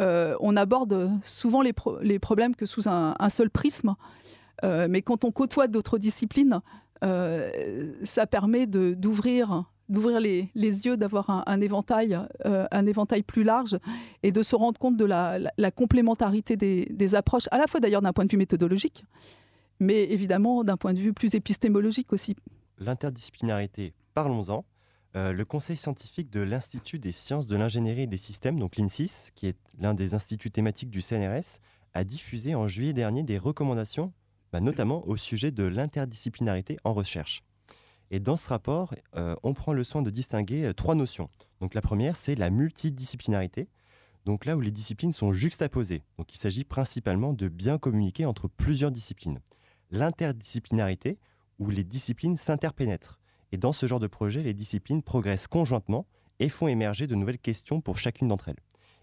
euh, 0.00 0.36
on 0.40 0.56
aborde 0.56 1.10
souvent 1.22 1.62
les, 1.62 1.72
pro- 1.72 1.98
les 2.00 2.18
problèmes 2.18 2.54
que 2.54 2.66
sous 2.66 2.88
un, 2.88 3.14
seul 3.30 3.50
prisme. 3.50 3.94
Euh, 4.64 4.86
mais 4.88 5.02
quand 5.02 5.24
on 5.24 5.32
côtoie 5.32 5.66
d'autres 5.66 5.98
disciplines, 5.98 6.60
euh, 7.04 7.92
ça 8.04 8.26
permet 8.26 8.66
d'ouvrir 8.66 9.64
d'ouvrir 9.88 10.20
les, 10.20 10.50
yeux, 10.54 10.96
d'avoir 10.96 11.30
un, 11.30 11.42
un 11.46 11.60
éventail, 11.60 12.18
euh, 12.46 12.66
un 12.70 12.86
éventail 12.86 13.22
plus 13.22 13.44
large 13.44 13.78
et 14.22 14.32
de 14.32 14.42
se 14.42 14.56
rendre 14.56 14.78
compte 14.78 14.96
de 14.96 15.04
la, 15.04 15.70
complémentarité 15.74 16.56
des, 16.56 16.86
des 16.90 17.14
approches, 17.14 17.48
à 17.50 17.58
la 17.58 17.66
fois 17.66 17.80
d'ailleurs 17.80 18.02
d'un 18.02 18.12
point 18.12 18.24
de 18.24 18.30
vue 18.30 18.38
méthodologique, 18.38 19.04
mais 19.80 20.04
évidemment 20.04 20.64
d'un 20.64 20.76
point 20.76 20.92
de 20.92 20.98
vue 20.98 21.12
plus 21.12 21.34
épistémologique 21.34 22.12
aussi. 22.12 22.36
L'interdisciplinarité, 22.78 23.94
parlons-en. 24.14 24.64
Euh, 25.14 25.32
le 25.32 25.44
Conseil 25.44 25.76
scientifique 25.76 26.30
de 26.30 26.40
l'Institut 26.40 26.98
des 26.98 27.12
sciences 27.12 27.46
de 27.46 27.56
l'ingénierie 27.56 28.02
et 28.02 28.06
des 28.06 28.16
systèmes, 28.16 28.58
donc 28.58 28.76
l'INSIS, 28.76 29.30
qui 29.34 29.46
est 29.46 29.58
l'un 29.78 29.92
des 29.92 30.14
instituts 30.14 30.50
thématiques 30.50 30.88
du 30.90 31.02
CNRS, 31.02 31.60
a 31.92 32.04
diffusé 32.04 32.54
en 32.54 32.66
juillet 32.66 32.94
dernier 32.94 33.22
des 33.22 33.36
recommandations, 33.36 34.12
bah, 34.52 34.60
notamment 34.60 35.06
au 35.06 35.18
sujet 35.18 35.50
de 35.50 35.64
l'interdisciplinarité 35.64 36.78
en 36.84 36.94
recherche. 36.94 37.42
Et 38.12 38.20
dans 38.20 38.36
ce 38.36 38.50
rapport, 38.50 38.94
euh, 39.16 39.34
on 39.42 39.54
prend 39.54 39.72
le 39.72 39.84
soin 39.84 40.02
de 40.02 40.10
distinguer 40.10 40.66
euh, 40.66 40.74
trois 40.74 40.94
notions. 40.94 41.30
Donc 41.60 41.72
la 41.72 41.80
première, 41.80 42.14
c'est 42.14 42.34
la 42.34 42.50
multidisciplinarité. 42.50 43.68
Donc 44.26 44.44
là 44.44 44.54
où 44.54 44.60
les 44.60 44.70
disciplines 44.70 45.12
sont 45.12 45.32
juxtaposées. 45.32 46.02
Donc 46.18 46.32
il 46.34 46.36
s'agit 46.36 46.64
principalement 46.64 47.32
de 47.32 47.48
bien 47.48 47.78
communiquer 47.78 48.26
entre 48.26 48.48
plusieurs 48.48 48.90
disciplines. 48.90 49.40
L'interdisciplinarité, 49.90 51.18
où 51.58 51.70
les 51.70 51.84
disciplines 51.84 52.36
s'interpénètrent. 52.36 53.18
Et 53.50 53.56
dans 53.56 53.72
ce 53.72 53.86
genre 53.86 54.00
de 54.00 54.06
projet, 54.06 54.42
les 54.42 54.54
disciplines 54.54 55.02
progressent 55.02 55.48
conjointement 55.48 56.06
et 56.38 56.50
font 56.50 56.68
émerger 56.68 57.06
de 57.06 57.14
nouvelles 57.14 57.38
questions 57.38 57.80
pour 57.80 57.98
chacune 57.98 58.28
d'entre 58.28 58.48
elles. 58.48 58.60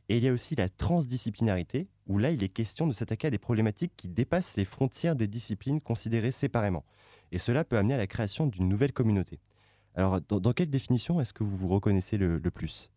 Et 0.10 0.18
il 0.18 0.24
y 0.24 0.28
a 0.28 0.32
aussi 0.32 0.56
la 0.56 0.70
transdisciplinarité, 0.70 1.88
où 2.08 2.18
là, 2.20 2.32
il 2.32 2.44
est 2.44 2.50
question 2.50 2.86
de 2.86 2.94
s'attaquer 2.94 3.28
à 3.28 3.32
des 3.32 3.38
problématiques 3.38 3.94
qui 3.96 4.08
dépassent 4.08 4.58
les 4.58 4.66
frontières 4.66 5.16
des 5.16 5.28
disciplines 5.28 5.82
considérées 5.82 6.32
séparément. 6.32 6.84
Et 7.32 7.40
cela 7.40 7.64
peut 7.64 7.78
amener 7.78 7.94
à 7.94 7.98
la 7.98 8.08
création 8.08 8.48
d'une 8.48 8.68
nouvelle 8.68 8.94
communauté. 8.94 9.40
Alors, 9.96 10.20
dans, 10.28 10.40
dans 10.40 10.54
quelle 10.54 10.70
définition 10.70 11.20
est-ce 11.20 11.34
que 11.34 11.44
vous 11.44 11.58
vous 11.58 11.68
reconnaissez 11.68 12.18
le, 12.18 12.38
le 12.38 12.52
plus? 12.52 12.90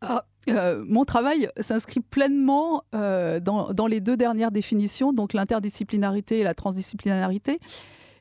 Ah, 0.00 0.24
euh, 0.48 0.84
mon 0.86 1.04
travail 1.04 1.48
s'inscrit 1.60 2.00
pleinement 2.00 2.84
euh, 2.94 3.40
dans, 3.40 3.72
dans 3.72 3.86
les 3.86 4.00
deux 4.00 4.16
dernières 4.16 4.52
définitions, 4.52 5.12
donc 5.12 5.32
l'interdisciplinarité 5.32 6.38
et 6.38 6.44
la 6.44 6.54
transdisciplinarité. 6.54 7.58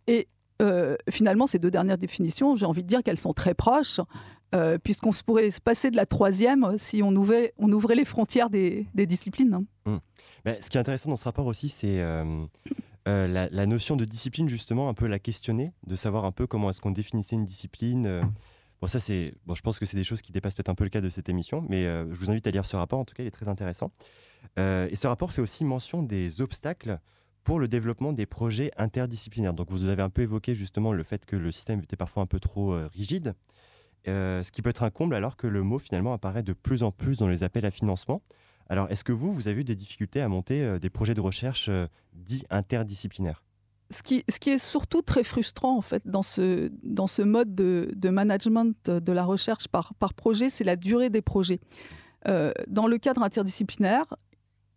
Et 0.08 0.28
euh, 0.62 0.96
finalement, 1.10 1.46
ces 1.46 1.60
deux 1.60 1.70
dernières 1.70 2.00
définitions, 2.00 2.56
j'ai 2.56 2.66
envie 2.66 2.84
de 2.84 2.88
dire 2.88 3.04
qu'elles 3.04 3.20
sont 3.20 3.34
très 3.34 3.54
proches, 3.54 4.00
puisqu'on 4.84 5.12
pourrait 5.26 5.52
se 5.52 5.60
passer 5.60 5.92
de 5.92 5.98
la 5.98 6.06
troisième 6.06 6.78
si 6.78 7.04
on 7.04 7.14
ouvrait, 7.16 7.54
on 7.58 7.70
ouvrait 7.72 7.96
les 7.96 8.06
frontières 8.06 8.50
des, 8.50 8.88
des 8.96 9.06
disciplines. 9.06 9.66
Hmm. 9.86 9.98
Ben, 10.46 10.56
ce 10.62 10.70
qui 10.70 10.78
est 10.78 10.80
intéressant 10.80 11.10
dans 11.10 11.18
ce 11.18 11.26
rapport 11.26 11.46
aussi, 11.48 11.68
c'est 11.68 12.02
euh, 13.08 13.47
la, 13.51 13.66
notion 13.66 13.95
de 13.95 14.03
discipline, 14.03 14.49
justement, 14.49 14.89
un 14.89 14.93
peu 14.93 15.08
la 15.08 15.20
questionner, 15.20 15.72
de 15.86 15.95
savoir 15.95 16.26
un 16.26 16.34
peu 16.34 16.45
comment 16.45 16.70
est-ce 16.70 16.82
qu'on 16.82 16.91
définissait 16.91 17.36
une 17.36 17.45
discipline. 17.45 18.05
euh. 18.05 18.24
Bon, 18.82 18.88
ça, 18.88 18.99
c'est. 18.99 19.34
Bon, 19.45 19.55
je 19.55 19.62
pense 19.62 19.80
que 19.80 19.86
c'est 19.86 19.97
des 19.97 20.03
choses 20.03 20.22
qui 20.22 20.32
dépassent 20.34 20.55
peut-être 20.55 20.70
un 20.70 20.76
peu 20.76 20.84
le 20.84 20.89
cas 20.89 21.01
de 21.01 21.10
cette 21.10 21.30
émission, 21.30 21.66
mais 21.70 21.86
euh, 21.86 22.05
je 22.14 22.20
vous 22.20 22.30
invite 22.30 22.45
à 22.47 22.51
lire 22.51 22.66
ce 22.66 22.76
rapport. 22.76 22.99
En 22.99 23.05
tout 23.05 23.16
cas, 23.16 23.24
il 23.24 23.28
est 23.28 23.32
très 23.32 23.47
intéressant. 23.47 23.91
Et 24.58 24.95
ce 24.95 25.08
rapport 25.08 25.32
fait 25.32 25.41
aussi 25.41 25.66
mention 25.66 26.03
des 26.03 26.41
obstacles 26.41 26.99
pour 27.43 27.60
le 27.60 27.68
développement 27.68 28.14
des 28.14 28.26
projets 28.26 28.72
interdisciplinaires. 28.78 29.53
Donc, 29.53 29.70
vous 29.70 29.86
avez 29.86 30.01
un 30.01 30.10
peu 30.10 30.22
évoqué 30.22 30.55
justement 30.55 30.93
le 30.93 31.03
fait 31.03 31.26
que 31.26 31.36
le 31.36 31.51
système 31.51 31.80
était 31.80 31.95
parfois 31.95 32.24
un 32.24 32.28
peu 32.28 32.39
trop 32.39 32.78
rigide, 32.88 33.34
ce 34.05 34.51
qui 34.51 34.62
peut 34.62 34.70
être 34.70 34.84
un 34.84 34.89
comble 34.89 35.16
alors 35.16 35.38
que 35.38 35.47
le 35.47 35.64
mot 35.64 35.80
finalement 35.80 36.14
apparaît 36.14 36.43
de 36.43 36.53
plus 36.53 36.82
en 36.82 36.91
plus 36.91 37.18
dans 37.18 37.28
les 37.28 37.43
appels 37.43 37.66
à 37.66 37.72
financement. 37.72 38.22
Alors, 38.70 38.89
est-ce 38.91 39.03
que 39.03 39.11
vous, 39.11 39.32
vous 39.32 39.47
avez 39.47 39.61
eu 39.61 39.63
des 39.63 39.76
difficultés 39.76 40.22
à 40.22 40.28
monter 40.28 40.61
euh, 40.61 40.80
des 40.80 40.89
projets 40.89 41.13
de 41.13 41.22
recherche 41.22 41.68
euh, 41.70 41.88
dits 42.13 42.43
interdisciplinaires? 42.49 43.43
Ce 43.89 44.03
qui, 44.03 44.26
ce 44.28 44.39
qui 44.39 44.49
est 44.49 44.57
surtout 44.57 45.01
très 45.01 45.24
frustrant 45.24 45.78
en 45.78 45.82
fait 45.82 46.05
dans 46.05 46.22
ce, 46.22 46.70
dans 46.84 47.07
ce 47.07 47.22
mode 47.22 47.55
de, 47.55 47.89
de 47.95 48.09
management 48.09 48.89
de 48.89 49.11
la 49.13 49.24
recherche 49.24 49.70
par, 49.70 49.93
par 49.93 50.13
projet, 50.13 50.49
c'est 50.49 50.65
la 50.65 50.76
durée 50.76 51.09
des 51.09 51.22
projets. 51.22 51.61
Euh, 52.28 52.51
dans 52.68 52.88
le 52.88 52.97
cadre 52.97 53.24
interdisciplinaire, 53.24 54.05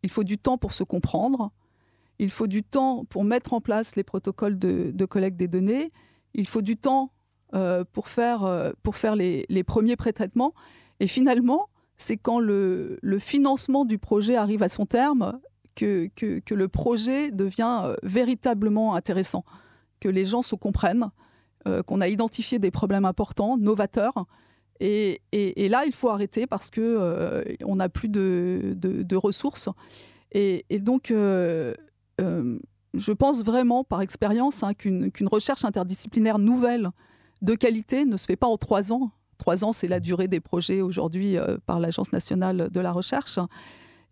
il 0.05 0.11
faut 0.11 0.23
du 0.23 0.39
temps 0.39 0.59
pour 0.59 0.73
se 0.73 0.85
comprendre, 0.85 1.51
il 2.21 2.31
faut 2.31 2.47
du 2.47 2.63
temps 2.63 3.05
pour 3.05 3.25
mettre 3.25 3.53
en 3.53 3.61
place 3.61 3.97
les 3.97 4.05
protocoles 4.05 4.57
de, 4.57 5.05
collecte 5.07 5.37
des 5.37 5.49
données, 5.49 5.91
il 6.35 6.47
faut 6.47 6.63
du 6.63 6.77
temps 6.77 7.13
pour 7.93 8.07
faire, 8.07 8.73
pour 8.85 8.95
faire 8.95 9.17
les, 9.17 9.45
les 9.49 9.65
premiers 9.65 9.97
pré-traitements. 9.97 10.55
Et 11.01 11.09
finalement, 11.09 11.70
c'est 12.03 12.17
quand 12.17 12.41
le, 12.41 12.99
financement 13.19 13.85
du 13.85 13.99
projet 13.99 14.37
arrive 14.37 14.63
à 14.63 14.69
son 14.69 14.87
terme 14.87 15.39
que, 15.75 16.11
le 16.51 16.69
projet 16.69 17.31
devient 17.31 17.83
euh, 17.85 17.95
véritablement 18.03 18.95
intéressant, 18.95 19.45
que 20.01 20.09
les 20.09 20.25
gens 20.25 20.43
se 20.43 20.55
comprennent, 20.55 21.11
euh, 21.69 21.83
qu'on 21.83 22.01
a 22.01 22.09
identifié 22.09 22.59
des 22.59 22.71
problèmes 22.71 23.05
importants, 23.05 23.59
novateurs. 23.59 24.27
Et, 24.81 25.21
là, 25.69 25.85
il 25.85 25.93
faut 25.93 26.09
arrêter 26.09 26.47
parce 26.47 26.71
que 26.71 26.81
euh, 26.81 27.45
on 27.65 27.77
n'a 27.77 27.91
plus 27.91 28.09
de, 28.09 29.15
ressources. 29.17 29.69
Et, 30.33 30.65
donc, 30.81 31.11
euh, 31.11 31.75
je 32.19 33.13
pense 33.13 33.45
vraiment, 33.45 33.85
par 33.85 34.01
expérience, 34.01 34.63
hein, 34.63 34.73
qu'une 34.73 35.29
recherche 35.31 35.67
interdisciplinaire 35.67 36.39
nouvelle 36.39 36.91
de 37.43 37.55
qualité 37.55 38.07
ne 38.07 38.17
se 38.17 38.25
fait 38.25 38.37
pas 38.37 38.47
en 38.47 38.57
trois 38.57 38.91
ans. 38.91 39.11
Trois 39.41 39.65
ans, 39.65 39.73
c'est 39.73 39.89
la 39.89 40.01
durée 40.01 40.29
des 40.29 40.39
projets 40.39 40.83
aujourd'hui 40.83 41.39
euh, 41.39 41.57
par 41.65 41.81
l'Agence 41.81 42.13
nationale 42.13 42.69
de 42.71 42.81
la 42.81 42.93
recherche. 42.93 43.39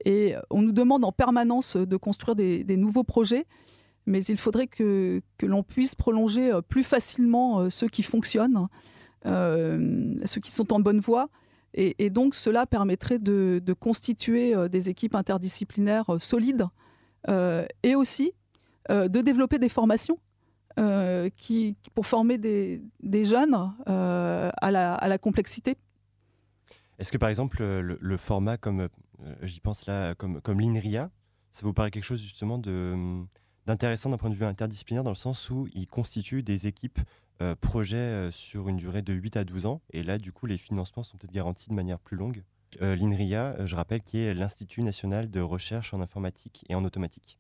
Et 0.07 0.35
on 0.49 0.62
nous 0.62 0.72
demande 0.72 1.05
en 1.05 1.12
permanence 1.12 1.76
de 1.76 1.97
construire 1.99 2.35
des, 2.35 2.76
nouveaux 2.79 3.05
projets, 3.05 3.45
mais 4.07 4.24
il 4.24 4.39
faudrait 4.39 4.68
que, 4.68 5.20
l'on 5.43 5.62
puisse 5.62 5.95
prolonger 5.95 6.51
euh, 6.51 6.62
plus 6.62 6.83
facilement 6.83 7.61
euh, 7.61 7.68
ceux 7.68 7.89
qui 7.89 8.03
fonctionnent, 8.03 8.68
ceux 9.26 10.41
qui 10.43 10.51
sont 10.51 10.72
en 10.72 10.81
bonne 10.81 11.01
voie. 11.01 11.29
Et, 11.74 12.09
donc 12.09 12.35
cela 12.35 12.64
permettrait 12.64 13.18
de, 13.18 13.61
constituer 13.79 14.55
des 14.70 14.89
équipes 14.89 15.14
interdisciplinaires 15.14 16.07
solides 16.18 16.66
et 17.83 17.95
aussi 17.95 18.33
de 18.89 19.20
développer 19.20 19.59
des 19.59 19.68
formations 19.68 20.18
euh, 20.79 21.29
qui, 21.37 21.76
pour 21.95 22.07
former 22.07 22.39
des, 22.39 22.81
des 23.03 23.24
jeunes 23.24 23.57
euh, 23.89 24.51
à, 24.57 24.70
la, 24.70 24.95
à 24.95 25.09
la 25.09 25.18
complexité. 25.18 25.76
Est-ce 26.99 27.12
que 27.12 27.18
par 27.18 27.29
exemple 27.29 27.59
euh, 27.61 27.81
le, 27.81 27.99
le 28.01 28.16
format 28.16 28.57
comme 28.57 28.89
j'y 29.43 29.61
pense 29.61 29.87
là 29.87 30.14
comme 30.14 30.41
comme 30.41 30.61
l'INRIA, 30.61 31.11
ça 31.51 31.66
vous 31.66 31.72
paraît 31.72 31.91
quelque 31.91 32.05
chose 32.05 32.22
justement 32.22 32.59
de 32.59 32.95
d'intéressant 33.66 34.11
d'un 34.11 34.16
point 34.16 34.31
de 34.31 34.35
vue 34.35 34.45
interdisciplinaire 34.45 35.05
dans 35.05 35.11
le 35.11 35.16
sens 35.16 35.51
où 35.51 35.68
il 35.74 35.87
constitue 35.87 36.43
des 36.43 36.66
équipes 36.66 37.01
euh, 37.43 37.55
projets 37.55 38.31
sur 38.33 38.68
une 38.68 38.76
durée 38.76 39.03
de 39.03 39.12
8 39.12 39.37
à 39.37 39.45
12 39.45 39.66
ans 39.66 39.81
et 39.91 40.03
là 40.03 40.18
du 40.18 40.33
coup 40.33 40.47
les 40.47 40.59
financements 40.59 41.03
sont 41.03 41.16
peut-être 41.18 41.33
garantis 41.33 41.68
de 41.68 41.74
manière 41.74 41.99
plus 41.99 42.16
longue. 42.16 42.43
Euh, 42.83 42.95
L'INRIA, 42.97 43.66
je 43.66 43.74
rappelle, 43.76 44.03
qui 44.03 44.18
est 44.18 44.35
l'Institut 44.35 44.83
national 44.83 45.31
de 45.31 45.41
recherche 45.41 45.95
en 45.95 46.01
informatique 46.01 46.64
et 46.68 46.74
en 46.74 46.85
automatique. 46.85 47.39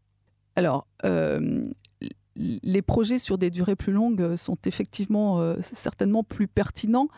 Alors, 0.56 0.86
euh, 1.04 1.64
les 2.38 2.82
projets 2.82 3.18
sur 3.18 3.38
des 3.38 3.50
durées 3.50 3.76
plus 3.76 3.92
longues 3.92 4.36
sont 4.36 4.58
effectivement 4.64 5.40
euh, 5.40 5.56
certainement 5.60 6.22
plus 6.22 6.46
pertinents, 6.46 7.08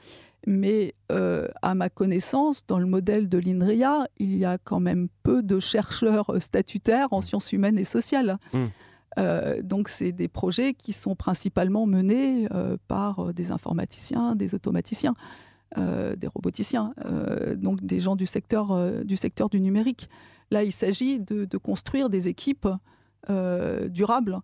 mais 0.47 0.95
euh, 1.13 1.49
à 1.63 1.75
ma 1.75 1.91
connaissance, 1.91 2.67
dans 2.67 2.79
le 2.79 2.87
modèle 2.87 3.29
de 3.29 3.39
l'INRIA, 3.39 4.07
il 4.19 4.37
y 4.37 4.45
a 4.45 4.57
quand 4.59 4.81
même 4.81 5.09
peu 5.23 5.43
de 5.43 5.61
chercheurs 5.61 6.31
euh, 6.31 6.41
statutaires 6.41 7.09
en 7.13 7.21
sciences 7.21 7.53
humaines 7.53 7.79
et 7.79 7.85
sociales. 7.85 8.39
Mm. 8.53 8.59
Euh, 9.19 9.63
donc, 9.63 9.89
c'est 9.89 10.13
des 10.13 10.29
projets 10.29 10.73
qui 10.73 10.93
sont 10.93 11.15
principalement 11.15 11.87
menés 11.87 12.49
euh, 12.53 12.77
par 12.89 13.19
euh, 13.19 13.33
des 13.33 13.51
informaticiens, 13.51 14.35
des 14.35 14.55
automaticiens, 14.55 15.15
euh, 15.77 16.17
des 16.17 16.27
roboticiens, 16.27 16.95
euh, 17.05 17.55
donc 17.57 17.85
des 17.85 18.01
gens 18.01 18.17
du 18.17 18.27
secteur, 18.27 18.71
euh, 18.71 19.05
du 19.05 19.17
secteur 19.17 19.51
du 19.51 19.61
numérique. 19.61 20.09
Là, 20.51 20.63
il 20.65 20.73
s'agit 20.73 21.21
de, 21.21 21.45
de 21.45 21.59
construire 21.59 22.09
des 22.09 22.29
équipes 22.29 22.69
euh, 23.29 23.89
durables, 23.89 24.35
euh, 24.35 24.41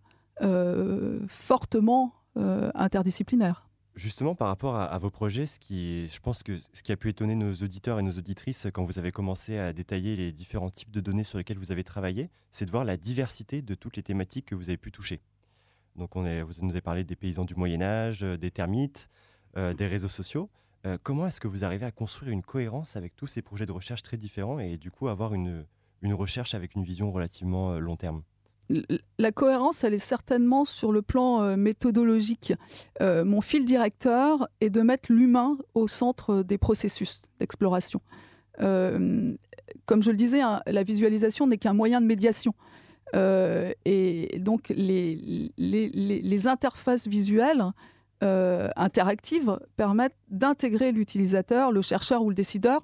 fortement 1.29 2.15
euh, 2.37 2.71
interdisciplinaires. 2.75 3.69
Justement, 3.95 4.35
par 4.35 4.49
rapport 4.49 4.77
à, 4.77 4.99
vos 4.99 5.11
projets, 5.11 5.47
ce 5.47 5.59
qui, 5.59 6.07
je 6.09 6.21
pense 6.21 6.43
que 6.43 6.59
ce 6.75 6.83
qui 6.83 6.93
a 6.93 6.99
pu 6.99 7.09
étonner 7.09 7.35
nos 7.35 7.55
auditeurs 7.55 7.99
et 7.99 8.03
nos 8.03 8.13
auditrices 8.13 8.67
quand 8.75 8.85
vous 8.85 8.99
avez 8.99 9.11
commencé 9.11 9.57
à 9.57 9.73
détailler 9.73 10.17
les 10.17 10.33
différents 10.33 10.69
types 10.69 10.91
de 10.91 11.01
données 11.01 11.25
sur 11.25 11.39
lesquelles 11.39 11.57
vous 11.57 11.73
avez 11.73 11.83
travaillé, 11.83 12.29
c'est 12.51 12.67
de 12.67 12.71
voir 12.71 12.85
la 12.85 12.99
diversité 12.99 13.63
de 13.63 13.75
toutes 13.75 13.97
les 13.97 14.03
thématiques 14.03 14.45
que 14.45 14.55
vous 14.55 14.69
avez 14.69 14.77
pu 14.77 14.93
toucher. 14.93 15.23
Donc, 15.97 16.15
on 16.15 16.25
vous 16.45 16.53
nous 16.61 16.73
avez 16.73 16.83
parlé 16.83 17.05
des 17.05 17.17
paysans 17.17 17.47
du 17.47 17.55
Moyen 17.55 17.81
Âge, 17.81 18.23
euh, 18.23 18.37
des 18.37 18.51
termites, 18.51 19.09
euh, 19.57 19.73
des 19.73 19.87
réseaux 19.87 20.11
sociaux. 20.11 20.51
Euh, 20.85 20.99
comment 21.03 21.27
est-ce 21.27 21.41
que 21.41 21.49
vous 21.49 21.65
arrivez 21.65 21.87
à 21.87 21.91
construire 21.91 22.31
une 22.31 22.43
cohérence 22.43 22.97
avec 22.97 23.17
tous 23.17 23.27
ces 23.27 23.41
projets 23.41 23.65
de 23.65 23.73
recherche 23.73 24.03
très 24.03 24.19
différents 24.19 24.59
et 24.59 24.77
du 24.77 24.91
coup 24.91 25.09
avoir 25.09 25.33
une, 25.33 25.65
une 26.03 26.13
recherche 26.13 26.55
avec 26.55 26.75
une 26.75 26.85
vision 26.85 27.11
relativement 27.11 27.73
euh, 27.73 27.79
long 27.79 27.97
terme? 27.97 28.23
La 29.19 29.33
cohérence, 29.33 29.85
elle 29.85 29.95
est 29.95 29.99
certainement 29.99 30.65
sur 30.65 30.91
le 30.91 31.03
plan 31.03 31.43
euh, 31.43 31.57
méthodologique. 31.57 32.53
Euh, 33.01 33.25
mon 33.25 33.41
fil 33.41 33.65
directeur 33.65 34.49
est 34.61 34.71
de 34.71 34.83
mettre 34.83 35.13
l'humain 35.13 35.57
au 35.75 35.87
centre 35.87 36.43
des 36.43 36.59
processus 36.59 37.23
d'exploration. 37.39 38.01
Euh, 38.61 39.35
comme 39.85 40.03
je 40.03 40.11
le 40.11 40.17
disais, 40.17 40.41
hein, 40.41 40.63
la 40.67 40.83
visualisation 40.83 41.47
n'est 41.47 41.59
qu'un 41.59 41.75
moyen 41.75 42.01
de 42.01 42.07
médiation. 42.07 42.55
Euh, 43.15 43.73
et 43.85 44.39
donc 44.41 44.69
les, 44.71 45.53
les- 45.57 46.47
interfaces 46.49 47.07
visuelles 47.07 47.65
euh, 48.25 48.69
interactives 48.75 49.59
permettent 49.77 50.17
d'intégrer 50.29 50.91
l'utilisateur, 50.91 51.71
le 51.71 51.83
chercheur 51.83 52.23
ou 52.25 52.31
le 52.31 52.35
décideur 52.35 52.81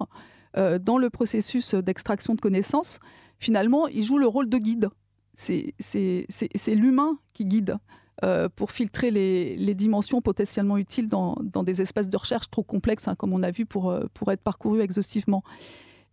euh, 0.55 0.79
dans 0.79 0.97
le 0.97 1.09
processus 1.09 1.73
d'extraction 1.75 2.35
de 2.35 2.41
connaissances. 2.41 2.99
Finalement, 3.37 3.87
il 3.87 4.03
joue 4.03 4.17
le 4.17 4.27
rôle 4.27 4.47
de 4.47 4.57
guide. 4.57 4.89
C'est 5.35 6.75
l'humain 6.75 7.17
qui 7.33 7.45
guide 7.45 7.77
euh, 8.23 8.47
pour 8.47 8.71
filtrer 8.71 9.09
les, 9.09 9.75
dimensions 9.75 10.21
potentiellement 10.21 10.77
utiles 10.77 11.09
dans, 11.09 11.35
des 11.63 11.81
espaces 11.81 12.09
de 12.09 12.15
recherche 12.15 12.49
trop 12.49 12.63
complexes, 12.63 13.07
hein, 13.07 13.15
comme 13.15 13.33
on 13.33 13.41
a 13.41 13.51
vu, 13.51 13.65
pour, 13.65 13.89
euh, 13.89 14.05
pour 14.13 14.31
être 14.31 14.41
parcourus 14.41 14.81
exhaustivement. 14.81 15.43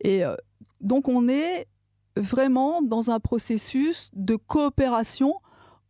Et 0.01 0.25
euh, 0.25 0.35
donc, 0.81 1.09
on 1.09 1.29
est 1.29 1.67
vraiment 2.17 2.81
dans 2.83 3.11
un 3.11 3.21
processus 3.21 4.11
de 4.15 4.35
coopération 4.35 5.35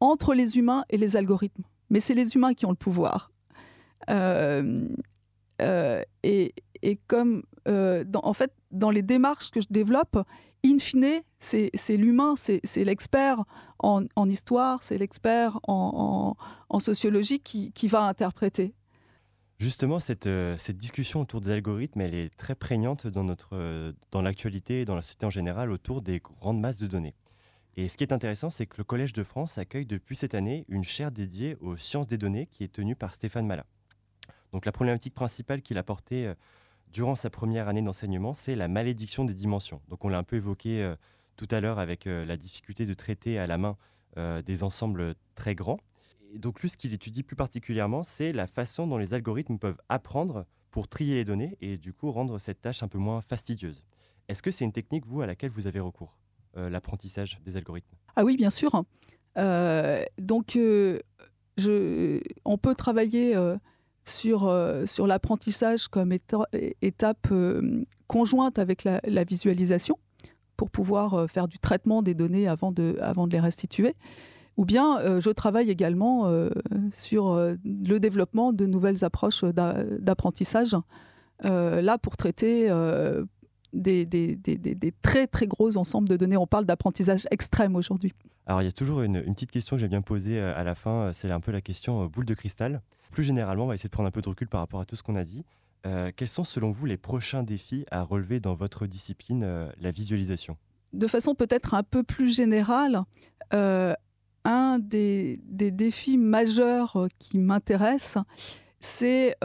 entre 0.01 0.35
les 0.35 0.59
humains 0.59 0.85
et 0.91 0.99
les 0.99 1.17
algorithmes. 1.17 1.63
Mais 1.91 2.01
c'est 2.01 2.15
les 2.15 2.35
humains 2.35 2.55
qui 2.55 2.67
ont 2.67 2.71
le 2.71 2.77
pouvoir. 2.77 3.31
Et, 6.23 6.53
comme, 7.07 7.45
en 7.67 8.33
fait, 8.33 8.53
dans 8.73 8.91
les 8.91 9.03
démarches 9.03 9.51
que 9.51 9.61
je 9.61 9.69
développe, 9.71 10.19
in 10.65 10.79
fine, 10.79 11.23
c'est 11.39 11.97
l'humain, 11.97 12.35
c'est 12.37 12.85
l'expert 12.85 13.45
en, 13.79 14.29
histoire, 14.29 14.83
c'est 14.83 14.99
l'expert 14.99 15.59
en, 15.67 16.35
sociologie 16.79 17.41
qui, 17.41 17.89
va 17.89 18.03
interpréter. 18.03 18.75
Justement, 19.59 19.99
cette, 19.99 20.27
euh, 20.27 20.57
cette 20.57 20.79
discussion 20.79 21.21
autour 21.21 21.43
des 21.43 21.51
algorithmes, 21.51 22.01
elle 22.01 22.15
est 22.15 22.35
très 22.35 22.55
prégnante 22.55 23.07
euh, 23.53 23.93
dans 24.11 24.23
l'actualité 24.23 24.81
et 24.81 24.85
dans 24.87 24.95
la 24.95 25.03
société 25.03 25.27
en 25.27 25.31
général 25.31 25.71
autour 25.71 26.01
des 26.01 26.19
grandes 26.19 26.59
masses 26.59 26.79
de 26.79 26.87
données. 26.87 27.15
Et 27.77 27.89
ce 27.89 27.99
qui 27.99 28.05
est 28.05 28.15
intéressant, 28.15 28.49
c'est 28.49 28.65
que 28.65 28.77
le 28.79 28.85
Collège 28.85 29.13
de 29.13 29.23
France 29.23 29.59
accueille 29.59 29.85
depuis 29.85 30.17
cette 30.17 30.35
année 30.35 30.65
une 30.69 30.83
chaire 30.83 31.13
dédiée 31.13 31.57
aux 31.61 31.77
sciences 31.77 32.07
des 32.07 32.17
données 32.17 32.47
qui 32.47 32.65
est 32.65 32.73
tenue 32.73 32.97
par 32.97 33.13
Stéphane 33.13 33.47
Mala. 33.47 33.67
Donc 34.53 34.67
la 34.67 34.73
problématique 34.73 35.15
principale 35.15 35.63
qu'il 35.63 35.79
a 35.79 35.83
portée 35.83 36.27
euh, 36.27 36.35
durant 36.93 37.15
sa 37.15 37.31
première 37.31 37.69
année 37.69 37.83
d'enseignement, 37.83 38.35
c'est 38.35 38.57
la 38.57 38.69
malédiction 38.69 39.25
des 39.25 39.35
dimensions. 39.35 39.81
Donc 39.89 40.05
on 40.05 40.09
l'a 40.09 40.19
un 40.19 40.23
peu 40.23 40.37
évoqué 40.37 40.83
euh, 40.83 40.97
tout 41.37 41.49
à 41.51 41.61
l'heure 41.61 41.79
avec 41.79 42.07
euh, 42.07 42.25
la 42.25 42.37
difficulté 42.37 42.87
de 42.87 42.95
traiter 42.95 43.39
à 43.39 43.47
la 43.47 43.59
main 43.59 43.77
euh, 44.19 44.43
des 44.43 44.63
ensembles 44.63 45.15
très 45.35 45.55
grands. 45.55 45.79
Donc 46.35 46.61
lui, 46.61 46.69
ce 46.69 46.77
qu'il 46.77 46.93
étudie 46.93 47.23
plus 47.23 47.37
particulièrement, 47.37 48.03
c'est 48.03 48.33
la 48.33 48.47
façon 48.47 48.87
dont 48.87 48.99
les 48.99 49.15
algorithmes 49.15 49.59
peuvent 49.59 49.81
apprendre 49.89 50.47
pour 50.71 50.89
trier 50.89 51.15
les 51.15 51.25
données 51.25 51.57
et 51.61 51.77
du 51.77 51.93
coup 51.93 52.11
rendre 52.13 52.39
cette 52.39 52.61
tâche 52.61 52.83
un 52.83 52.89
peu 52.89 52.99
moins 52.99 53.21
fastidieuse. 53.21 53.83
Est-ce 54.29 54.43
que 54.43 54.53
c'est 54.53 54.65
une 54.65 54.73
technique, 54.73 55.07
vous, 55.07 55.23
à 55.23 55.27
laquelle 55.27 55.51
vous 55.51 55.67
avez 55.67 55.81
recours, 55.81 56.17
l'apprentissage 56.55 57.41
des 57.45 57.57
algorithmes? 57.57 57.97
Ah 58.15 58.23
oui, 58.23 58.37
bien 58.37 58.51
sûr. 58.51 58.71
Donc, 59.35 60.57
on 62.45 62.59
peut 62.59 62.75
travailler 62.77 63.35
sur, 64.05 64.49
euh, 64.49 64.87
sur 64.87 65.07
l'apprentissage 65.07 65.89
comme 65.89 66.11
éta- 66.13 66.47
étape 66.83 67.29
euh, 67.31 67.85
conjointe 68.07 68.59
avec 68.59 68.85
la, 68.85 69.01
visualisation 69.25 69.99
pour 70.57 70.71
pouvoir 70.71 71.15
euh, 71.15 71.27
faire 71.27 71.49
du 71.49 71.59
traitement 71.59 72.03
des 72.03 72.15
données 72.15 72.49
avant 72.49 72.73
de, 72.73 72.97
avant 73.01 73.27
de 73.27 73.33
les 73.33 73.41
restituer. 73.41 73.95
Ou 74.57 74.65
bien 74.67 74.99
je 75.21 75.31
travaille 75.31 75.71
également 75.71 76.31
sur 76.93 77.35
le 77.65 77.99
développement 77.99 78.53
de 78.53 78.67
nouvelles 78.67 79.05
approches 79.05 79.43
d'a- 79.43 79.85
d'apprentissage, 79.85 80.77
là 81.43 81.97
pour 81.97 82.19
traiter 82.19 82.69
des- 83.73 84.05
des- 84.05 84.37
des 84.37 84.93
très 85.01 85.27
très 85.29 85.47
gros 85.47 85.79
ensembles 85.79 86.09
de 86.11 86.17
données. 86.19 86.37
On 86.37 86.47
parle 86.47 86.67
d'apprentissage 86.67 87.27
extrême 87.31 87.75
aujourd'hui. 87.75 88.13
Alors 88.51 88.63
il 88.63 88.65
y 88.65 88.69
a 88.69 88.73
toujours 88.73 89.03
une, 89.03 89.23
petite 89.23 89.53
question 89.53 89.77
que 89.77 89.81
j'aime 89.81 89.91
bien 89.91 90.03
poser 90.03 90.41
euh, 90.41 90.53
à 90.57 90.65
la 90.65 90.75
fin, 90.75 90.91
euh, 90.91 91.11
c'est 91.13 91.31
un 91.31 91.39
peu 91.39 91.53
la 91.53 91.61
question 91.61 92.03
euh, 92.03 92.09
boule 92.09 92.25
de 92.25 92.35
cristal. 92.35 92.83
Plus 93.13 93.23
généralement, 93.23 93.63
on 93.63 93.67
va 93.69 93.75
essayer 93.75 93.87
de 93.87 93.93
prendre 93.93 94.09
un 94.09 94.11
peu 94.11 94.23
de 94.23 94.29
recul 94.29 94.49
par 94.49 94.59
rapport 94.59 94.81
à 94.81 94.85
tout 94.85 94.97
ce 94.97 95.05
qu'on 95.05 95.15
a 95.15 95.23
dit. 95.23 95.45
Quels 95.85 96.29
sont 96.29 96.43
selon 96.43 96.73
vous 96.73 96.85
les 96.85 96.97
prochains 96.97 97.45
défis 97.45 97.87
à 97.93 98.03
relever 98.03 98.41
dans 98.41 98.55
votre 98.55 98.87
discipline, 98.87 99.71
la 99.81 99.91
visualisation? 99.91 100.59
De 100.93 101.07
façon 101.07 101.35
peut-être 101.35 101.75
un 101.75 101.83
peu 101.83 102.03
plus 102.03 102.35
générale, 102.35 103.03
un 103.53 104.79
des, 104.79 105.41
des 105.45 105.71
défis 105.71 106.19
majeurs 106.19 107.07
qui 107.19 107.39
m'intéresse, 107.39 108.19
c'est 108.79 109.37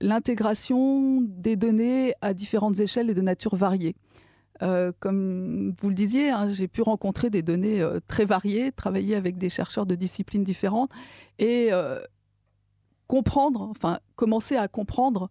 l'intégration 0.00 1.22
des 1.22 1.56
données 1.56 2.12
à 2.20 2.34
différentes 2.34 2.78
échelles 2.78 3.08
et 3.08 3.14
de 3.14 3.22
nature 3.22 3.56
variée. 3.56 3.94
Euh, 4.62 4.92
comme 5.00 5.74
vous 5.80 5.88
le 5.88 5.94
disiez, 5.94 6.30
hein, 6.30 6.50
j'ai 6.50 6.68
pu 6.68 6.82
rencontrer 6.82 7.30
des 7.30 7.42
données 7.42 7.80
euh, 7.80 7.98
très 8.06 8.24
variées, 8.24 8.72
travailler 8.72 9.14
avec 9.16 9.38
des 9.38 9.48
chercheurs 9.48 9.86
de 9.86 9.94
disciplines 9.94 10.44
différentes 10.44 10.90
et 11.38 11.68
euh, 11.72 11.98
comprendre, 13.06 13.62
enfin 13.70 13.98
commencer 14.16 14.56
à 14.56 14.68
comprendre 14.68 15.30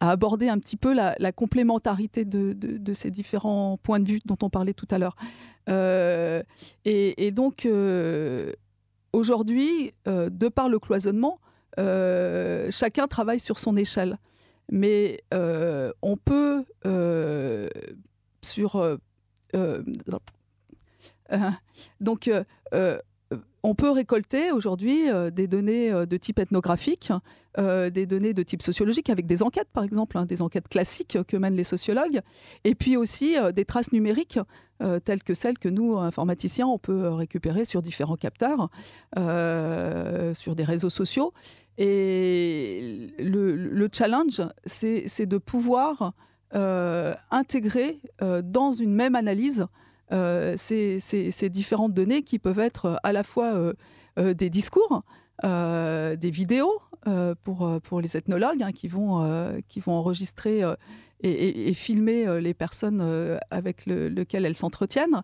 à 0.00 0.10
aborder 0.10 0.48
un 0.48 0.58
petit 0.58 0.76
peu 0.76 0.94
la, 0.94 1.32
complémentarité 1.32 2.24
de, 2.24 2.92
ces 2.94 3.10
différents 3.10 3.78
points 3.82 3.98
de 3.98 4.06
vue 4.06 4.20
dont 4.24 4.38
on 4.42 4.48
parlait 4.48 4.72
tout 4.72 4.86
à 4.92 4.98
l'heure. 4.98 5.16
Et, 6.84 7.30
donc, 7.32 7.68
aujourd'hui, 9.12 9.92
de 10.06 10.48
par 10.48 10.68
le 10.68 10.78
cloisonnement, 10.78 11.40
chacun 11.76 13.08
travaille 13.08 13.40
sur 13.40 13.58
son 13.58 13.76
échelle. 13.76 14.18
Mais 14.70 15.20
on 15.32 16.16
peut, 16.16 16.64
sur... 18.42 18.76
euh, 18.76 18.96
euh, 19.54 19.82
donc, 22.00 22.30
euh, 22.74 22.98
on 23.62 23.74
peut 23.74 23.90
récolter 23.90 24.52
aujourd'hui 24.52 25.08
des 25.32 25.46
données 25.46 25.90
de 25.90 26.16
type 26.16 26.38
ethnographique, 26.38 27.12
des 27.58 28.06
données 28.06 28.32
de 28.32 28.42
type 28.42 28.62
sociologique 28.62 29.10
avec 29.10 29.26
des 29.26 29.42
enquêtes, 29.42 29.68
par 29.72 29.84
exemple, 29.84 30.16
hein, 30.16 30.24
des 30.24 30.40
enquêtes 30.42 30.68
classiques 30.68 31.18
que 31.26 31.36
mènent 31.36 31.56
les 31.56 31.64
sociologues, 31.64 32.20
et 32.64 32.74
puis 32.74 32.96
aussi 32.96 33.36
des 33.54 33.64
traces 33.66 33.92
numériques 33.92 34.38
telles 35.04 35.22
que 35.22 35.34
celles 35.34 35.58
que 35.58 35.68
nous, 35.68 35.98
informaticiens, 35.98 36.66
on 36.66 36.78
peut 36.78 37.08
récupérer 37.08 37.64
sur 37.66 37.82
différents 37.82 38.16
capteurs, 38.16 38.70
sur 39.16 40.54
des 40.54 40.64
réseaux 40.64 40.90
sociaux. 40.90 41.34
Et 41.76 43.12
le, 43.18 43.54
le 43.54 43.88
challenge, 43.92 44.40
c'est 44.64 45.26
de 45.26 45.36
pouvoir 45.36 46.14
intégrer 46.52 48.00
euh, 48.22 48.42
dans 48.42 48.72
une 48.72 48.94
même 48.94 49.14
analyse 49.14 49.66
euh, 50.12 50.54
ces, 50.56 51.50
différentes 51.50 51.92
données 51.94 52.22
qui 52.22 52.38
peuvent 52.38 52.58
être 52.58 52.98
à 53.02 53.12
la 53.12 53.22
fois 53.22 53.54
euh, 53.54 53.74
euh, 54.18 54.34
des 54.34 54.50
discours, 54.50 55.02
euh, 55.44 56.16
des 56.16 56.30
vidéos 56.30 56.80
euh, 57.06 57.34
pour, 57.44 57.66
euh, 57.66 57.78
pour 57.78 58.00
les 58.00 58.16
ethnologues 58.16 58.62
hein, 58.62 58.72
qui, 58.72 58.88
vont, 58.88 59.22
euh, 59.22 59.58
qui 59.68 59.80
vont 59.80 59.92
enregistrer 59.92 60.62
euh, 60.62 60.74
et, 61.20 61.74
filmer 61.74 62.26
euh, 62.26 62.40
les 62.40 62.54
personnes 62.54 63.00
euh, 63.02 63.38
avec 63.50 63.86
le- 63.86 64.08
lesquelles 64.08 64.46
elles 64.46 64.56
s'entretiennent. 64.56 65.22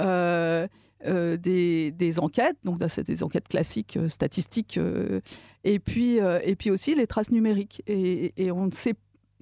Euh, 0.00 0.66
euh, 1.06 1.36
des, 1.36 2.18
enquêtes, 2.18 2.56
donc 2.64 2.78
c'est 2.88 3.06
des 3.06 3.22
enquêtes 3.22 3.48
classiques, 3.48 3.98
euh, 3.98 4.08
statistiques, 4.08 4.78
euh, 4.78 5.20
et, 5.62 5.78
puis, 5.78 6.18
euh, 6.18 6.40
et 6.42 6.56
puis 6.56 6.70
aussi 6.70 6.94
les 6.94 7.06
traces 7.06 7.30
numériques. 7.30 7.82
Et, 7.86 8.32
et 8.38 8.50
on 8.50 8.70
sait 8.70 8.94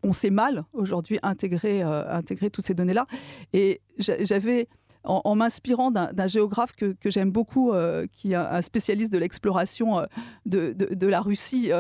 on 0.03 0.13
sait 0.13 0.31
mal 0.31 0.65
aujourd'hui 0.73 1.19
intégrer, 1.23 1.83
euh, 1.83 2.21
toutes 2.53 2.65
ces 2.65 2.75
données-là. 2.75 3.07
Et 3.53 3.81
j'a- 3.99 4.23
j'avais, 4.25 4.69
en, 5.05 5.35
m'inspirant 5.35 5.91
d'un 5.91 6.27
géographe 6.27 6.73
que, 6.73 6.95
j'aime 7.07 7.33
beaucoup, 7.33 7.73
euh, 7.73 8.07
qui 8.13 8.33
est 8.33 8.37
un 8.37 8.63
spécialiste 8.63 9.13
de 9.13 9.19
l'exploration 9.19 9.99
euh, 9.99 10.05
de, 10.47 11.07
la 11.07 11.21
Russie, 11.21 11.71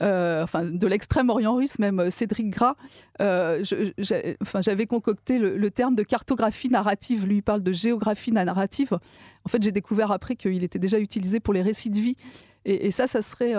enfin 0.00 0.64
de 0.64 0.86
l'extrême-orient 0.86 1.54
russe 1.54 1.78
même, 1.78 2.10
Cédric 2.10 2.50
Gras, 2.50 2.74
j'avais 3.18 4.86
concocté 4.86 5.38
le, 5.38 5.70
terme 5.70 5.94
de 5.94 6.02
cartographie 6.02 6.68
narrative. 6.68 7.26
Lui 7.26 7.36
il 7.36 7.42
parle 7.42 7.62
de 7.62 7.72
géographie 7.72 8.32
narrative. 8.32 8.98
En 9.44 9.48
fait, 9.48 9.62
j'ai 9.62 9.72
découvert 9.72 10.10
après 10.10 10.36
qu'il 10.36 10.62
était 10.64 10.78
déjà 10.78 10.98
utilisé 10.98 11.40
pour 11.40 11.54
les 11.54 11.62
récits 11.62 11.90
de 11.90 11.98
vie. 11.98 12.16
Et, 12.64 12.86
et 12.86 12.90
ça, 12.90 13.06
ça 13.06 13.22
serait, 13.22 13.54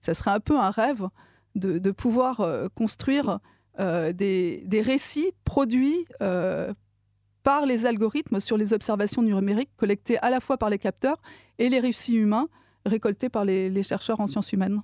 ça 0.00 0.14
serait 0.14 0.30
un 0.30 0.40
peu 0.40 0.56
un 0.56 0.70
rêve 0.70 1.08
de, 1.56 1.90
pouvoir 1.90 2.40
euh, 2.40 2.68
construire 2.74 3.40
euh, 3.80 4.12
des, 4.12 4.82
récits 4.84 5.32
produits 5.44 6.06
euh, 6.20 6.72
par 7.42 7.66
les 7.66 7.86
algorithmes 7.86 8.40
sur 8.40 8.56
les 8.56 8.72
observations 8.72 9.22
numériques 9.22 9.70
collectées 9.76 10.18
à 10.18 10.30
la 10.30 10.40
fois 10.40 10.58
par 10.58 10.70
les 10.70 10.78
capteurs 10.78 11.18
et 11.58 11.68
les 11.68 11.80
récits 11.80 12.16
humains 12.16 12.48
récoltés 12.84 13.28
par 13.28 13.44
les 13.44 13.82
chercheurs 13.82 14.20
en 14.20 14.26
sciences 14.26 14.52
humaines. 14.52 14.82